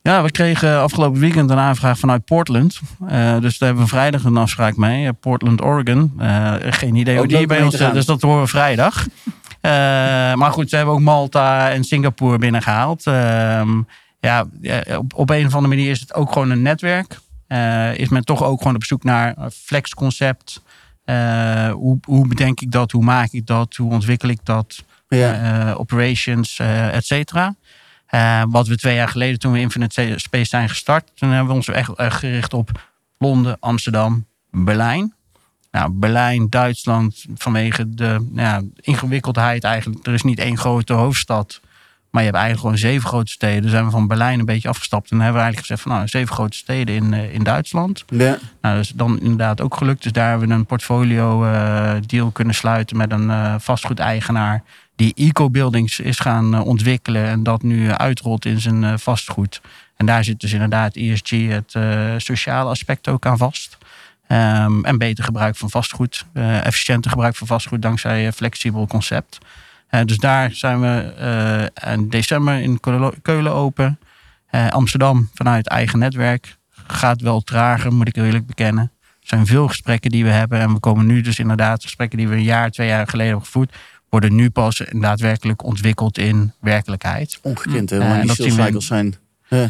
Ja, 0.03 0.23
we 0.23 0.31
kregen 0.31 0.81
afgelopen 0.81 1.19
weekend 1.19 1.49
een 1.49 1.57
aanvraag 1.57 1.99
vanuit 1.99 2.25
Portland. 2.25 2.79
Eh, 3.07 3.39
dus 3.39 3.57
daar 3.57 3.67
hebben 3.67 3.83
we 3.83 3.89
vrijdag 3.89 4.23
een 4.23 4.37
afspraak 4.37 4.75
mee. 4.75 5.05
eh, 5.07 5.11
Portland, 5.19 5.61
Oregon. 5.61 6.13
Eh, 6.17 6.53
geen 6.59 6.95
idee 6.95 7.19
Ook 7.19 7.29
hoe 7.29 7.37
die 7.37 7.47
bij 7.47 7.63
ons 7.63 7.77
zit, 7.77 7.93
dus 7.93 8.05
dat 8.05 8.21
horen 8.21 8.41
we 8.41 8.47
vrijdag. 8.47 9.05
Maar 10.39 10.51
goed, 10.51 10.69
ze 10.69 10.75
hebben 10.75 10.93
ook 10.93 11.01
Malta 11.01 11.71
en 11.71 11.83
Singapore 11.83 12.37
binnengehaald. 12.37 13.07
Ehm, 13.07 13.81
ja, 14.19 14.45
op, 14.97 15.13
op 15.15 15.29
een 15.29 15.45
of 15.45 15.55
andere 15.55 15.75
manier 15.75 15.89
is 15.89 15.99
het 15.99 16.13
ook 16.13 16.31
gewoon 16.31 16.49
een 16.49 16.61
netwerk. 16.61 17.19
Is 17.93 18.09
men 18.09 18.23
toch 18.23 18.43
ook 18.43 18.57
gewoon 18.57 18.75
op 18.75 18.83
zoek 18.83 19.03
naar 19.03 19.35
flexconcept. 19.53 20.61
Hoe, 21.71 21.97
hoe 22.05 22.27
bedenk 22.27 22.61
ik 22.61 22.71
dat? 22.71 22.91
Hoe 22.91 23.03
maak 23.03 23.31
ik 23.31 23.45
dat? 23.45 23.75
Hoe 23.75 23.91
ontwikkel 23.91 24.29
ik 24.29 24.39
dat? 24.43 24.83
Ja. 25.07 25.73
operations, 25.73 26.59
et 26.91 27.05
cetera. 27.05 27.55
Eh, 28.13 28.43
wat 28.47 28.67
we 28.67 28.77
twee 28.77 28.95
jaar 28.95 29.07
geleden, 29.07 29.39
toen 29.39 29.51
we 29.51 29.59
Infinite 29.59 30.13
Space 30.15 30.45
zijn 30.45 30.69
gestart, 30.69 31.11
toen 31.15 31.29
hebben 31.29 31.47
we 31.47 31.53
ons 31.53 31.67
echt 31.67 31.91
gericht 31.95 32.53
op 32.53 32.81
Londen, 33.17 33.57
Amsterdam, 33.59 34.25
Berlijn. 34.51 35.13
Nou, 35.71 35.91
Berlijn, 35.91 36.49
Duitsland, 36.49 37.25
vanwege 37.35 37.93
de 37.93 38.29
ja, 38.33 38.61
ingewikkeldheid 38.75 39.63
eigenlijk. 39.63 40.07
Er 40.07 40.13
is 40.13 40.23
niet 40.23 40.39
één 40.39 40.57
grote 40.57 40.93
hoofdstad, 40.93 41.59
maar 42.09 42.21
je 42.21 42.29
hebt 42.29 42.41
eigenlijk 42.41 42.59
gewoon 42.59 42.91
zeven 42.91 43.07
grote 43.09 43.31
steden. 43.31 43.61
Dus 43.61 43.71
zijn 43.71 43.85
we 43.85 43.91
van 43.91 44.07
Berlijn 44.07 44.39
een 44.39 44.45
beetje 44.45 44.69
afgestapt. 44.69 45.11
En 45.11 45.17
dan 45.17 45.25
hebben 45.25 45.37
we 45.37 45.43
eigenlijk 45.43 45.67
gezegd 45.67 45.81
van 45.81 45.91
nou, 45.91 46.07
zeven 46.07 46.35
grote 46.35 46.57
steden 46.57 46.95
in, 46.95 47.13
eh, 47.13 47.33
in 47.33 47.43
Duitsland. 47.43 48.03
Ja. 48.07 48.37
Nou, 48.61 48.75
dat 48.75 48.83
is 48.83 48.89
dan 48.95 49.19
inderdaad 49.19 49.61
ook 49.61 49.75
gelukt. 49.75 50.03
Dus 50.03 50.11
daar 50.11 50.29
hebben 50.29 50.47
we 50.47 50.53
een 50.53 50.65
portfolio 50.65 51.45
eh, 51.45 51.93
deal 52.05 52.31
kunnen 52.31 52.55
sluiten 52.55 52.97
met 52.97 53.11
een 53.11 53.59
vastgoedeigenaar 53.59 54.63
die 54.95 55.13
eco-buildings 55.15 55.99
is 55.99 56.19
gaan 56.19 56.53
eh, 56.53 56.65
ontwikkelen 56.65 57.25
en 57.25 57.43
dat 57.43 57.63
nu 57.63 57.87
eh, 57.87 57.93
uitrolt 57.93 58.45
in 58.45 58.59
zijn 58.59 58.83
eh, 58.83 58.93
vastgoed. 58.97 59.61
En 59.95 60.05
daar 60.05 60.23
zit 60.23 60.39
dus 60.39 60.53
inderdaad 60.53 60.95
ESG, 60.95 61.29
het 61.29 61.75
sociale 62.23 62.69
aspect 62.69 63.07
ook 63.07 63.25
aan 63.25 63.37
vast. 63.37 63.77
Ehm, 64.27 64.83
en 64.83 64.97
beter 64.97 65.23
gebruik 65.23 65.55
van 65.55 65.69
vastgoed, 65.69 66.25
efficiënter 66.33 67.11
gebruik 67.11 67.35
van 67.35 67.47
vastgoed 67.47 67.81
dankzij 67.81 68.25
een 68.25 68.33
flexibel 68.33 68.87
concept. 68.87 69.37
Dus 70.05 70.17
daar 70.17 70.51
zijn 70.51 70.81
we 70.81 71.13
uh, 71.85 71.93
in 71.93 72.09
december 72.09 72.61
in 72.61 72.79
Keulen 73.21 73.53
open. 73.53 73.99
Amsterdam 74.69 75.29
vanuit 75.33 75.67
eigen 75.67 75.99
netwerk 75.99 76.57
gaat 76.87 77.21
wel 77.21 77.41
trager, 77.41 77.93
moet 77.93 78.07
ik 78.07 78.15
eerlijk 78.15 78.45
bekennen. 78.45 78.91
Er 79.01 79.29
zijn 79.29 79.45
veel 79.45 79.67
gesprekken 79.67 80.11
die 80.11 80.23
we 80.23 80.29
hebben. 80.29 80.59
En 80.59 80.73
we 80.73 80.79
komen 80.79 81.05
nu 81.05 81.21
dus 81.21 81.39
inderdaad, 81.39 81.83
gesprekken 81.83 82.17
die 82.17 82.27
we 82.27 82.35
een 82.35 82.43
jaar, 82.43 82.71
twee 82.71 82.87
jaar 82.87 83.07
geleden 83.07 83.27
hebben 83.27 83.45
gevoerd, 83.45 83.75
worden 84.13 84.35
nu 84.35 84.49
pas 84.49 84.81
daadwerkelijk 84.91 85.63
ontwikkeld 85.63 86.17
in 86.17 86.53
werkelijkheid. 86.59 87.39
Ongekend, 87.41 87.89
hè? 87.89 87.97
Uh, 87.97 88.21
die 88.35 88.51
cycles 88.51 88.85
zijn. 88.85 89.15
Ja. 89.49 89.69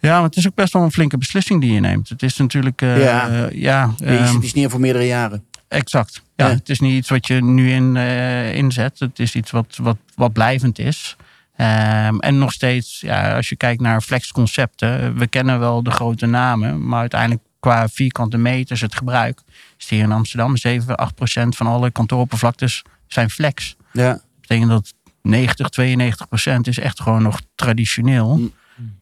maar 0.00 0.22
het 0.22 0.36
is 0.36 0.46
ook 0.46 0.54
best 0.54 0.72
wel 0.72 0.82
een 0.82 0.92
flinke 0.92 1.18
beslissing 1.18 1.60
die 1.60 1.72
je 1.72 1.80
neemt. 1.80 2.08
Het 2.08 2.22
is 2.22 2.36
natuurlijk. 2.36 2.82
Uh, 2.82 3.02
ja, 3.02 3.30
uh, 3.30 3.50
ja 3.50 3.94
het 4.04 4.42
is 4.42 4.54
neer 4.54 4.70
voor 4.70 4.80
meerdere 4.80 5.06
jaren. 5.06 5.44
Exact. 5.68 6.22
Ja, 6.36 6.46
ja, 6.46 6.54
Het 6.54 6.68
is 6.68 6.80
niet 6.80 6.94
iets 6.94 7.08
wat 7.08 7.26
je 7.26 7.42
nu 7.42 7.70
in, 7.72 7.94
uh, 7.94 8.54
inzet. 8.54 8.98
Het 8.98 9.18
is 9.18 9.34
iets 9.34 9.50
wat, 9.50 9.78
wat, 9.82 9.96
wat 10.14 10.32
blijvend 10.32 10.78
is. 10.78 11.16
Um, 11.56 12.20
en 12.20 12.38
nog 12.38 12.52
steeds, 12.52 13.00
ja, 13.00 13.36
als 13.36 13.48
je 13.48 13.56
kijkt 13.56 13.80
naar 13.80 14.00
flexconcepten, 14.00 15.18
we 15.18 15.26
kennen 15.26 15.58
wel 15.58 15.82
de 15.82 15.90
grote 15.90 16.26
namen, 16.26 16.86
maar 16.86 17.00
uiteindelijk 17.00 17.42
qua 17.60 17.88
vierkante 17.88 18.38
meters 18.38 18.80
het 18.80 18.94
gebruik 18.94 19.40
is 19.78 19.88
hier 19.88 20.02
in 20.02 20.12
Amsterdam 20.12 20.56
7, 20.56 20.96
8 20.96 21.14
procent 21.14 21.56
van 21.56 21.66
alle 21.66 21.90
kantooroppervlaktes 21.90 22.82
zijn 23.12 23.30
flex. 23.30 23.76
Ja. 23.92 24.12
Dat 24.12 24.22
betekent 24.40 24.70
dat 24.70 24.94
90, 25.22 25.68
92 25.68 26.28
procent 26.28 26.66
is 26.66 26.78
echt 26.78 27.00
gewoon 27.00 27.22
nog 27.22 27.40
traditioneel. 27.54 28.36
Mm. 28.36 28.52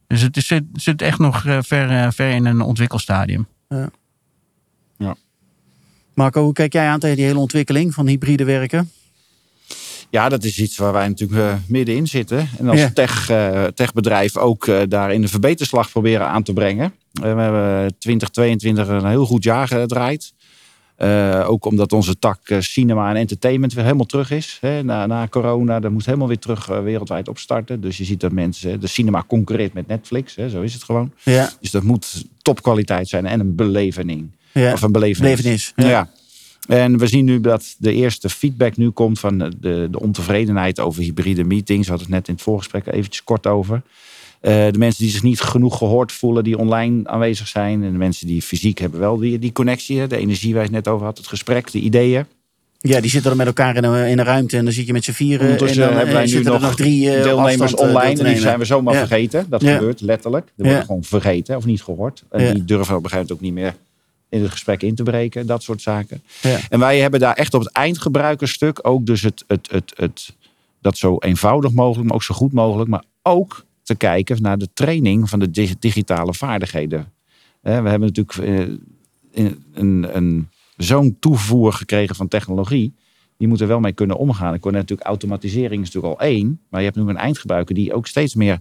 Dus 0.07 0.21
het, 0.21 0.37
is, 0.37 0.49
het 0.49 0.65
zit 0.73 1.03
echt 1.03 1.19
nog 1.19 1.43
ver, 1.61 2.13
ver 2.13 2.31
in 2.31 2.45
een 2.45 2.61
ontwikkelstadium. 2.61 3.47
Ja. 3.69 3.91
ja. 4.99 5.15
Marco, 6.15 6.43
hoe 6.43 6.53
kijk 6.53 6.73
jij 6.73 6.89
aan 6.89 7.01
tegen 7.01 7.17
die 7.17 7.25
hele 7.25 7.39
ontwikkeling 7.39 7.95
van 7.95 8.07
hybride 8.07 8.45
werken? 8.45 8.91
Ja, 10.11 10.29
dat 10.29 10.45
is 10.45 10.59
iets 10.59 10.77
waar 10.77 10.93
wij 10.93 11.09
natuurlijk 11.09 11.41
uh, 11.41 11.55
middenin 11.67 12.07
zitten. 12.07 12.49
En 12.59 12.69
als 12.69 12.79
ja. 12.79 12.91
tech, 12.91 13.31
uh, 13.31 13.65
techbedrijf 13.65 14.37
ook 14.37 14.67
uh, 14.67 14.81
daarin 14.89 15.21
de 15.21 15.29
verbeterslag 15.29 15.91
proberen 15.91 16.27
aan 16.27 16.43
te 16.43 16.53
brengen. 16.53 16.95
we 17.13 17.27
hebben 17.27 17.99
2022 17.99 18.89
een 18.89 19.07
heel 19.07 19.27
goed 19.27 19.45
jaar 19.45 19.69
gedraaid. 19.69 20.33
Ook 21.47 21.65
omdat 21.65 21.93
onze 21.93 22.19
tak 22.19 22.39
cinema 22.59 23.11
en 23.11 23.17
entertainment 23.17 23.73
weer 23.73 23.85
helemaal 23.85 24.07
terug 24.07 24.31
is. 24.31 24.59
Hè, 24.61 24.83
na, 24.83 25.07
na 25.07 25.29
corona, 25.29 25.81
dat 25.81 25.91
moet 25.91 26.07
helemaal 26.07 26.29
weer 26.29 26.39
terug 26.39 26.67
wereldwijd 26.67 27.29
opstarten. 27.29 27.81
Dus 27.81 27.97
je 27.97 28.05
ziet 28.05 28.21
dat 28.21 28.33
mensen, 28.33 28.81
de 28.81 28.87
cinema 28.87 29.25
concurreert 29.27 29.73
met 29.73 29.87
Netflix. 29.87 30.35
Hè, 30.35 30.49
zo 30.49 30.61
is 30.61 30.73
het 30.73 30.83
gewoon. 30.83 31.13
Ja. 31.23 31.51
Dus 31.61 31.71
dat 31.71 31.83
moet 31.83 32.25
topkwaliteit 32.43 33.09
zijn 33.09 33.27
en 33.27 33.41
een 33.41 33.55
belevening. 33.55 34.31
Ja. 34.53 34.73
Of 34.73 34.83
een 34.83 34.93
belevenis. 34.93 35.31
belevenis 35.31 35.73
ja. 35.77 35.89
ja. 35.89 36.09
En 36.67 36.99
we 36.99 37.07
zien 37.07 37.25
nu 37.25 37.41
dat 37.41 37.75
de 37.79 37.93
eerste 37.93 38.29
feedback 38.29 38.77
nu 38.77 38.91
komt 38.91 39.19
van 39.19 39.39
de, 39.39 39.89
de 39.91 40.01
ontevredenheid 40.01 40.81
over 40.81 41.03
hybride 41.03 41.45
meetings. 41.45 41.85
We 41.85 41.93
hadden 41.93 42.07
het 42.07 42.17
net 42.17 42.29
in 42.29 42.35
het 42.35 42.43
voorgesprek 42.43 42.87
eventjes 42.87 43.25
kort 43.25 43.47
over. 43.47 43.83
Uh, 44.43 44.53
de 44.71 44.79
mensen 44.79 45.03
die 45.03 45.13
zich 45.13 45.23
niet 45.23 45.41
genoeg 45.41 45.79
gehoord 45.79 46.13
voelen, 46.13 46.45
die 46.45 46.59
online 46.59 47.09
aanwezig 47.09 47.49
zijn. 47.49 47.83
En 47.83 47.93
de 47.93 47.99
mensen 47.99 48.27
die 48.27 48.43
fysiek 48.43 48.79
hebben 48.79 49.01
wel 49.01 49.17
die, 49.17 49.39
die 49.39 49.53
connectie. 49.53 50.07
De 50.07 50.17
energie 50.17 50.53
waar 50.53 50.63
je 50.63 50.69
het 50.75 50.85
net 50.85 50.95
over 50.95 51.07
had, 51.07 51.19
het 51.19 51.27
gesprek, 51.27 51.73
de 51.73 51.79
ideeën. 51.79 52.27
Ja, 52.79 53.01
die 53.01 53.11
zitten 53.11 53.29
dan 53.29 53.39
met 53.39 53.47
elkaar 53.47 53.77
in 53.77 53.85
een, 53.85 54.09
in 54.09 54.19
een 54.19 54.25
ruimte 54.25 54.57
en 54.57 54.65
dan 54.65 54.73
zit 54.73 54.87
je 54.87 54.93
met 54.93 55.05
z'n 55.05 55.13
vieren. 55.13 55.41
Ondertussen 55.41 55.83
en 55.83 55.89
dan 55.89 55.97
hebben 55.97 56.15
wij 56.15 56.27
nu 56.27 56.43
nog, 56.43 56.61
nog 56.61 56.77
drie 56.77 57.05
uh, 57.05 57.23
deelnemers 57.23 57.75
online. 57.75 58.21
En 58.21 58.25
die 58.25 58.39
zijn 58.41 58.59
we 58.59 58.65
zomaar 58.65 58.95
ja. 58.95 59.07
vergeten. 59.07 59.47
Dat 59.49 59.63
ja. 59.63 59.75
gebeurt 59.75 60.01
letterlijk. 60.01 60.53
Die 60.57 60.67
worden 60.67 60.85
gewoon 60.85 61.05
vergeten 61.05 61.57
of 61.57 61.65
niet 61.65 61.83
gehoord. 61.83 62.25
En 62.31 62.55
die 62.55 62.65
durven 62.65 62.97
op 62.97 63.05
een 63.05 63.11
gegeven 63.11 63.17
moment 63.17 63.33
ook 63.33 63.41
niet 63.41 63.53
meer 63.53 63.75
in 64.29 64.43
het 64.43 64.51
gesprek 64.51 64.83
in 64.83 64.95
te 64.95 65.03
breken. 65.03 65.47
Dat 65.47 65.63
soort 65.63 65.83
zaken. 65.83 66.23
En 66.69 66.79
wij 66.79 66.99
hebben 66.99 67.21
daar 67.21 67.35
echt 67.35 67.55
op 67.55 67.61
het 67.61 67.73
eindgebruikerstuk 67.73 68.79
ook 68.83 69.07
dus 69.07 69.23
het, 69.23 69.45
het, 69.47 69.69
het, 69.71 69.93
het, 69.97 70.33
dat 70.81 70.97
zo 70.97 71.17
eenvoudig 71.19 71.73
mogelijk, 71.73 72.07
maar 72.07 72.17
ook 72.17 72.23
zo 72.23 72.35
goed 72.35 72.53
mogelijk. 72.53 72.91
Maar 72.91 73.05
ook 73.23 73.65
te 73.91 73.97
kijken 73.97 74.43
naar 74.43 74.59
de 74.59 74.69
training 74.75 75.29
van 75.29 75.39
de 75.39 75.51
dig- 75.51 75.79
digitale 75.79 76.35
vaardigheden. 76.35 77.13
Hè, 77.63 77.83
we 77.83 77.89
hebben 77.89 78.09
natuurlijk 78.13 78.39
eh, 78.39 78.77
in- 79.45 79.65
een, 79.73 80.17
een, 80.17 80.49
zo'n 80.77 81.17
toevoer 81.21 81.73
gekregen 81.73 82.17
van 82.17 82.29
technologie. 82.29 82.93
Die 83.37 83.49
moet 83.49 83.61
er 83.61 83.67
wel 83.67 83.81
mee 83.81 83.93
kunnen 83.93 84.17
omgaan. 84.17 84.55
Ik 84.55 84.61
kon 84.61 84.73
natuurlijk 84.73 85.09
automatisering 85.09 85.83
is 85.83 85.91
natuurlijk 85.93 86.21
al 86.21 86.27
één. 86.27 86.61
Maar 86.69 86.81
je 86.81 86.87
hebt 86.87 86.99
nu 86.99 87.09
een 87.09 87.17
eindgebruiker 87.17 87.75
die 87.75 87.95
ook 87.95 88.07
steeds 88.07 88.35
meer 88.35 88.61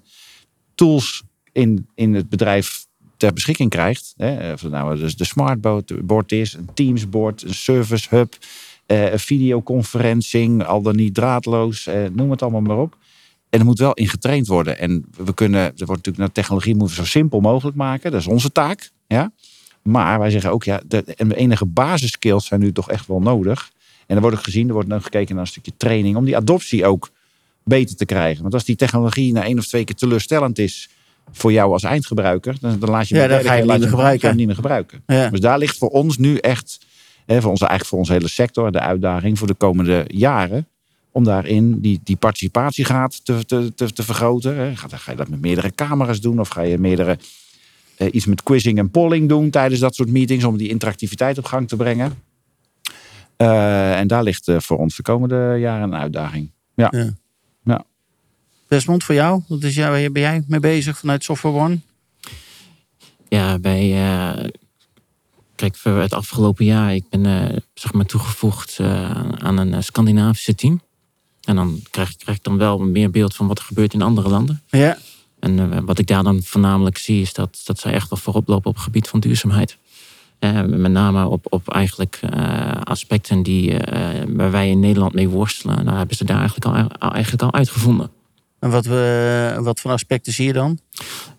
tools 0.76 1.24
in, 1.52 1.88
in 1.96 2.14
het 2.14 2.30
bedrijf 2.30 2.86
ter 3.18 3.34
beschikking 3.34 3.70
krijgt. 3.70 4.14
Hè, 4.18 4.54
of 4.54 4.64
nou 4.64 5.00
dus 5.00 5.16
de 5.18 5.26
smartboard 5.26 6.32
is, 6.32 6.54
een 6.54 6.70
Teamsboard, 6.74 7.44
een 7.44 7.54
service 7.54 8.08
hub, 8.16 8.34
eh, 8.86 9.12
een 9.12 9.20
videoconferencing, 9.20 10.64
al 10.66 10.82
dan 10.82 10.96
niet 10.96 11.14
draadloos, 11.14 11.88
eh, 11.88 12.04
noem 12.12 12.32
het 12.32 12.42
allemaal 12.42 12.62
maar 12.62 12.78
op. 12.78 12.98
En 13.50 13.60
er 13.60 13.66
moet 13.66 13.80
wel 13.80 13.94
in 13.94 14.08
getraind 14.08 14.48
worden. 14.48 14.78
En 14.78 15.06
we 15.18 15.34
kunnen, 15.34 15.62
er 15.62 15.72
wordt 15.76 15.88
natuurlijk 15.88 16.18
naar 16.18 16.32
technologie 16.32 16.76
moeten 16.76 16.98
we 16.98 17.04
zo 17.04 17.08
simpel 17.10 17.40
mogelijk 17.40 17.78
maken. 17.78 18.12
Dat 18.12 18.20
is 18.20 18.28
onze 18.28 18.52
taak. 18.52 18.92
Ja? 19.08 19.32
Maar 19.82 20.20
wij 20.20 20.30
zeggen 20.30 20.52
ook, 20.52 20.64
ja, 20.64 20.82
de, 20.88 21.04
en 21.04 21.28
de 21.28 21.36
enige 21.36 21.66
basiskills 21.66 22.46
zijn 22.46 22.60
nu 22.60 22.72
toch 22.72 22.90
echt 22.90 23.08
wel 23.08 23.22
nodig. 23.22 23.72
En 24.08 24.16
er 24.16 24.22
wordt 24.22 24.38
ook 24.38 24.44
gezien, 24.44 24.68
er 24.68 24.74
wordt 24.74 24.94
ook 24.94 25.04
gekeken 25.04 25.36
naar 25.36 25.44
een 25.44 25.50
stukje 25.50 25.74
training 25.78 26.16
om 26.16 26.26
die 26.26 26.36
adoptie 26.36 26.86
ook 26.86 27.10
beter 27.64 27.96
te 27.96 28.06
krijgen. 28.06 28.42
Want 28.42 28.54
als 28.54 28.64
die 28.64 28.76
technologie 28.76 29.34
na 29.34 29.44
één 29.44 29.58
of 29.58 29.68
twee 29.68 29.84
keer 29.84 29.96
teleurstellend 29.96 30.60
is 30.60 30.90
voor 31.32 31.52
jou 31.52 31.72
als 31.72 31.84
eindgebruiker, 31.84 32.56
dan, 32.62 32.80
dan 32.80 32.90
laat 32.90 33.08
je 33.08 33.16
Ja, 33.16 33.28
dan 33.28 33.38
de 33.38 33.44
ga 33.44 33.54
je 33.54 33.64
niet 33.66 33.80
meer 33.80 33.88
gebruiken. 33.88 34.36
niet 34.36 34.46
meer 34.46 34.56
gebruiken. 34.56 35.04
Ja. 35.08 35.30
Dus 35.30 35.40
daar 35.40 35.58
ligt 35.58 35.78
voor 35.78 35.90
ons 35.90 36.18
nu 36.18 36.38
echt, 36.38 36.80
hè, 37.26 37.42
voor 37.42 37.52
onze, 37.52 37.66
eigenlijk 37.66 37.90
voor 37.90 38.00
onze 38.00 38.12
hele 38.12 38.28
sector, 38.28 38.72
de 38.72 38.80
uitdaging 38.80 39.38
voor 39.38 39.48
de 39.48 39.54
komende 39.54 40.06
jaren. 40.08 40.68
Om 41.12 41.24
daarin 41.24 41.80
die, 41.80 42.00
die 42.04 42.16
participatiegraad 42.18 43.26
te, 43.26 43.46
te, 43.46 43.74
te, 43.76 43.94
te 43.94 44.04
vergroten. 44.04 44.56
Hè. 44.56 44.76
Ga, 44.76 44.88
ga 44.90 45.12
je 45.12 45.18
dat 45.18 45.30
met 45.30 45.42
meerdere 45.42 45.76
camera's 45.76 46.22
doen? 46.22 46.40
Of 46.40 46.50
ga 46.50 46.62
je 46.62 46.78
meerdere, 46.78 47.18
eh, 47.96 48.08
iets 48.12 48.26
met 48.26 48.44
quizzing 48.44 48.78
en 48.78 48.90
polling 48.92 49.30
doen 49.30 49.50
tijdens 49.50 49.80
dat 49.80 49.96
soort 49.96 50.10
meetings 50.10 50.44
om 50.44 50.58
die 50.58 50.70
interactiviteit 50.70 51.38
op 51.38 51.46
gang 51.46 51.68
te 51.68 51.76
brengen? 51.76 52.14
Eh, 53.38 54.00
en 54.00 54.08
daar 54.08 54.24
ligt 54.24 54.48
eh, 54.48 54.60
voor 54.60 54.78
ons 54.78 54.96
de 54.96 55.02
komende 55.02 55.56
jaren 55.60 55.84
een 55.84 56.00
uitdaging. 56.00 56.52
Ja. 56.76 56.88
Ja. 56.92 57.14
Ja. 57.64 57.84
Desmond, 58.68 59.04
voor 59.04 59.16
jou? 59.16 59.42
Wat 59.48 59.64
is 59.64 59.76
jou, 59.76 60.02
waar 60.02 60.12
ben 60.12 60.22
jij 60.22 60.44
mee 60.48 60.60
bezig 60.60 60.98
vanuit 60.98 61.24
Software 61.24 61.56
One? 61.58 61.80
Ja, 63.30 63.60
bij. 63.60 63.92
eh, 63.92 64.46
kijk, 65.56 65.76
voor 65.76 65.92
het 65.92 66.14
afgelopen 66.14 66.66
jaar, 66.66 66.96
ik 66.96 67.10
ben 67.10 67.26
eh, 67.26 67.58
zeg 67.74 67.94
maar 67.94 68.06
toegevoegd 68.06 68.80
eh, 68.80 69.24
aan 69.38 69.58
een 69.58 69.84
Scandinavische 69.84 70.56
team. 70.56 70.82
En 71.50 71.56
dan 71.56 71.80
krijg, 71.92 72.16
krijg 72.16 72.38
ik 72.38 72.44
dan 72.44 72.58
wel 72.58 72.80
meer 72.80 73.10
beeld 73.12 73.36
van 73.36 73.48
wat 73.48 73.58
er 73.60 73.64
gebeurt 73.66 73.94
in 73.94 74.02
andere 74.02 74.30
landen. 74.30 74.62
Ja, 74.68 74.98
En 75.40 75.74
eh, 75.74 75.80
wat 75.86 76.00
ik 76.00 76.08
daar 76.08 76.24
dan 76.24 76.42
voornamelijk 76.44 76.98
zie, 76.98 77.22
is 77.22 77.34
dat, 77.34 77.62
dat 77.66 77.80
zij 77.80 77.94
echt 77.94 78.10
wel 78.10 78.20
voorop 78.20 78.48
lopen 78.48 78.70
op 78.70 78.76
het 78.76 78.84
gebied 78.84 79.08
van 79.08 79.20
duurzaamheid. 79.20 79.78
Eh, 80.40 80.62
met 80.64 80.92
name 80.92 81.28
op, 81.28 81.46
op 81.50 81.70
eigenlijk 81.74 82.20
eh, 82.30 82.72
aspecten 82.84 83.44
die, 83.44 83.78
waar 84.28 84.52
wij 84.52 84.70
in 84.70 84.80
Nederland 84.80 85.14
mee 85.14 85.30
worstelen. 85.30 85.86
Daar 85.86 85.98
hebben 85.98 86.16
ze 86.16 86.24
daar 86.24 86.40
eigenlijk 86.40 86.66
al- 87.00 87.10
eigenlijk 87.12 87.44
al 87.44 87.54
uitgevonden. 87.54 88.10
En 88.60 88.70
wat, 88.70 88.86
we, 88.86 89.58
wat 89.60 89.80
voor 89.80 89.92
aspecten 89.92 90.34
zie 90.34 90.46
je 90.46 90.54
dan? 90.54 90.80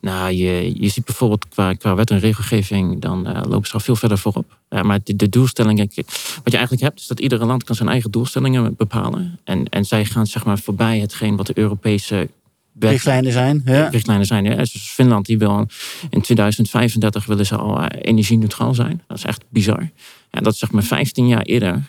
Nou, 0.01 0.33
je, 0.33 0.81
je 0.81 0.89
ziet 0.89 1.05
bijvoorbeeld 1.05 1.49
qua, 1.49 1.75
qua 1.75 1.95
wet 1.95 2.11
en 2.11 2.19
regelgeving, 2.19 3.01
dan 3.01 3.27
eh, 3.27 3.43
lopen 3.49 3.67
ze 3.67 3.75
al 3.75 3.81
veel 3.81 3.97
verder 3.97 4.19
voorop. 4.19 4.59
Maar 4.83 4.99
de, 5.05 5.17
de 5.17 5.29
doelstellingen, 5.29 5.91
wat 5.95 6.53
je 6.53 6.57
eigenlijk 6.57 6.83
hebt, 6.83 7.01
is 7.01 7.07
dat 7.07 7.21
iedere 7.21 7.45
land 7.45 7.65
kan 7.65 7.75
zijn 7.75 7.89
eigen 7.89 8.11
doelstellingen 8.11 8.77
bepalen. 8.77 9.39
En, 9.45 9.69
en 9.69 9.85
zij 9.85 10.05
gaan 10.05 10.27
zeg 10.27 10.45
maar 10.45 10.59
voorbij 10.59 10.99
hetgeen 10.99 11.37
wat 11.37 11.47
de 11.47 11.59
Europese 11.59 12.29
wet, 12.73 12.91
Richtlijnen 12.91 13.33
zijn? 13.33 13.63
Ja. 13.65 13.89
richtlijnen 13.89 14.27
zijn. 14.27 14.45
Hè. 14.45 14.57
Dus 14.57 14.73
Finland 14.73 15.27
die 15.27 15.39
wil 15.39 15.67
in 16.11 16.21
2035 16.21 17.27
willen 17.27 17.47
ze 17.47 17.57
al 17.57 17.81
eh, 17.81 17.99
energie-neutraal 18.03 18.75
zijn. 18.75 19.03
Dat 19.07 19.17
is 19.17 19.25
echt 19.25 19.45
bizar. 19.49 19.91
En 20.31 20.43
dat 20.43 20.53
is 20.53 20.59
zeg 20.59 20.71
maar 20.71 20.83
15 20.83 21.29
jaar 21.29 21.43
eerder 21.43 21.83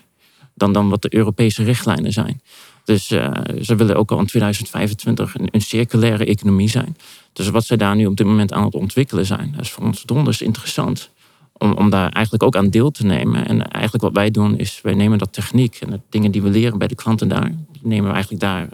dan, 0.56 0.74
dan 0.74 0.90
wat 0.90 1.02
de 1.02 1.16
Europese 1.16 1.64
richtlijnen 1.64 2.14
zijn. 2.14 2.42
Dus 2.84 3.12
eh, 3.12 3.32
ze 3.62 3.76
willen 3.76 3.96
ook 3.96 4.12
al 4.12 4.20
in 4.20 4.26
2025 4.26 5.36
een, 5.36 5.48
een 5.52 5.62
circulaire 5.62 6.26
economie 6.26 6.70
zijn. 6.70 6.98
Dus 7.34 7.50
wat 7.50 7.66
zij 7.66 7.78
daar 7.78 7.96
nu 7.96 8.06
op 8.06 8.18
dit 8.18 8.26
moment 8.26 8.54
aan 8.54 8.64
het 8.64 8.74
ontwikkelen 8.74 9.26
zijn, 9.26 9.52
dat 9.52 9.62
is 9.62 9.72
voor 9.72 9.84
ons 9.84 10.04
donders 10.04 10.42
interessant. 10.42 11.10
Om, 11.54 11.74
om 11.74 11.90
daar 11.90 12.12
eigenlijk 12.12 12.44
ook 12.44 12.56
aan 12.56 12.70
deel 12.70 12.92
te 12.92 13.06
nemen. 13.06 13.48
En 13.48 13.68
eigenlijk 13.68 14.04
wat 14.04 14.14
wij 14.14 14.32
doen 14.32 14.58
is, 14.58 14.80
wij 14.84 14.94
nemen 14.94 15.18
dat 15.18 15.34
techniek 15.34 15.76
en 15.76 15.90
de 15.90 16.00
dingen 16.10 16.32
die 16.32 16.42
we 16.42 16.50
leren 16.50 16.78
bij 16.78 16.88
de 16.88 16.96
klanten 16.96 17.28
daar, 17.28 17.52
nemen 17.82 18.06
we 18.06 18.12
eigenlijk 18.12 18.42
daar 18.42 18.70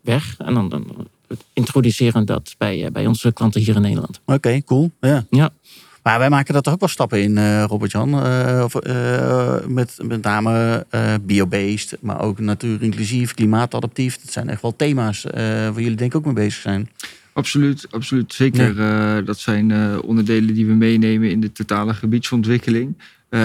weg. 0.00 0.34
En 0.38 0.54
dan, 0.54 0.68
dan 0.68 1.08
introduceren 1.52 2.26
dat 2.26 2.54
bij, 2.58 2.84
eh, 2.84 2.90
bij 2.90 3.06
onze 3.06 3.32
klanten 3.32 3.60
hier 3.60 3.74
in 3.74 3.82
Nederland. 3.82 4.20
Oké, 4.24 4.62
cool. 4.64 4.90
Ja. 5.00 5.26
Ja. 5.30 5.50
Maar 6.06 6.18
wij 6.18 6.30
maken 6.30 6.52
daar 6.52 6.62
toch 6.62 6.72
ook 6.72 6.80
wel 6.80 6.88
stappen 6.88 7.22
in, 7.22 7.38
eh 7.38 7.64
Robert-Jan. 7.64 8.22
Eh, 8.22 8.64
eh, 8.82 9.66
met, 9.66 9.96
met 10.02 10.22
name 10.22 10.86
biobased, 11.22 11.96
maar 12.00 12.20
ook 12.20 12.38
natuurinclusief, 12.38 13.34
klimaatadaptief. 13.34 14.18
Dat 14.18 14.32
zijn 14.32 14.48
echt 14.48 14.62
wel 14.62 14.76
thema's 14.76 15.22
waar 15.32 15.80
jullie 15.80 15.94
denk 15.94 16.10
ik 16.10 16.16
ook 16.16 16.24
mee 16.24 16.34
bezig 16.34 16.60
zijn. 16.60 16.90
Absoluut, 17.32 17.86
absoluut. 17.90 18.34
Zeker. 18.34 18.74
Dat 19.24 19.38
zijn 19.38 20.00
onderdelen 20.02 20.54
die 20.54 20.66
we 20.66 20.72
meenemen 20.72 21.30
in 21.30 21.40
de 21.40 21.52
totale 21.52 21.94
gebiedsontwikkeling. 21.94 22.96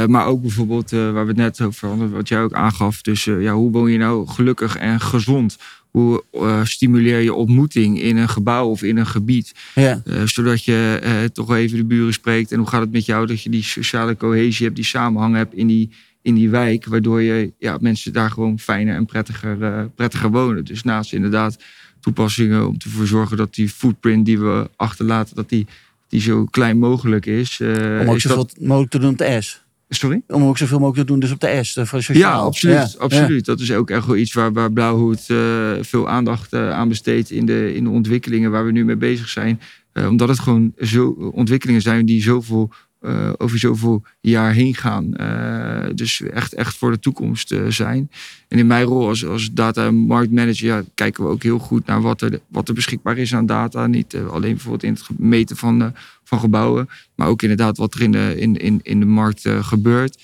Maar 0.08 0.26
ook 0.26 0.42
bijvoorbeeld 0.42 0.92
waar 0.92 1.14
we 1.14 1.28
het 1.28 1.36
net 1.36 1.62
over 1.62 1.88
hadden, 1.88 2.12
wat 2.12 2.28
jij 2.28 2.42
ook 2.42 2.54
aangaf. 2.54 3.02
Dus 3.02 3.24
ja, 3.24 3.54
hoe 3.54 3.72
woon 3.72 3.92
je 3.92 3.98
nou 3.98 4.28
gelukkig 4.28 4.78
en 4.78 5.00
gezond? 5.00 5.58
Hoe 5.92 6.24
stimuleer 6.64 7.20
je 7.20 7.34
ontmoeting 7.34 8.02
in 8.02 8.18
een 8.18 8.30
gebouw 8.30 8.70
of 8.70 8.84
in 8.84 8.98
een 8.98 9.08
gebied? 9.08 9.54
Ja. 9.76 10.02
zodat 10.26 10.64
je 10.64 11.30
toch 11.34 11.54
even 11.54 11.78
de 11.78 11.86
buren 11.86 12.14
spreekt. 12.14 12.52
En 12.52 12.58
hoe 12.58 12.68
gaat 12.68 12.82
het 12.82 12.92
met 12.92 13.06
jou 13.06 13.26
dat 13.26 13.42
je 13.42 13.50
die 13.50 13.64
sociale 13.64 14.18
cohesie 14.18 14.66
hebt, 14.66 14.78
die 14.78 14.86
samenhang 14.86 15.36
hebt 15.36 15.54
in 15.54 15.68
die, 15.68 15.90
in 16.22 16.36
die 16.36 16.50
wijk. 16.50 16.86
Waardoor 16.86 17.22
je 17.22 17.52
ja, 17.60 17.78
mensen 17.82 18.14
daar 18.14 18.32
gewoon 18.32 18.60
fijner 18.60 18.96
en 18.96 19.06
prettiger, 19.06 19.90
prettiger 19.90 20.32
wonen. 20.32 20.66
Dus 20.66 20.84
naast 20.84 21.14
inderdaad 21.14 21.58
toepassingen 22.00 22.68
om 22.68 22.76
ervoor 22.84 23.08
zorgen 23.08 23.38
dat 23.38 23.54
die 23.54 23.70
footprint 23.70 24.26
die 24.26 24.40
we 24.40 24.70
achterlaten, 24.76 25.36
dat 25.36 25.50
die, 25.50 25.68
die 26.08 26.22
zo 26.22 26.46
klein 26.46 26.78
mogelijk 26.78 27.26
is. 27.26 27.60
Uh, 27.60 28.00
om 28.02 28.10
ook 28.10 28.16
is 28.16 28.22
zoveel 28.22 28.50
mogelijk 28.60 28.92
te 28.92 29.00
doen 29.00 29.10
op 29.10 29.18
de 29.18 29.42
S. 29.42 29.62
Sorry? 29.94 30.22
Om 30.28 30.44
ook 30.44 30.58
zoveel 30.58 30.80
mogelijk 30.80 31.08
te 31.08 31.14
doen 31.14 31.20
dus 31.20 31.32
op 31.32 31.40
de 31.40 31.60
S. 31.64 31.78
Voor 31.84 32.04
sociaal. 32.04 32.40
Ja, 32.40 32.46
absoluut. 32.46 33.00
absoluut. 33.00 33.46
Dat 33.46 33.60
is 33.60 33.72
ook 33.72 33.90
echt 33.90 34.06
wel 34.06 34.16
iets 34.16 34.34
waar, 34.34 34.54
waar 34.54 34.72
Blauwhoed 34.72 35.26
uh, 35.28 35.72
veel 35.82 36.10
aandacht 36.10 36.54
uh, 36.54 36.72
aan 36.72 36.88
besteedt 36.88 37.32
in 37.32 37.46
de, 37.46 37.74
in 37.74 37.84
de 37.84 37.90
ontwikkelingen 37.90 38.52
waar 38.52 38.66
we 38.66 38.72
nu 38.72 38.86
mee 38.86 38.96
bezig 38.96 39.30
zijn. 39.30 39.62
omdat 39.94 40.28
het 40.28 40.40
gewoon 40.40 40.74
zo 40.80 41.08
ontwikkelingen 41.34 41.82
zijn 41.82 42.06
die 42.06 42.22
zoveel 42.22 42.72
uh, 43.02 43.34
over 43.38 43.60
zoveel 43.60 44.04
jaar 44.20 44.54
heen 44.54 44.76
gaan. 44.76 45.14
Uh, 45.22 45.86
dus 45.96 46.22
echt, 46.22 46.54
echt 46.54 46.78
voor 46.78 46.92
de 46.92 47.00
toekomst 47.00 47.52
uh, 47.52 47.68
zijn. 47.68 48.12
En 48.48 48.58
in 48.58 48.68
mijn 48.68 48.86
rol 48.86 49.08
als, 49.08 49.26
als 49.26 49.52
data- 49.54 49.92
marktmanager 49.92 50.86
kijken 50.96 51.24
we 51.24 51.30
ook 51.30 51.44
heel 51.44 51.60
goed 51.60 51.86
naar 51.86 52.02
wat 52.02 52.22
er, 52.22 52.40
wat 52.48 52.68
er 52.68 52.74
beschikbaar 52.74 53.18
is 53.18 53.36
aan 53.36 53.46
data. 53.46 53.88
Niet 53.88 54.16
alleen 54.16 54.52
bijvoorbeeld 54.52 54.84
in 54.84 54.94
het 54.94 55.20
meten 55.20 55.58
van, 55.58 55.94
van 56.24 56.40
gebouwen, 56.40 56.90
maar 57.16 57.28
ook 57.28 57.42
inderdaad 57.42 57.78
wat 57.78 57.94
er 57.94 58.02
in 58.02 58.12
de, 58.12 58.36
in, 58.38 58.58
in, 58.58 58.80
in 58.84 59.00
de 59.00 59.06
markt 59.06 59.50
gebeurt. 59.62 60.24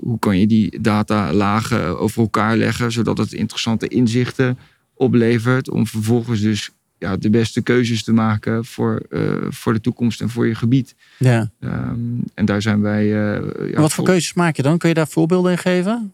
hoe 0.00 0.18
kan 0.18 0.38
je 0.38 0.46
die 0.46 0.80
data 0.80 1.32
lagen 1.32 1.98
over 1.98 2.22
elkaar 2.22 2.56
leggen, 2.56 2.92
zodat 2.92 3.18
het 3.18 3.32
interessante 3.32 3.88
inzichten 3.88 4.58
oplevert. 4.94 5.70
Om 5.70 5.86
vervolgens 5.86 6.40
dus 6.40 6.70
ja, 6.98 7.16
de 7.16 7.30
beste 7.30 7.62
keuzes 7.62 8.02
te 8.04 8.12
maken 8.12 8.64
voor, 8.64 9.02
uh, 9.10 9.36
voor 9.48 9.72
de 9.72 9.80
toekomst 9.80 10.20
en 10.20 10.28
voor 10.28 10.46
je 10.46 10.54
gebied. 10.54 10.94
Ja. 11.18 11.50
Um, 11.60 12.22
en 12.34 12.44
daar 12.44 12.62
zijn 12.62 12.80
wij. 12.80 13.04
Uh, 13.04 13.70
ja, 13.70 13.80
wat 13.80 13.92
voor 13.92 14.04
keuzes 14.04 14.32
maak 14.32 14.56
je 14.56 14.62
dan? 14.62 14.78
Kun 14.78 14.88
je 14.88 14.94
daar 14.94 15.08
voorbeelden 15.08 15.52
in 15.52 15.58
geven? 15.58 16.12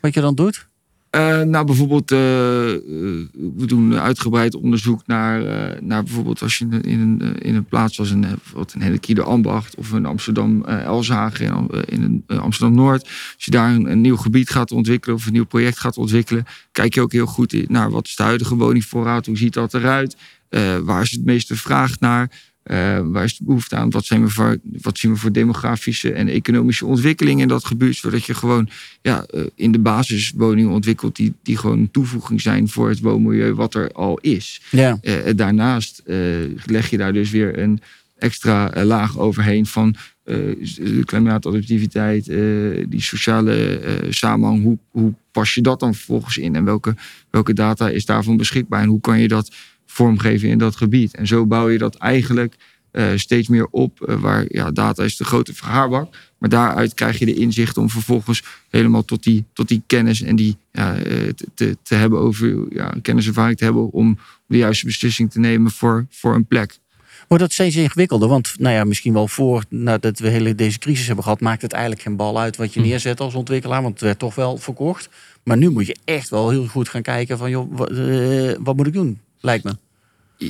Wat 0.00 0.14
je 0.14 0.20
dan 0.20 0.34
doet? 0.34 0.67
Uh, 1.10 1.40
nou, 1.40 1.66
bijvoorbeeld, 1.66 2.12
uh, 2.12 2.18
we 2.18 3.66
doen 3.66 3.94
uitgebreid 3.94 4.54
onderzoek 4.54 5.06
naar, 5.06 5.42
naar 5.82 6.02
bijvoorbeeld 6.02 6.42
als 6.42 6.58
je 6.58 6.66
in 6.80 7.00
een, 7.00 7.38
in 7.38 7.54
een 7.54 7.64
plaats 7.64 7.98
als 7.98 8.10
een, 8.10 8.20
bijvoorbeeld 8.20 8.74
een 8.74 8.82
hele 8.82 8.98
Kiede 8.98 9.22
Ambacht 9.22 9.76
of 9.76 9.92
een 9.92 10.06
Amsterdam 10.06 10.64
Elzagen 10.64 11.68
in, 11.86 12.24
in 12.26 12.38
Amsterdam 12.38 12.76
Noord, 12.76 13.02
als 13.02 13.44
je 13.44 13.50
daar 13.50 13.74
een, 13.74 13.90
een, 13.90 14.00
nieuw 14.00 14.16
gebied 14.16 14.50
gaat 14.50 14.72
ontwikkelen 14.72 15.16
of 15.16 15.26
een 15.26 15.32
nieuw 15.32 15.44
project 15.44 15.78
gaat 15.78 15.96
ontwikkelen, 15.96 16.44
kijk 16.72 16.94
je 16.94 17.00
ook 17.00 17.12
heel 17.12 17.26
goed 17.26 17.68
naar 17.68 17.90
wat 17.90 18.06
is 18.06 18.16
de 18.16 18.22
huidige 18.22 18.56
woningvoorraad, 18.56 19.26
hoe 19.26 19.36
ziet 19.36 19.54
dat 19.54 19.74
eruit, 19.74 20.16
waar 20.84 21.02
is 21.02 21.10
het 21.10 21.24
meeste 21.24 21.56
vraag 21.56 22.00
naar. 22.00 22.30
Uh, 22.70 23.00
waar 23.04 23.24
is 23.24 23.36
de 23.36 23.44
behoefte 23.44 23.76
aan? 23.76 23.90
Wat, 23.90 24.04
zijn 24.04 24.22
we 24.22 24.28
voor, 24.28 24.58
wat 24.62 24.98
zien 24.98 25.12
we 25.12 25.18
voor 25.18 25.32
demografische 25.32 26.12
en 26.12 26.28
economische 26.28 26.86
ontwikkelingen 26.86 27.42
in 27.42 27.48
dat 27.48 27.64
gebied? 27.64 27.96
Zodat 27.96 28.24
je 28.24 28.34
gewoon 28.34 28.68
ja, 29.02 29.26
uh, 29.34 29.42
in 29.54 29.72
de 29.72 29.78
basiswoningen 29.78 30.72
ontwikkelt 30.72 31.16
die, 31.16 31.34
die 31.42 31.56
gewoon 31.56 31.78
een 31.78 31.90
toevoeging 31.90 32.40
zijn 32.40 32.68
voor 32.68 32.88
het 32.88 33.00
woonmilieu 33.00 33.54
wat 33.54 33.74
er 33.74 33.92
al 33.92 34.18
is. 34.18 34.62
Ja. 34.70 34.98
Uh, 35.02 35.14
daarnaast 35.36 36.02
leg 36.64 36.90
je 36.90 36.96
daar 36.96 37.12
dus 37.12 37.30
weer 37.30 37.58
een 37.58 37.80
extra 38.18 38.84
laag 38.84 39.18
overheen 39.18 39.66
van 39.66 39.96
de 40.24 41.02
klimaatadaptiviteit, 41.04 42.24
die 42.90 43.02
sociale 43.02 43.80
samenhang. 44.08 44.62
Hoe, 44.62 44.78
hoe 44.90 45.14
pas 45.32 45.54
je 45.54 45.60
dat 45.60 45.80
dan 45.80 45.94
vervolgens 45.94 46.36
in? 46.36 46.56
En 46.56 46.64
welke, 46.64 46.94
welke 47.30 47.52
data 47.52 47.88
is 47.88 48.04
daarvan 48.04 48.36
beschikbaar? 48.36 48.82
En 48.82 48.88
hoe 48.88 49.00
kan 49.00 49.20
je 49.20 49.28
dat 49.28 49.52
vormgeven 49.90 50.48
in 50.48 50.58
dat 50.58 50.76
gebied. 50.76 51.14
En 51.14 51.26
zo 51.26 51.46
bouw 51.46 51.68
je 51.68 51.78
dat 51.78 51.94
eigenlijk 51.94 52.56
uh, 52.92 53.06
steeds 53.14 53.48
meer 53.48 53.66
op. 53.70 54.06
Uh, 54.08 54.20
waar 54.20 54.44
ja, 54.48 54.70
data 54.70 55.04
is 55.04 55.16
de 55.16 55.24
grote 55.24 55.54
vergaarbak. 55.54 56.14
Maar 56.38 56.48
daaruit 56.48 56.94
krijg 56.94 57.18
je 57.18 57.24
de 57.24 57.34
inzicht 57.34 57.76
om 57.76 57.90
vervolgens 57.90 58.42
helemaal 58.68 59.04
tot 59.04 59.22
die, 59.22 59.44
tot 59.52 59.68
die 59.68 59.82
kennis 59.86 60.22
en 60.22 60.36
die 60.36 60.56
ja, 60.72 60.96
uh, 61.06 61.28
te, 61.54 61.76
te 61.82 61.94
hebben 61.94 62.18
over 62.18 62.66
ja, 62.70 62.94
kenniservaring 63.02 63.58
te 63.58 63.64
hebben 63.64 63.90
om 63.92 64.18
de 64.46 64.56
juiste 64.56 64.86
beslissing 64.86 65.30
te 65.30 65.38
nemen 65.38 65.70
voor, 65.70 66.06
voor 66.10 66.34
een 66.34 66.46
plek. 66.46 66.78
Wordt 67.28 67.42
dat 67.42 67.52
steeds 67.52 67.76
ingewikkelder? 67.76 68.28
Want 68.28 68.54
nou 68.58 68.74
ja, 68.74 68.84
misschien 68.84 69.12
wel 69.12 69.28
voor 69.28 69.64
nadat 69.68 70.18
we 70.18 70.28
hele 70.28 70.54
deze 70.54 70.78
crisis 70.78 71.06
hebben 71.06 71.24
gehad, 71.24 71.40
maakt 71.40 71.62
het 71.62 71.72
eigenlijk 71.72 72.02
geen 72.02 72.16
bal 72.16 72.38
uit 72.40 72.56
wat 72.56 72.74
je 72.74 72.80
hm. 72.80 72.86
neerzet 72.86 73.20
als 73.20 73.34
ontwikkelaar. 73.34 73.82
Want 73.82 73.94
het 73.94 74.02
werd 74.02 74.18
toch 74.18 74.34
wel 74.34 74.56
verkocht. 74.56 75.08
Maar 75.42 75.56
nu 75.56 75.70
moet 75.70 75.86
je 75.86 75.96
echt 76.04 76.28
wel 76.28 76.50
heel 76.50 76.66
goed 76.66 76.88
gaan 76.88 77.02
kijken 77.02 77.38
van 77.38 77.50
joh, 77.50 77.76
wat, 77.76 77.90
wat 78.58 78.76
moet 78.76 78.86
ik 78.86 78.92
doen? 78.92 79.18
Lijkt 79.40 79.64
me. 79.64 79.72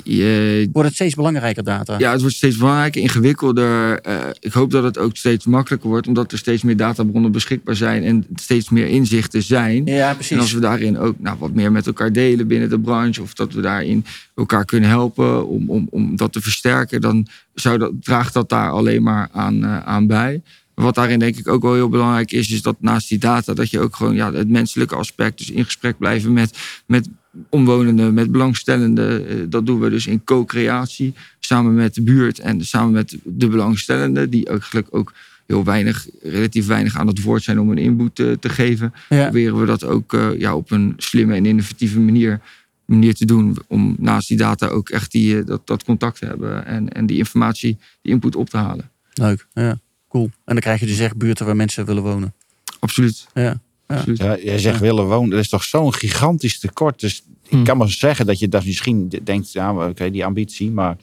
Je, 0.04 0.68
wordt 0.72 0.88
het 0.88 0.96
steeds 0.96 1.14
belangrijker, 1.14 1.64
data? 1.64 1.98
Ja, 1.98 2.12
het 2.12 2.20
wordt 2.20 2.36
steeds 2.36 2.56
belangrijker, 2.56 3.02
ingewikkelder. 3.02 4.06
Uh, 4.06 4.14
ik 4.40 4.52
hoop 4.52 4.70
dat 4.70 4.84
het 4.84 4.98
ook 4.98 5.16
steeds 5.16 5.46
makkelijker 5.46 5.88
wordt, 5.88 6.06
omdat 6.06 6.32
er 6.32 6.38
steeds 6.38 6.62
meer 6.62 6.76
databronnen 6.76 7.32
beschikbaar 7.32 7.76
zijn 7.76 8.04
en 8.04 8.26
steeds 8.34 8.68
meer 8.68 8.86
inzichten 8.86 9.42
zijn. 9.42 9.86
Ja, 9.86 10.14
precies. 10.14 10.30
En 10.30 10.38
als 10.38 10.52
we 10.52 10.60
daarin 10.60 10.98
ook 10.98 11.14
nou, 11.18 11.36
wat 11.38 11.52
meer 11.52 11.72
met 11.72 11.86
elkaar 11.86 12.12
delen 12.12 12.46
binnen 12.46 12.68
de 12.68 12.80
branche, 12.80 13.22
of 13.22 13.34
dat 13.34 13.52
we 13.52 13.60
daarin 13.60 14.04
elkaar 14.34 14.64
kunnen 14.64 14.88
helpen 14.88 15.46
om, 15.48 15.70
om, 15.70 15.86
om 15.90 16.16
dat 16.16 16.32
te 16.32 16.40
versterken, 16.40 17.00
dan 17.00 17.26
zou 17.54 17.78
dat, 17.78 17.92
draagt 18.00 18.34
dat 18.34 18.48
daar 18.48 18.70
alleen 18.70 19.02
maar 19.02 19.28
aan, 19.32 19.64
uh, 19.64 19.78
aan 19.78 20.06
bij. 20.06 20.42
Wat 20.74 20.94
daarin 20.94 21.18
denk 21.18 21.36
ik 21.36 21.48
ook 21.48 21.62
wel 21.62 21.74
heel 21.74 21.88
belangrijk 21.88 22.32
is, 22.32 22.50
is 22.50 22.62
dat 22.62 22.76
naast 22.80 23.08
die 23.08 23.18
data, 23.18 23.54
dat 23.54 23.70
je 23.70 23.80
ook 23.80 23.96
gewoon 23.96 24.14
ja, 24.14 24.32
het 24.32 24.48
menselijke 24.48 24.94
aspect, 24.94 25.38
dus 25.38 25.50
in 25.50 25.64
gesprek 25.64 25.98
blijven 25.98 26.32
met, 26.32 26.58
met 26.86 27.08
omwonenden, 27.48 28.14
met 28.14 28.32
belangstellenden. 28.32 29.28
Eh, 29.28 29.36
dat 29.48 29.66
doen 29.66 29.80
we 29.80 29.90
dus 29.90 30.06
in 30.06 30.24
co-creatie, 30.24 31.14
samen 31.38 31.74
met 31.74 31.94
de 31.94 32.02
buurt 32.02 32.38
en 32.38 32.66
samen 32.66 32.92
met 32.92 33.16
de 33.24 33.48
belangstellenden, 33.48 34.30
die 34.30 34.46
eigenlijk 34.46 34.86
ook 34.90 35.12
heel 35.46 35.64
weinig, 35.64 36.06
relatief 36.22 36.66
weinig 36.66 36.96
aan 36.96 37.06
het 37.06 37.22
woord 37.22 37.42
zijn 37.42 37.60
om 37.60 37.70
een 37.70 37.78
input 37.78 38.14
te, 38.14 38.36
te 38.40 38.48
geven. 38.48 38.92
Ja. 39.08 39.22
Proberen 39.22 39.60
we 39.60 39.66
dat 39.66 39.84
ook 39.84 40.12
uh, 40.12 40.38
ja, 40.38 40.56
op 40.56 40.70
een 40.70 40.94
slimme 40.96 41.34
en 41.34 41.46
innovatieve 41.46 42.00
manier, 42.00 42.40
manier 42.84 43.14
te 43.14 43.24
doen. 43.24 43.56
Om 43.66 43.96
naast 43.98 44.28
die 44.28 44.36
data 44.36 44.66
ook 44.66 44.88
echt 44.88 45.12
die, 45.12 45.38
eh, 45.38 45.46
dat, 45.46 45.66
dat 45.66 45.84
contact 45.84 46.18
te 46.18 46.26
hebben 46.26 46.66
en, 46.66 46.92
en 46.92 47.06
die 47.06 47.18
informatie, 47.18 47.78
die 48.02 48.12
input 48.12 48.36
op 48.36 48.50
te 48.50 48.56
halen. 48.56 48.90
Leuk, 49.12 49.46
ja. 49.52 49.78
Cool. 50.08 50.24
En 50.24 50.30
dan 50.54 50.58
krijg 50.58 50.80
je 50.80 50.86
dus 50.86 50.98
echt 50.98 51.16
buurten 51.16 51.46
waar 51.46 51.56
mensen 51.56 51.84
willen 51.84 52.02
wonen. 52.02 52.34
Absoluut. 52.78 53.26
Ja. 53.34 53.60
Ja. 53.88 54.04
ja 54.14 54.38
jij 54.38 54.58
zegt 54.58 54.80
willen 54.80 55.06
wonen, 55.06 55.30
dat 55.30 55.38
is 55.38 55.48
toch 55.48 55.64
zo'n 55.64 55.94
gigantisch 55.94 56.58
tekort. 56.58 57.00
Dus 57.00 57.22
ik 57.42 57.58
hm. 57.58 57.62
kan 57.62 57.76
maar 57.76 57.88
zeggen 57.88 58.26
dat 58.26 58.38
je 58.38 58.48
dat 58.48 58.64
misschien 58.64 59.08
denkt, 59.22 59.52
ja, 59.52 59.72
oké, 59.72 59.84
okay, 59.84 60.10
die 60.10 60.24
ambitie, 60.24 60.70
maar 60.70 60.96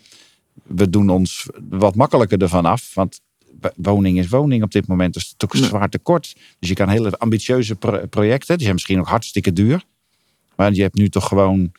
we 0.63 0.89
doen 0.89 1.09
ons 1.09 1.45
wat 1.69 1.95
makkelijker 1.95 2.41
ervan 2.41 2.65
af. 2.65 2.93
Want 2.93 3.21
woning 3.75 4.19
is 4.19 4.27
woning 4.27 4.63
op 4.63 4.71
dit 4.71 4.87
moment. 4.87 5.13
Dus 5.13 5.23
het 5.23 5.31
is 5.31 5.37
toch 5.37 5.53
een 5.53 5.67
zwaar 5.67 5.89
tekort. 5.89 6.35
Dus 6.59 6.69
je 6.69 6.75
kan 6.75 6.89
hele 6.89 7.17
ambitieuze 7.17 7.75
projecten, 8.09 8.53
die 8.55 8.63
zijn 8.63 8.73
misschien 8.73 8.99
ook 8.99 9.07
hartstikke 9.07 9.53
duur. 9.53 9.83
Maar 10.55 10.73
je 10.73 10.81
hebt 10.81 10.95
nu 10.95 11.09
toch 11.09 11.27
gewoon, 11.27 11.71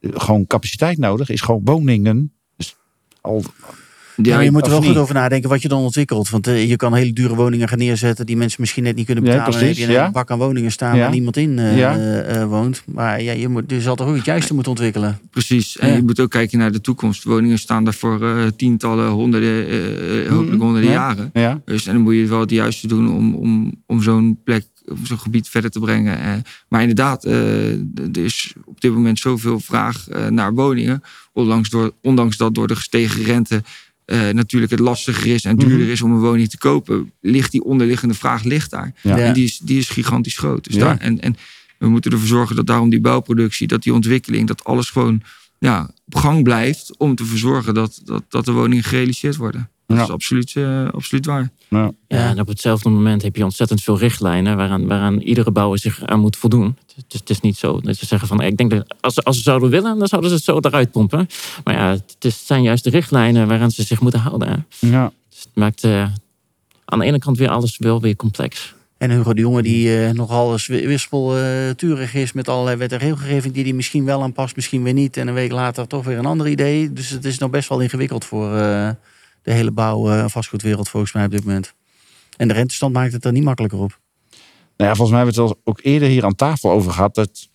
gewoon 0.00 0.46
capaciteit 0.46 0.98
nodig, 0.98 1.30
is 1.30 1.40
gewoon 1.40 1.64
woningen. 1.64 2.32
Dus 2.56 2.76
al 3.20 3.44
ja, 4.22 4.40
je 4.40 4.50
moet 4.50 4.64
er 4.64 4.70
wel 4.70 4.82
goed 4.82 4.96
over 4.96 5.14
nadenken 5.14 5.48
wat 5.48 5.62
je 5.62 5.68
dan 5.68 5.82
ontwikkelt. 5.82 6.30
Want 6.30 6.48
uh, 6.48 6.68
je 6.68 6.76
kan 6.76 6.94
hele 6.94 7.12
dure 7.12 7.34
woningen 7.34 7.68
gaan 7.68 7.78
neerzetten 7.78 8.26
die 8.26 8.36
mensen 8.36 8.60
misschien 8.60 8.82
net 8.82 8.96
niet 8.96 9.06
kunnen 9.06 9.24
betalen. 9.24 9.52
Ja, 9.52 9.58
precies, 9.58 9.78
en 9.78 9.88
heb 9.88 9.98
je 9.98 10.04
een 10.06 10.12
bak 10.12 10.30
aan 10.30 10.38
woningen 10.38 10.72
staan 10.72 10.98
waar 10.98 11.10
niemand 11.10 11.36
in 11.36 11.58
uh, 11.58 12.36
uh, 12.36 12.44
woont. 12.44 12.82
Maar 12.86 13.22
ja, 13.22 13.32
je, 13.32 13.48
moet, 13.48 13.64
je 13.66 13.80
zal 13.80 13.94
toch 13.94 14.08
ook 14.08 14.16
het 14.16 14.24
juiste 14.24 14.54
moeten 14.54 14.72
ontwikkelen. 14.72 15.18
Precies. 15.30 15.78
En 15.78 15.96
je 15.96 16.02
moet 16.02 16.20
ook 16.20 16.30
kijken 16.30 16.58
naar 16.58 16.72
de 16.72 16.80
toekomst. 16.80 17.24
Woningen 17.24 17.58
staan 17.58 17.84
daar 17.84 17.94
voor 17.94 18.50
tientallen, 18.56 19.08
honderden, 19.08 19.64
hopelijk 20.28 20.56
mhm. 20.56 20.60
honderden 20.60 20.90
jaren. 20.90 21.32
Dus 21.64 21.86
en 21.86 21.92
dan 21.92 22.02
moet 22.02 22.14
je 22.14 22.26
wel 22.26 22.40
het 22.40 22.50
juiste 22.50 22.86
doen 22.86 23.14
om, 23.14 23.34
om, 23.34 23.72
om 23.86 24.02
zo'n 24.02 24.40
plek 24.44 24.64
of 24.84 24.98
zo'n 25.02 25.18
gebied 25.18 25.48
verder 25.48 25.70
te 25.70 25.80
brengen. 25.80 26.42
maar 26.68 26.80
inderdaad, 26.80 27.24
er 27.24 27.78
is 28.12 28.54
op 28.64 28.80
dit 28.80 28.92
moment 28.92 29.18
zoveel 29.18 29.60
vraag 29.60 30.06
naar 30.30 30.54
woningen. 30.54 31.02
Ondanks, 31.32 31.70
door, 31.70 31.92
ondanks 32.02 32.36
dat 32.36 32.54
door 32.54 32.66
de 32.66 32.76
gestegen 32.76 33.22
rente 33.22 33.62
uh, 34.12 34.28
natuurlijk 34.28 34.70
het 34.72 34.80
lastiger 34.80 35.26
is 35.26 35.44
en 35.44 35.56
duurder 35.56 35.78
mhm. 35.78 35.90
is 35.90 36.02
om 36.02 36.12
een 36.12 36.20
woning 36.20 36.48
te 36.48 36.58
kopen, 36.58 37.12
ligt 37.20 37.52
die 37.52 37.64
onderliggende 37.64 38.14
vraag 38.14 38.42
ligt 38.42 38.70
daar. 38.70 38.92
En 39.02 39.34
die 39.34 39.44
is, 39.44 39.58
die 39.58 39.78
is 39.78 39.88
gigantisch 39.88 40.38
groot. 40.38 40.64
Dus 40.64 40.74
daar, 40.74 40.98
en, 40.98 41.20
en 41.20 41.36
we 41.78 41.88
moeten 41.88 42.12
ervoor 42.12 42.26
zorgen 42.26 42.56
dat 42.56 42.66
daarom 42.66 42.90
die 42.90 43.00
bouwproductie, 43.00 43.66
dat 43.66 43.82
die 43.82 43.94
ontwikkeling, 43.94 44.46
dat 44.46 44.64
alles 44.64 44.90
gewoon 44.90 45.22
ja, 45.58 45.90
op 46.06 46.14
gang 46.14 46.42
blijft 46.42 46.96
om 46.96 47.14
te 47.14 47.24
verzorgen 47.24 47.74
dat, 47.74 48.00
dat, 48.04 48.22
dat 48.28 48.44
de 48.44 48.52
woningen 48.52 48.84
gerealiseerd 48.84 49.36
worden. 49.36 49.70
Dat 49.90 49.98
Ja. 49.98 50.04
is 50.04 50.10
absoluut, 50.10 50.52
eh, 50.56 50.88
absoluut 50.90 51.26
waar. 51.26 51.50
Ja. 51.68 51.92
Ja, 52.08 52.28
en 52.28 52.40
op 52.40 52.48
hetzelfde 52.48 52.88
moment 52.88 53.22
heb 53.22 53.36
je 53.36 53.44
ontzettend 53.44 53.82
veel 53.82 53.98
richtlijnen 53.98 54.56
waaraan, 54.56 54.86
waaraan 54.86 55.18
iedere 55.20 55.50
bouwer 55.50 55.78
zich 55.78 56.04
aan 56.04 56.20
moet 56.20 56.36
voldoen. 56.36 56.76
Het 56.96 57.04
is, 57.14 57.18
het 57.20 57.30
is 57.30 57.40
niet 57.40 57.56
zo 57.56 57.80
dat 57.80 57.96
ze 57.96 58.06
zeggen 58.06 58.28
van, 58.28 58.40
ik 58.40 58.56
denk 58.56 58.70
dat 58.70 58.94
als, 59.00 59.14
ze- 59.14 59.22
als 59.22 59.36
ze 59.36 59.42
zouden 59.42 59.70
willen, 59.70 59.98
dan 59.98 60.08
zouden 60.08 60.30
ze 60.30 60.36
het 60.36 60.44
zo 60.44 60.58
eruit 60.60 60.90
pompen. 60.90 61.28
Maar 61.64 61.74
ja, 61.74 61.90
het, 61.90 62.16
is- 62.24 62.46
zijn 62.46 62.62
juist 62.62 62.84
de 62.84 62.90
richtlijnen 62.90 63.48
waaraan 63.48 63.70
ze 63.70 63.82
zich 63.82 64.00
moeten 64.00 64.20
houden. 64.20 64.48
hè. 64.48 64.88
Ja. 64.88 65.12
Dus 65.28 65.38
het 65.40 65.50
maakt 65.54 65.84
eh, 65.84 66.06
aan 66.84 66.98
de 66.98 67.04
ene 67.04 67.18
kant 67.18 67.38
weer 67.38 67.48
alles 67.48 67.78
wel 67.78 68.00
weer 68.00 68.16
complex. 68.16 68.74
En 68.98 69.10
Hugo 69.10 69.34
de 69.34 69.40
Jonge 69.40 69.62
die 69.62 70.04
eh, 70.04 70.10
nogal 70.12 70.52
eens 70.52 70.66
wi- 70.66 70.86
wispelturig 70.86 72.14
is 72.14 72.32
met 72.32 72.48
allerlei 72.48 72.76
wet 72.76 72.92
en 72.92 72.98
regelgeving 72.98 73.54
die 73.54 73.62
hij 73.64 73.72
misschien 73.72 74.04
wel 74.04 74.22
aanpast, 74.22 74.56
misschien 74.56 74.82
weer 74.82 74.92
niet. 74.92 75.16
En 75.16 75.28
een 75.28 75.34
week 75.34 75.52
later 75.52 75.86
toch 75.86 76.04
weer 76.04 76.18
een 76.18 76.26
ander 76.26 76.48
idee. 76.48 76.92
Dus 76.92 77.10
het 77.10 77.24
is 77.24 77.38
nog 77.38 77.50
best 77.50 77.68
wel 77.68 77.80
ingewikkeld 77.80 78.24
voor 78.24 78.56
eh, 78.56 78.88
de 79.42 79.52
hele 79.52 79.70
bouw- 79.70 80.10
eh, 80.10 80.20
en 80.20 80.30
vastgoedwereld 80.30 80.88
volgens 80.88 81.12
mij 81.12 81.24
op 81.24 81.30
dit 81.30 81.44
moment. 81.44 81.74
En 82.36 82.48
de 82.48 82.54
rentestand 82.54 82.92
maakt 82.92 83.12
het 83.12 83.24
er 83.24 83.32
niet 83.32 83.44
makkelijker 83.44 83.78
op. 83.78 83.98
Nou 84.76 84.90
ja, 84.90 84.96
volgens 84.96 85.10
mij 85.10 85.24
hebben 85.24 85.44
we 85.44 85.48
het 85.48 85.58
ook 85.64 85.80
eerder 85.82 86.08
hier 86.08 86.24
aan 86.24 86.34
tafel 86.34 86.70
over 86.70 86.92
gehad. 86.92 87.14
Dat 87.14 87.48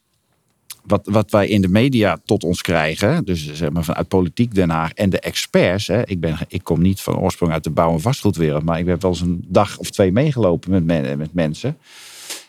wat, 0.85 1.07
wat 1.11 1.31
wij 1.31 1.47
in 1.47 1.61
de 1.61 1.67
media 1.67 2.17
tot 2.25 2.43
ons 2.43 2.61
krijgen, 2.61 3.25
dus 3.25 3.53
zeg 3.53 3.69
maar 3.69 3.83
vanuit 3.83 4.07
politiek 4.07 4.55
Den 4.55 4.69
Haag 4.69 4.93
en 4.93 5.09
de 5.09 5.19
experts. 5.19 5.87
Hè, 5.87 6.07
ik, 6.07 6.19
ben, 6.19 6.37
ik 6.47 6.63
kom 6.63 6.81
niet 6.81 7.01
van 7.01 7.17
oorsprong 7.17 7.51
uit 7.51 7.63
de 7.63 7.69
bouw- 7.69 7.93
en 7.93 8.01
vastgoedwereld, 8.01 8.63
maar 8.63 8.79
ik 8.79 8.85
heb 8.85 9.01
wel 9.01 9.11
eens 9.11 9.21
een 9.21 9.45
dag 9.47 9.77
of 9.77 9.89
twee 9.89 10.11
meegelopen 10.11 10.85
met, 10.85 11.17
met 11.17 11.33
mensen 11.33 11.77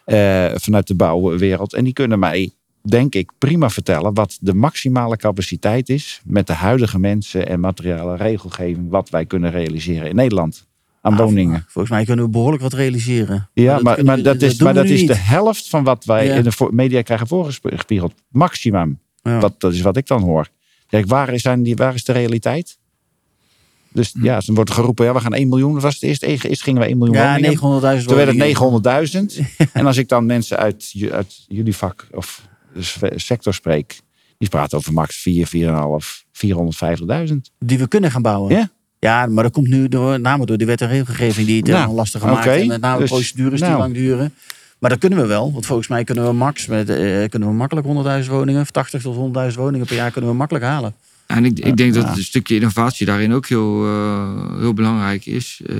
eh, 0.05 0.53
vanuit 0.55 0.87
de 0.87 0.95
bouwwereld. 0.95 1.74
En 1.74 1.84
die 1.84 1.93
kunnen 1.93 2.18
mij, 2.18 2.51
denk 2.89 3.14
ik, 3.14 3.30
prima 3.39 3.70
vertellen 3.70 4.14
wat 4.14 4.39
de 4.41 4.55
maximale 4.55 5.16
capaciteit 5.16 5.89
is 5.89 6.20
met 6.24 6.47
de 6.47 6.53
huidige 6.53 6.99
mensen 6.99 7.49
en 7.49 7.61
materiale 7.61 8.16
regelgeving, 8.16 8.91
wat 8.91 9.11
wij 9.11 9.26
kunnen 9.26 9.51
realiseren 9.51 10.09
in 10.09 10.14
Nederland 10.16 10.66
aan 11.01 11.12
Ah, 11.12 11.18
woningen. 11.18 11.64
Volgens 11.68 11.95
mij 11.95 12.05
kunnen 12.05 12.24
we 12.24 12.30
behoorlijk 12.30 12.62
wat 12.62 12.72
realiseren. 12.72 13.49
Ja, 13.53 13.78
maar, 13.82 14.05
maar 14.05 14.16
we- 14.16 14.22
dat 14.22 14.43
is, 14.43 14.61
maar 14.61 14.74
dat 14.74 14.84
is 14.84 15.07
de 15.07 15.14
helft 15.16 15.68
van 15.68 15.84
wat 15.84 16.05
wij 16.05 16.26
Ja. 16.26 16.34
in 16.34 16.43
de 16.43 16.68
media 16.70 17.03
krijgen 17.03 17.26
voorgespiegeld. 17.26 18.12
Maximum. 18.28 18.99
Ja. 19.22 19.39
Wat, 19.41 19.61
dat 19.61 19.72
is 19.72 19.80
wat 19.80 19.97
ik 19.97 20.07
dan 20.07 20.22
hoor. 20.22 20.49
Kijk, 20.89 21.07
waar 21.07 21.39
zijn 21.39 21.62
die, 21.62 21.76
waar 21.76 21.95
is 21.95 22.05
de 22.05 22.12
realiteit? 22.12 22.78
Dus 23.93 24.12
Hm. 24.12 24.24
ja, 24.24 24.41
dan 24.47 24.55
wordt 24.55 24.70
geroepen, 24.70 25.05
ja, 25.05 25.12
we 25.12 25.20
gaan 25.20 25.34
1 25.34 25.49
miljoen. 25.49 25.72
Dat 25.72 25.82
was 25.82 25.95
het 25.95 26.03
eerst, 26.03 26.22
eerst 26.22 26.62
gingen 26.62 26.80
we 26.80 26.87
1 26.89 26.99
miljoen 26.99 27.16
Ja, 27.16 27.26
woningen. 27.34 27.51
900.000 28.01 28.07
Toen 28.07 28.16
werd 28.16 28.28
het 28.28 28.59
woningen. 28.59 29.41
900.000. 29.41 29.41
En 29.72 29.87
als 29.87 29.97
ik 29.97 30.09
dan 30.09 30.26
mensen 30.26 30.57
uit, 30.59 30.93
uit 31.11 31.45
jullie 31.49 31.76
vak 31.76 32.07
of 32.12 32.49
sector 33.16 33.55
spreek, 33.55 34.01
die 34.39 34.49
praten 34.49 34.79
over 34.79 34.93
max 34.93 35.16
4, 35.16 35.49
4,5, 36.03 36.24
450.000. 37.29 37.37
Die 37.59 37.79
we 37.79 37.89
kunnen 37.89 38.11
gaan 38.11 38.22
bouwen. 38.22 38.55
Ja. 38.57 38.70
Ja, 38.99 39.27
maar 39.27 39.43
dat 39.43 39.53
komt 39.53 39.68
nu 39.68 39.89
door, 39.89 40.11
met 40.11 40.20
name 40.20 40.47
door 40.47 40.57
die 40.57 40.66
wet 40.66 40.81
en 40.81 40.89
regelgeving 40.89 41.47
die 41.47 41.57
het 41.57 41.66
Nou, 41.66 41.95
lastig 41.95 42.20
gemaakt. 42.20 42.47
En 42.47 42.66
met 42.66 42.81
name 42.81 42.99
Dus, 43.01 43.11
procedures 43.11 43.61
die 43.61 43.68
nou. 43.68 43.81
lang 43.81 43.95
duren. 43.95 44.35
Maar 44.79 44.91
dat 44.91 44.99
kunnen 44.99 45.18
we 45.18 45.27
wel. 45.27 45.53
Want 45.53 45.66
volgens 45.66 45.89
mij 45.89 46.05
kunnen 46.05 46.27
we 46.27 46.33
max 46.33 46.66
met, 46.66 46.89
eh, 46.89 47.29
kunnen 47.29 47.49
we 47.49 47.55
makkelijk 47.55 47.87
100.000 47.87 48.31
woningen, 48.31 48.61
of 48.61 48.70
80 48.70 49.03
tot 49.03 49.14
100.000 49.14 49.59
woningen 49.59 49.87
per 49.87 49.97
jaar 49.97 50.11
kunnen 50.11 50.31
we 50.31 50.37
makkelijk 50.37 50.64
halen. 50.64 50.95
En 51.27 51.45
ik, 51.45 51.59
ik 51.59 51.77
denk 51.77 51.95
dat 51.95 52.16
een 52.16 52.24
stukje 52.24 52.55
innovatie 52.55 53.07
daarin 53.07 53.33
ook 53.33 53.47
heel, 53.47 53.85
eh, 53.85 54.59
heel 54.59 54.74
belangrijk 54.74 55.27
is. 55.27 55.61
Eh, 55.66 55.77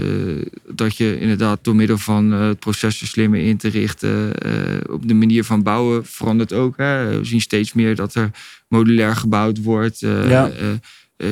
dat 0.69 0.97
je 0.97 1.21
inderdaad 1.21 1.59
door 1.63 1.77
middel 1.77 1.99
van 1.99 2.33
eh, 2.33 2.47
het 2.47 2.59
proces 2.59 3.01
er 3.01 3.07
slimmer 3.07 3.41
in 3.41 3.57
te 3.57 3.69
richten. 3.69 4.33
op 4.91 5.09
de 5.09 5.15
manier 5.15 5.45
van 5.45 5.63
bouwen 5.63 6.07
verandert 6.07 6.53
ook. 6.53 6.77
Hè. 6.77 7.19
We 7.19 7.25
zien 7.25 7.41
steeds 7.41 7.73
meer 7.73 7.95
dat 7.95 8.15
er 8.15 8.31
modulair 8.69 9.17
gebouwd 9.17 9.63
wordt. 9.63 9.99
Ja. 9.99 10.51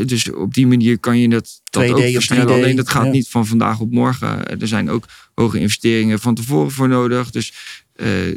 dus 0.06 0.32
op 0.32 0.54
die 0.54 0.66
manier 0.66 0.98
kan 0.98 1.18
je 1.18 1.28
dat, 1.28 1.60
dat 1.70 1.84
2D 1.84 1.90
ook 1.90 1.98
versnellen. 1.98 2.46
3D, 2.46 2.50
Alleen 2.50 2.76
dat 2.76 2.88
gaat 2.88 3.04
ja. 3.04 3.10
niet 3.10 3.28
van 3.28 3.46
vandaag 3.46 3.80
op 3.80 3.90
morgen. 3.90 4.60
Er 4.60 4.68
zijn 4.68 4.90
ook 4.90 5.04
hoge 5.34 5.58
investeringen 5.58 6.18
van 6.18 6.34
tevoren 6.34 6.70
voor 6.70 6.88
nodig. 6.88 7.30
Dus 7.30 7.52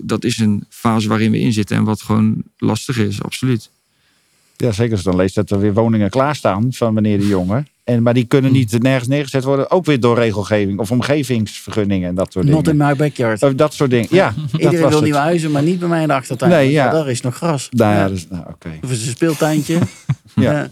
dat 0.04 0.24
is 0.24 0.38
een 0.38 0.64
fase 0.70 1.08
waarin 1.08 1.32
we 1.32 1.40
in 1.40 1.54
zitten. 1.54 1.78
En 1.78 1.84
wat 1.84 2.02
gewoon 2.02 2.44
lastig 2.58 2.98
is, 2.98 3.24
absoluut. 3.24 3.70
Ja, 4.58 4.72
zeker 4.72 4.92
als 4.92 5.02
je 5.02 5.10
dan 5.10 5.20
leest 5.20 5.36
dat 5.36 5.50
er 5.50 5.60
weer 5.60 5.74
woningen 5.74 6.10
klaarstaan 6.10 6.68
van 6.74 6.94
meneer 6.94 7.18
de 7.20 7.28
Jonge. 7.28 7.64
En, 7.84 8.04
maar 8.04 8.14
die 8.14 8.26
kunnen 8.26 8.52
niet 8.52 8.82
nergens 8.82 9.08
neergezet 9.08 9.44
worden. 9.44 9.72
Ook 9.72 9.86
weer 9.86 10.00
door 10.00 10.16
regelgeving 10.18 10.80
of 10.80 10.92
omgevingsvergunningen 10.92 12.10
en 12.10 12.16
dat 12.16 12.32
soort 12.32 12.46
Not 12.46 12.58
in 12.68 12.72
dingen. 12.78 12.88
my 12.88 12.96
backyard. 12.96 13.44
Of 13.44 13.54
dat 13.54 13.74
soort 13.74 13.90
dingen. 13.90 14.08
Ja, 14.12 14.34
Iedereen 14.52 14.80
wil 14.80 14.90
het. 14.92 15.02
nieuwe 15.02 15.18
huizen, 15.18 15.52
maar 15.52 15.64
niet 15.64 15.80
bij 15.80 15.88
mij 15.90 16.02
in 16.02 16.08
de 16.08 16.14
achtertuin. 16.14 16.52
Nee, 16.52 16.72
ja. 16.72 16.90
Daar 16.92 17.10
is 17.10 17.22
nog 17.22 17.36
gras. 17.36 17.68
Nou 17.72 17.94
ja, 17.94 18.00
Ja. 18.00 18.08
dus, 18.10 18.28
nou, 18.30 18.44
oké. 18.50 18.70
Of 18.84 18.92
is 18.92 19.06
een 19.06 19.12
speeltuintje. 19.12 19.80
Ja. 20.36 20.52
ja. 20.52 20.68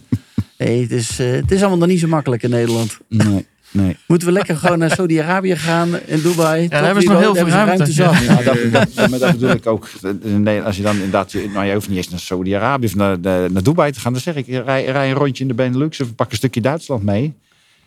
Nee, 0.57 0.81
het 0.81 0.91
is, 0.91 1.19
eh, 1.19 1.31
het 1.31 1.51
is 1.51 1.59
allemaal 1.59 1.77
nog 1.77 1.87
niet 1.87 1.99
zo 1.99 2.07
makkelijk 2.07 2.43
in 2.43 2.49
Nederland. 2.49 2.97
Nee, 3.09 3.45
nee. 3.75 3.97
Moeten 4.07 4.27
we 4.27 4.33
lekker 4.33 4.57
gewoon 4.57 4.79
naar 4.79 4.91
Saudi-Arabië 4.91 5.55
gaan 5.55 5.89
in 6.05 6.21
Dubai? 6.21 6.67
daar 6.67 6.83
hebben 6.85 7.03
ze 7.03 7.09
nog 7.09 7.19
heel 7.19 7.35
veel 7.35 7.47
ruimte. 7.47 7.91
zat. 7.91 8.17
Ja, 8.17 8.35
dat, 8.41 8.57
dat, 8.71 9.09
maar 9.09 9.19
dat 9.19 9.31
bedoel 9.31 9.49
ik 9.49 9.67
ook. 9.67 9.89
Nee, 10.21 10.61
als 10.61 10.77
je 10.77 10.83
dan 10.83 10.95
inderdaad, 10.95 11.31
je- 11.31 11.49
nou, 11.53 11.65
je 11.65 11.73
hoeft 11.73 11.87
niet 11.87 11.97
eens 11.97 12.09
naar 12.09 12.19
Saudi-Arabië 12.19 12.85
of 12.85 12.95
naar, 12.95 13.19
naar, 13.19 13.51
naar 13.51 13.63
Dubai 13.63 13.91
te 13.91 13.99
gaan. 13.99 14.11
Dan 14.13 14.21
zeg 14.21 14.35
ik, 14.35 14.47
rij, 14.47 14.85
rij 14.85 15.09
een 15.09 15.15
rondje 15.15 15.41
in 15.43 15.47
de 15.47 15.53
Benelux 15.55 16.01
of 16.01 16.15
pak 16.15 16.31
een 16.31 16.37
stukje 16.37 16.61
Duitsland 16.61 17.03
mee. 17.03 17.33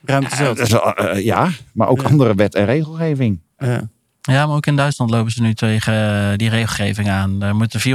Ruimte 0.04 0.42
Ja, 0.44 0.50
is 0.56 0.72
eh, 0.72 1.24
ja 1.24 1.48
maar 1.72 1.88
ook 1.88 2.00
Ja. 2.02 2.08
andere 2.08 2.34
wet 2.34 2.54
en 2.54 2.64
regelgeving. 2.64 3.38
Ja. 3.58 3.88
Ja, 4.20 4.46
maar 4.46 4.56
ook 4.56 4.66
in 4.66 4.76
Duitsland 4.76 5.10
lopen 5.10 5.32
ze 5.32 5.42
nu 5.42 5.54
tegen 5.54 5.92
eh, 6.30 6.36
die 6.36 6.48
regelgeving 6.48 7.08
aan. 7.08 7.42
Er 7.42 7.54
moeten 7.56 7.80
400.000 7.80 7.86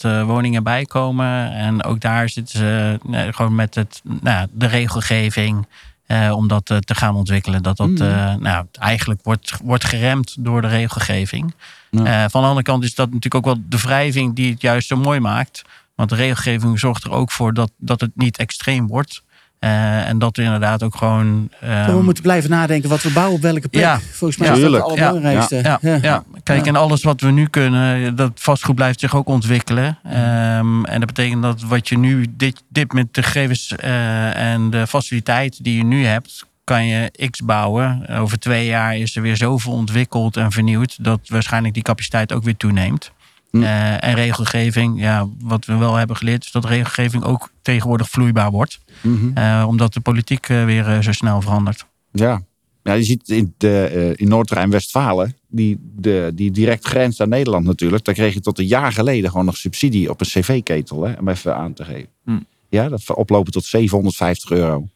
eh, 0.00 0.22
woningen 0.26 0.62
bij 0.62 0.84
komen. 0.84 1.52
En 1.52 1.84
ook 1.84 2.00
daar 2.00 2.28
zitten 2.28 2.58
ze 2.58 2.98
eh, 3.02 3.10
nee, 3.10 3.32
gewoon 3.32 3.54
met 3.54 3.74
het, 3.74 4.02
nou, 4.22 4.46
de 4.52 4.66
regelgeving 4.66 5.66
eh, 6.06 6.32
om 6.36 6.48
dat 6.48 6.70
eh, 6.70 6.76
te 6.76 6.94
gaan 6.94 7.14
ontwikkelen. 7.14 7.62
Dat 7.62 7.76
dat 7.76 7.88
Mm. 7.88 7.96
eh, 7.96 8.34
nou, 8.34 8.66
eigenlijk 8.72 9.20
wordt, 9.22 9.58
wordt 9.62 9.84
geremd 9.84 10.36
door 10.38 10.62
de 10.62 10.68
regelgeving. 10.68 11.54
Ja. 11.90 12.28
Van 12.28 12.40
de 12.40 12.46
andere 12.46 12.66
kant 12.66 12.84
is 12.84 12.94
dat 12.94 13.06
natuurlijk 13.06 13.34
ook 13.34 13.54
wel 13.54 13.64
de 13.68 13.78
wrijving 13.78 14.34
die 14.34 14.50
het 14.50 14.60
juist 14.60 14.88
zo 14.88 14.96
mooi 14.96 15.20
maakt. 15.20 15.62
Want 15.94 16.08
de 16.08 16.14
regelgeving 16.14 16.78
zorgt 16.78 17.04
er 17.04 17.10
ook 17.10 17.30
voor 17.30 17.54
dat, 17.54 17.70
dat 17.76 18.00
het 18.00 18.10
niet 18.14 18.36
extreem 18.36 18.86
wordt. 18.86 19.22
Eh, 19.58 20.08
en 20.08 20.18
dat 20.18 20.36
we 20.36 20.42
inderdaad 20.42 20.82
ook 20.82 20.96
gewoon. 20.96 21.50
ehm, 21.60 21.90
we 21.96 22.02
moeten 22.02 22.22
blijven 22.22 22.50
nadenken 22.50 22.88
wat 22.88 23.02
we 23.02 23.10
bouwen 23.12 23.36
op 23.36 23.42
welke 23.42 23.68
plek. 23.68 23.82
Ja. 23.82 24.00
Volgens 24.12 24.38
mij 24.40 24.48
Ja. 24.48 24.54
is 24.54 24.60
dat 24.60 24.72
het 24.72 24.82
allerbelangrijkste. 24.82 25.56
Ja, 25.56 25.78
ja. 25.80 26.24
kijk, 26.42 26.60
Ja. 26.64 26.66
en 26.68 26.76
alles 26.76 27.02
wat 27.02 27.20
we 27.20 27.30
nu 27.30 27.46
kunnen, 27.46 28.16
dat 28.16 28.30
vastgoed 28.34 28.74
blijft 28.74 29.00
zich 29.00 29.16
ook 29.16 29.28
ontwikkelen. 29.28 29.98
Ehm, 30.04 30.84
en 30.84 30.98
dat 31.00 31.06
betekent 31.06 31.42
dat 31.42 31.62
wat 31.62 31.88
je 31.88 31.98
nu, 31.98 32.26
dit, 32.30 32.62
dit 32.68 32.92
met 32.92 33.14
de 33.14 33.22
gegevens 33.22 33.76
eh, 33.76 34.52
en 34.52 34.70
de 34.70 34.86
faciliteiten 34.86 35.62
die 35.62 35.76
je 35.76 35.84
nu 35.84 36.04
hebt, 36.04 36.46
kan 36.64 36.86
je 36.86 37.28
X 37.30 37.40
bouwen. 37.44 38.08
Over 38.08 38.38
twee 38.38 38.66
jaar 38.66 38.96
is 38.96 39.16
er 39.16 39.22
weer 39.22 39.36
zoveel 39.36 39.72
ontwikkeld 39.72 40.36
en 40.36 40.52
vernieuwd, 40.52 41.04
dat 41.04 41.20
waarschijnlijk 41.28 41.74
die 41.74 41.82
capaciteit 41.82 42.32
ook 42.32 42.42
weer 42.44 42.56
toeneemt. 42.56 43.12
Hm. 43.50 43.62
Eh, 43.62 44.04
en 44.04 44.14
regelgeving, 44.14 45.00
ja, 45.00 45.28
wat 45.40 45.64
we 45.64 45.76
wel 45.76 45.94
hebben 45.94 46.16
geleerd, 46.16 46.44
is 46.44 46.50
dat 46.50 46.64
regelgeving 46.64 47.24
ook 47.24 47.50
tegenwoordig 47.62 48.08
vloeibaar 48.08 48.50
wordt. 48.50 48.78
Mhm. 49.00 49.30
Eh, 49.34 49.64
omdat 49.68 49.92
de 49.92 50.00
politiek 50.00 50.48
eh, 50.48 50.64
weer 50.64 51.02
zo 51.02 51.12
snel 51.12 51.40
verandert. 51.40 51.86
Ja. 52.12 52.42
ja, 52.82 52.92
je 52.92 53.02
ziet 53.02 53.28
in, 53.28 53.54
de, 53.56 54.12
in 54.16 54.28
Noord-Rijn-Westfalen, 54.28 55.36
die, 55.48 55.78
de, 55.96 56.32
die 56.34 56.50
direct 56.50 56.86
grenst 56.86 57.20
aan 57.20 57.28
Nederland 57.28 57.64
natuurlijk. 57.64 58.04
Daar 58.04 58.14
kreeg 58.14 58.34
je 58.34 58.40
tot 58.40 58.58
een 58.58 58.66
jaar 58.66 58.92
geleden 58.92 59.30
gewoon 59.30 59.46
nog 59.46 59.56
subsidie 59.56 60.10
op 60.10 60.20
een 60.20 60.26
cv-ketel, 60.26 60.96
om 61.18 61.28
even 61.28 61.56
aan 61.56 61.72
te 61.72 61.84
geven. 61.84 62.08
Hm. 62.24 62.38
Ja, 62.68 62.88
dat 62.88 63.14
oplopen 63.14 63.52
tot 63.52 63.64
750 63.64 64.50
euro. 64.50 64.88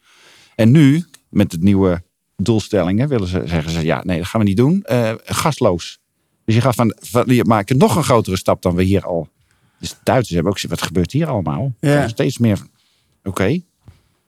En 0.54 0.70
nu, 0.70 1.04
met 1.28 1.52
het 1.52 1.62
nieuwe 1.62 2.02
doelstellingen, 2.36 3.08
willen 3.08 3.28
ze 3.28 3.42
zeggen 3.44 3.72
ze, 3.72 3.84
ja, 3.84 4.02
nee, 4.04 4.18
dat 4.18 4.26
gaan 4.26 4.40
we 4.40 4.46
niet 4.46 4.56
doen. 4.56 4.82
Eh, 4.82 5.12
gasloos. 5.24 5.99
Dus 6.44 6.54
je 6.54 6.60
gaat 6.60 6.74
van, 6.74 6.94
van 7.00 7.24
je 7.26 7.44
maakt 7.44 7.74
nog 7.74 7.96
een 7.96 8.04
grotere 8.04 8.36
stap 8.36 8.62
dan 8.62 8.74
we 8.74 8.82
hier 8.82 9.04
al. 9.06 9.28
Dus 9.78 9.88
de 9.90 9.96
Duitsers 10.04 10.34
hebben 10.34 10.52
ook 10.52 10.60
wat 10.68 10.82
gebeurt 10.82 11.12
hier 11.12 11.26
allemaal? 11.26 11.72
Ja. 11.80 12.08
Steeds 12.08 12.38
meer. 12.38 12.58
Oké, 13.24 13.60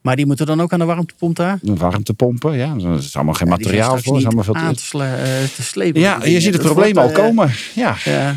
Maar 0.00 0.16
die 0.16 0.26
moeten 0.26 0.46
dan 0.46 0.60
ook 0.60 0.72
aan 0.72 0.78
de 0.78 0.84
warmtepomp 0.84 1.36
daar? 1.36 1.58
warmtepompen, 1.62 2.56
ja, 2.56 2.74
er 2.74 2.98
is 2.98 3.16
allemaal 3.16 3.34
geen 3.34 3.46
Ja, 3.48 3.52
materiaal 3.54 3.98
voor. 3.98 4.16
is 4.18 4.24
allemaal 4.24 4.44
veel 4.44 4.54
aan 4.54 4.74
te, 4.74 4.98
eh, 4.98 5.54
te 5.54 5.62
slepen. 5.62 6.00
ja, 6.00 6.24
je 6.24 6.40
ziet 6.40 6.52
het 6.52 6.62
probleem 6.62 6.98
al 6.98 7.08
eh, 7.08 7.14
komen. 7.14 7.50
Ja. 7.74 7.96
Ja. 8.04 8.34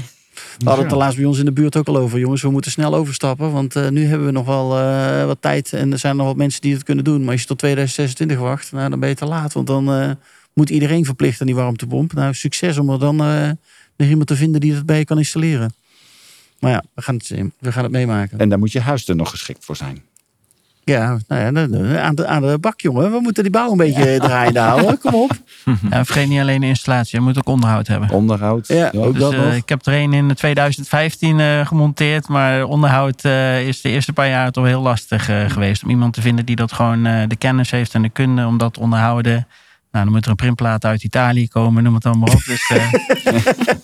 We 0.57 0.65
hadden 0.65 0.83
het 0.83 0.93
er 0.93 0.99
laatst 0.99 1.17
bij 1.17 1.25
ons 1.25 1.39
in 1.39 1.45
de 1.45 1.51
buurt 1.51 1.75
ook 1.75 1.87
al 1.87 1.97
over, 1.97 2.19
jongens. 2.19 2.41
We 2.41 2.49
moeten 2.49 2.71
snel 2.71 2.95
overstappen, 2.95 3.51
want 3.51 3.75
eh, 3.75 3.89
nu 3.89 4.05
hebben 4.05 4.25
we 4.25 4.31
nog 4.33 4.45
wel 4.45 4.67
wat 5.27 5.37
tijd. 5.41 5.73
En 5.73 5.91
er 5.91 5.99
zijn 5.99 6.15
nog 6.15 6.25
wat 6.25 6.35
mensen 6.35 6.61
die 6.61 6.73
het 6.73 6.83
kunnen 6.83 7.03
doen. 7.03 7.23
Maar 7.23 7.31
als 7.31 7.41
je 7.41 7.47
tot 7.47 7.57
2026 7.57 8.37
wacht, 8.37 8.71
nou, 8.71 8.89
dan 8.89 8.99
ben 8.99 9.09
je 9.09 9.15
te 9.15 9.25
laat. 9.25 9.53
Want 9.53 9.67
dan 9.67 10.17
moet 10.55 10.69
iedereen 10.69 11.05
verplicht 11.05 11.39
aan 11.41 11.47
die 11.47 11.55
warmtepomp. 11.55 12.13
Nou, 12.13 12.33
succes 12.33 12.77
om 12.77 12.89
er 12.89 12.99
dan 12.99 13.19
eh, 13.23 13.49
nog 13.97 14.07
iemand 14.09 14.27
te 14.27 14.35
vinden 14.35 14.61
die 14.61 14.73
dat 14.73 14.85
bij 14.85 14.97
je 14.97 15.05
kan 15.05 15.17
installeren. 15.17 15.73
Maar 16.59 16.71
ja, 16.71 16.83
we 16.93 17.01
gaan 17.01 17.15
het, 17.15 17.25
zien. 17.25 17.53
we 17.59 17.71
gaan 17.71 17.83
het 17.83 17.91
meemaken. 17.91 18.39
En 18.39 18.49
daar 18.49 18.59
moet 18.59 18.71
je 18.71 18.79
huis 18.79 19.07
er 19.07 19.15
nog 19.15 19.29
geschikt 19.29 19.65
voor 19.65 19.75
zijn. 19.75 20.01
Ja, 20.83 21.19
nou 21.27 21.41
ja, 21.41 21.67
de- 21.67 21.99
aan 21.99 22.15
de, 22.15 22.25
aan 22.27 22.41
de 22.41 22.57
bak, 22.59 22.81
jongen. 22.81 23.11
We 23.11 23.19
moeten 23.19 23.43
die 23.43 23.51
bouw 23.51 23.71
een 23.71 23.77
beetje 23.77 24.17
draaiende 24.19 24.59
houden. 24.59 24.99
Kom 24.99 25.13
op. 25.13 25.31
En 25.89 26.05
vergeet 26.05 26.27
niet 26.27 26.39
alleen 26.39 26.61
de 26.61 26.67
installatie, 26.67 27.17
je 27.19 27.25
moet 27.25 27.37
ook 27.37 27.47
onderhoud 27.47 27.87
hebben. 27.87 28.09
Onderhoud. 28.09 28.67
Ja, 28.67 28.91
ook 28.95 29.13
Dus, 29.13 29.21
dat 29.21 29.33
eh, 29.33 29.39
nog. 29.39 29.53
ik 29.53 29.69
heb 29.69 29.85
er 29.85 29.93
een 29.93 30.13
in 30.13 30.33
2015 30.33 31.39
eh, 31.39 31.65
gemonteerd, 31.67 32.27
maar 32.27 32.63
onderhoud 32.63 33.23
eh, 33.25 33.67
is 33.67 33.81
de 33.81 33.89
eerste 33.89 34.13
paar 34.13 34.27
jaar 34.29 34.51
toch 34.51 34.65
heel 34.65 34.81
lastig 34.81 35.29
eh, 35.29 35.49
geweest. 35.49 35.83
Om 35.83 35.89
iemand 35.89 36.13
te 36.13 36.21
vinden 36.21 36.45
die 36.45 36.55
dat 36.55 36.71
gewoon 36.71 37.05
eh, 37.05 37.27
de 37.27 37.35
kennis 37.35 37.71
heeft 37.71 37.93
en 37.93 38.01
de 38.01 38.09
kunde 38.09 38.45
om 38.45 38.57
dat 38.57 38.73
te 38.73 38.79
onderhouden. 38.79 39.47
Nou, 39.95 40.07
dan 40.07 40.15
moet 40.15 40.25
er 40.25 40.29
een 40.31 40.35
printplaat 40.37 40.85
uit 40.85 41.03
Italië 41.03 41.47
komen, 41.47 41.83
noem 41.83 41.93
het 41.93 42.03
dan 42.03 42.19
maar 42.19 42.33
op. 42.33 42.43
Dus, 42.45 42.69
eh, 42.69 42.93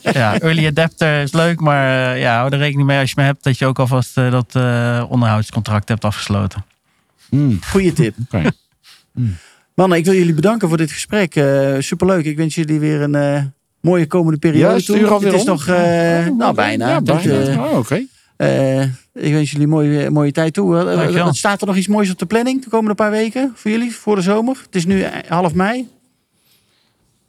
ja, 0.20 0.39
early 0.39 0.66
adapter 0.68 1.22
is 1.22 1.32
leuk, 1.32 1.59
maar 1.59 2.14
eh, 2.14 2.22
ja, 2.22 2.38
hou 2.38 2.51
er 2.51 2.57
rekening 2.57 2.88
mee 2.88 2.99
als 2.99 3.09
je 3.09 3.16
me 3.18 3.24
hebt 3.26 3.43
dat 3.43 3.57
je 3.57 3.66
ook 3.66 3.80
alvast 3.80 4.18
eh, 4.18 4.32
dat 4.32 4.55
eh, 4.55 5.03
onderhoudscontract 5.09 5.88
hebt 5.89 6.05
afgesloten. 6.05 6.66
Hmm, 7.30 7.59
Goeie 7.70 7.93
tip. 7.93 8.16
oké. 8.32 8.49
Mannen, 9.76 9.97
ik 9.97 10.05
wil 10.05 10.14
jullie 10.14 10.34
bedanken 10.34 10.68
voor 10.68 10.78
dit 10.78 10.91
gesprek. 10.91 11.36
Eh, 11.36 11.76
superleuk. 11.80 12.26
Ik 12.26 12.38
wens 12.38 12.55
jullie 12.55 12.80
weer 12.80 13.01
een 13.01 13.16
eh, 13.16 13.43
mooie 13.82 14.07
komende 14.07 14.39
periode 14.39 14.74
Ja, 14.80 14.80
toe. 15.07 15.24
Het 15.26 15.34
is 15.34 15.39
om? 15.41 15.45
nog, 15.47 15.68
eh, 15.68 15.76
nou 16.28 16.53
bijna. 16.55 16.89
Ja, 16.89 17.01
bijna. 17.01 17.64
Oh, 17.70 17.78
Oké. 17.78 18.01
eh, 18.38 18.82
ik 19.14 19.34
wens 19.34 19.51
jullie 19.51 19.66
een 19.66 19.72
mooie, 19.74 20.09
mooie 20.09 20.32
tijd 20.32 20.53
toe. 20.53 20.84
Dankjewel. 20.84 21.34
staat 21.34 21.62
er 21.62 21.68
nog 21.68 21.76
iets 21.76 21.88
moois 21.88 22.12
op 22.12 22.20
de 22.20 22.26
planning 22.26 22.64
de 22.64 22.70
komende 22.70 22.95
paar 22.95 23.12
weken 23.12 23.51
voor 23.55 23.72
jullie, 23.72 23.95
voor 23.95 24.16
de 24.16 24.22
zomer? 24.22 24.57
Het 24.66 24.76
is 24.76 24.86
nu 24.86 25.05
half 25.28 25.53
mei. 25.53 25.88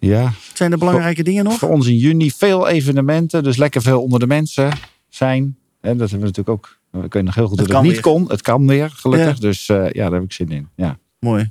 Ja, 0.08 0.32
Zijn 0.54 0.72
er 0.72 0.78
belangrijke 0.78 1.22
dingen 1.22 1.44
nog? 1.44 1.58
voor 1.58 1.68
ons 1.68 1.86
in 1.86 1.96
juni 1.96 2.30
veel 2.30 2.68
evenementen. 2.68 3.42
Dus 3.42 3.56
lekker 3.56 3.82
veel 3.82 4.02
onder 4.02 4.18
de 4.20 4.26
mensen 4.26 4.72
zijn. 5.08 5.42
En 5.80 5.96
dat 5.98 6.10
hebben 6.10 6.18
we 6.18 6.24
natuurlijk 6.24 6.48
ook. 6.48 6.78
We 6.90 7.08
kunnen 7.08 7.24
nog 7.24 7.34
heel 7.34 7.46
goed 7.48 7.58
Het 7.58 7.68
dat 7.68 7.76
het 7.76 7.76
kan 7.76 7.82
niet 7.84 7.92
weer. 7.92 8.12
kon. 8.14 8.30
Het 8.30 8.42
kan 8.42 8.66
weer, 8.66 8.90
gelukkig. 8.90 9.34
Ja. 9.34 9.40
Dus 9.40 9.68
eh, 9.68 9.90
ja, 9.90 10.02
daar 10.04 10.12
heb 10.12 10.22
ik 10.22 10.32
zin 10.32 10.48
in. 10.50 10.68
Ja. 10.76 10.98
Mooi. 11.20 11.50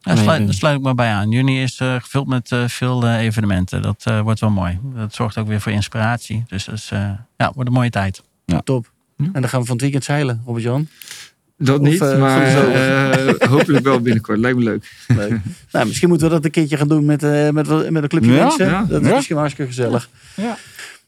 Sluit, 0.00 0.26
Nee, 0.38 0.44
daar 0.44 0.54
sluit 0.54 0.76
ik 0.78 0.82
me 0.84 0.94
bij 0.94 1.10
aan. 1.12 1.30
Juni 1.30 1.62
is 1.62 1.78
eh, 1.78 1.94
gevuld 1.94 2.26
met 2.26 2.52
eh, 2.52 2.68
veel 2.68 3.02
eh, 3.06 3.18
evenementen. 3.20 3.82
Dat 3.82 4.02
eh, 4.06 4.20
wordt 4.20 4.40
wel 4.40 4.50
mooi. 4.50 4.78
Dat 4.94 5.14
zorgt 5.14 5.38
ook 5.38 5.46
weer 5.46 5.60
voor 5.60 5.72
inspiratie. 5.72 6.44
Dus 6.46 6.64
dat 6.64 6.74
is, 6.74 6.90
eh, 6.90 7.10
ja, 7.36 7.52
wordt 7.54 7.68
een 7.68 7.74
mooie 7.74 7.90
tijd. 7.90 8.22
Top. 8.64 8.92
En 9.16 9.30
dan 9.32 9.48
gaan 9.48 9.60
we 9.60 9.66
van 9.66 9.74
het 9.74 9.80
weekend 9.82 10.04
zeilen, 10.04 10.42
Robert-Jan. 10.46 10.88
Dat 11.58 11.78
Of, 11.80 11.86
niet, 11.88 12.00
eh, 12.00 12.18
maar 12.18 12.50
zomer. 12.50 13.38
eh, 13.40 13.48
hopelijk 13.48 13.84
wel 13.84 14.00
binnenkort. 14.00 14.38
Lijkt 14.38 14.58
me 14.58 14.64
leuk. 14.64 14.90
Leuk. 15.08 15.40
nou, 15.72 15.86
misschien 15.86 16.08
moeten 16.08 16.26
we 16.28 16.32
dat 16.34 16.44
een 16.44 16.50
keertje 16.50 16.76
gaan 16.76 16.88
doen 16.88 17.04
met, 17.04 17.22
eh, 17.22 17.48
met, 17.48 17.90
met 17.90 18.02
een 18.02 18.08
clubje 18.08 18.32
Ja, 18.32 18.42
mensen. 18.42 18.66
ja, 18.66 18.84
dat 18.88 19.00
is 19.00 19.06
ja. 19.08 19.14
misschien 19.14 19.34
wel 19.36 19.44
hartstikke 19.44 19.72
gezellig. 19.72 20.08
Ja. 20.34 20.56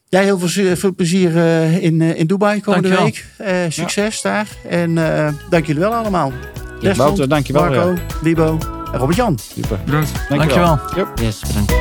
Jij 0.09 0.23
heel 0.23 0.39
veel, 0.39 0.75
veel 0.75 0.95
plezier 0.95 1.37
eh, 1.37 1.83
in, 1.83 2.01
eh, 2.01 2.19
in 2.19 2.27
Dubai 2.27 2.61
komende 2.61 2.89
Dankjewel. 2.89 3.25
week. 3.37 3.65
Eh, 3.65 3.71
succes 3.71 4.21
daar. 4.21 4.47
En 4.69 4.97
eh, 5.17 5.33
dank 5.49 5.65
jullie 5.65 5.81
wel 5.81 5.93
allemaal. 5.93 6.31
Desmond, 6.73 6.97
Wouter, 6.97 7.29
dankjewel. 7.29 7.61
Marco, 7.69 7.93
Wibo 8.21 8.57
en 8.93 8.99
Robert-Jan. 8.99 9.37
Super. 9.53 9.79
Bedankt. 9.85 10.11
Dankjewel. 10.29 10.75
Dankjewel. 10.75 11.07
Yes, 11.15 11.39
bedankt. 11.47 11.71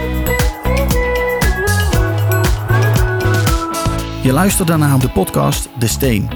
Je 4.22 4.32
luisterde 4.32 4.76
naar 4.76 4.98
de 4.98 5.08
podcast 5.10 5.68
De 5.78 5.86
Steen. 5.86 6.28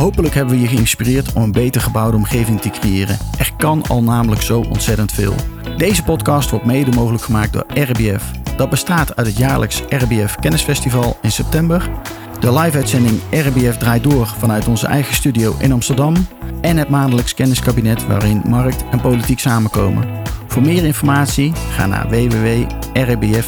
Hopelijk 0.00 0.34
hebben 0.34 0.54
we 0.54 0.60
je 0.60 0.68
geïnspireerd 0.68 1.32
om 1.32 1.42
een 1.42 1.52
beter 1.52 1.80
gebouwde 1.80 2.16
omgeving 2.16 2.60
te 2.60 2.70
creëren. 2.70 3.18
Er 3.38 3.52
kan 3.56 3.82
al 3.88 4.02
namelijk 4.02 4.42
zo 4.42 4.60
ontzettend 4.60 5.12
veel. 5.12 5.34
Deze 5.76 6.02
podcast 6.02 6.50
wordt 6.50 6.64
mede 6.64 6.90
mogelijk 6.90 7.22
gemaakt 7.22 7.52
door 7.52 7.64
RBF. 7.74 8.24
Dat 8.56 8.70
bestaat 8.70 9.16
uit 9.16 9.26
het 9.26 9.36
jaarlijks 9.36 9.82
RBF 9.88 10.36
Kennisfestival 10.36 11.18
in 11.22 11.32
september, 11.32 11.90
de 12.38 12.52
live-uitzending 12.52 13.20
RBF 13.30 13.76
draait 13.76 14.02
door 14.02 14.26
vanuit 14.26 14.68
onze 14.68 14.86
eigen 14.86 15.14
studio 15.14 15.54
in 15.58 15.72
Amsterdam 15.72 16.14
en 16.60 16.76
het 16.76 16.88
maandelijks 16.88 17.34
kenniskabinet 17.34 18.06
waarin 18.06 18.42
markt 18.46 18.84
en 18.90 19.00
politiek 19.00 19.38
samenkomen. 19.38 20.08
Voor 20.46 20.62
meer 20.62 20.84
informatie 20.84 21.52
ga 21.70 21.86
naar 21.86 22.08
www.rbf.nl. 22.08 23.38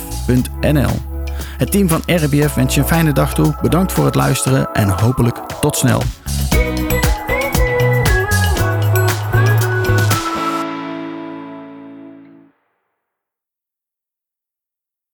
Het 1.58 1.70
team 1.70 1.88
van 1.88 2.02
RBF 2.06 2.54
wens 2.54 2.74
je 2.74 2.80
een 2.80 2.86
fijne 2.86 3.12
dag 3.12 3.34
toe. 3.34 3.54
Bedankt 3.62 3.92
voor 3.92 4.04
het 4.04 4.14
luisteren 4.14 4.72
en 4.72 4.88
hopelijk 4.88 5.36
tot 5.60 5.76
snel. 5.76 6.02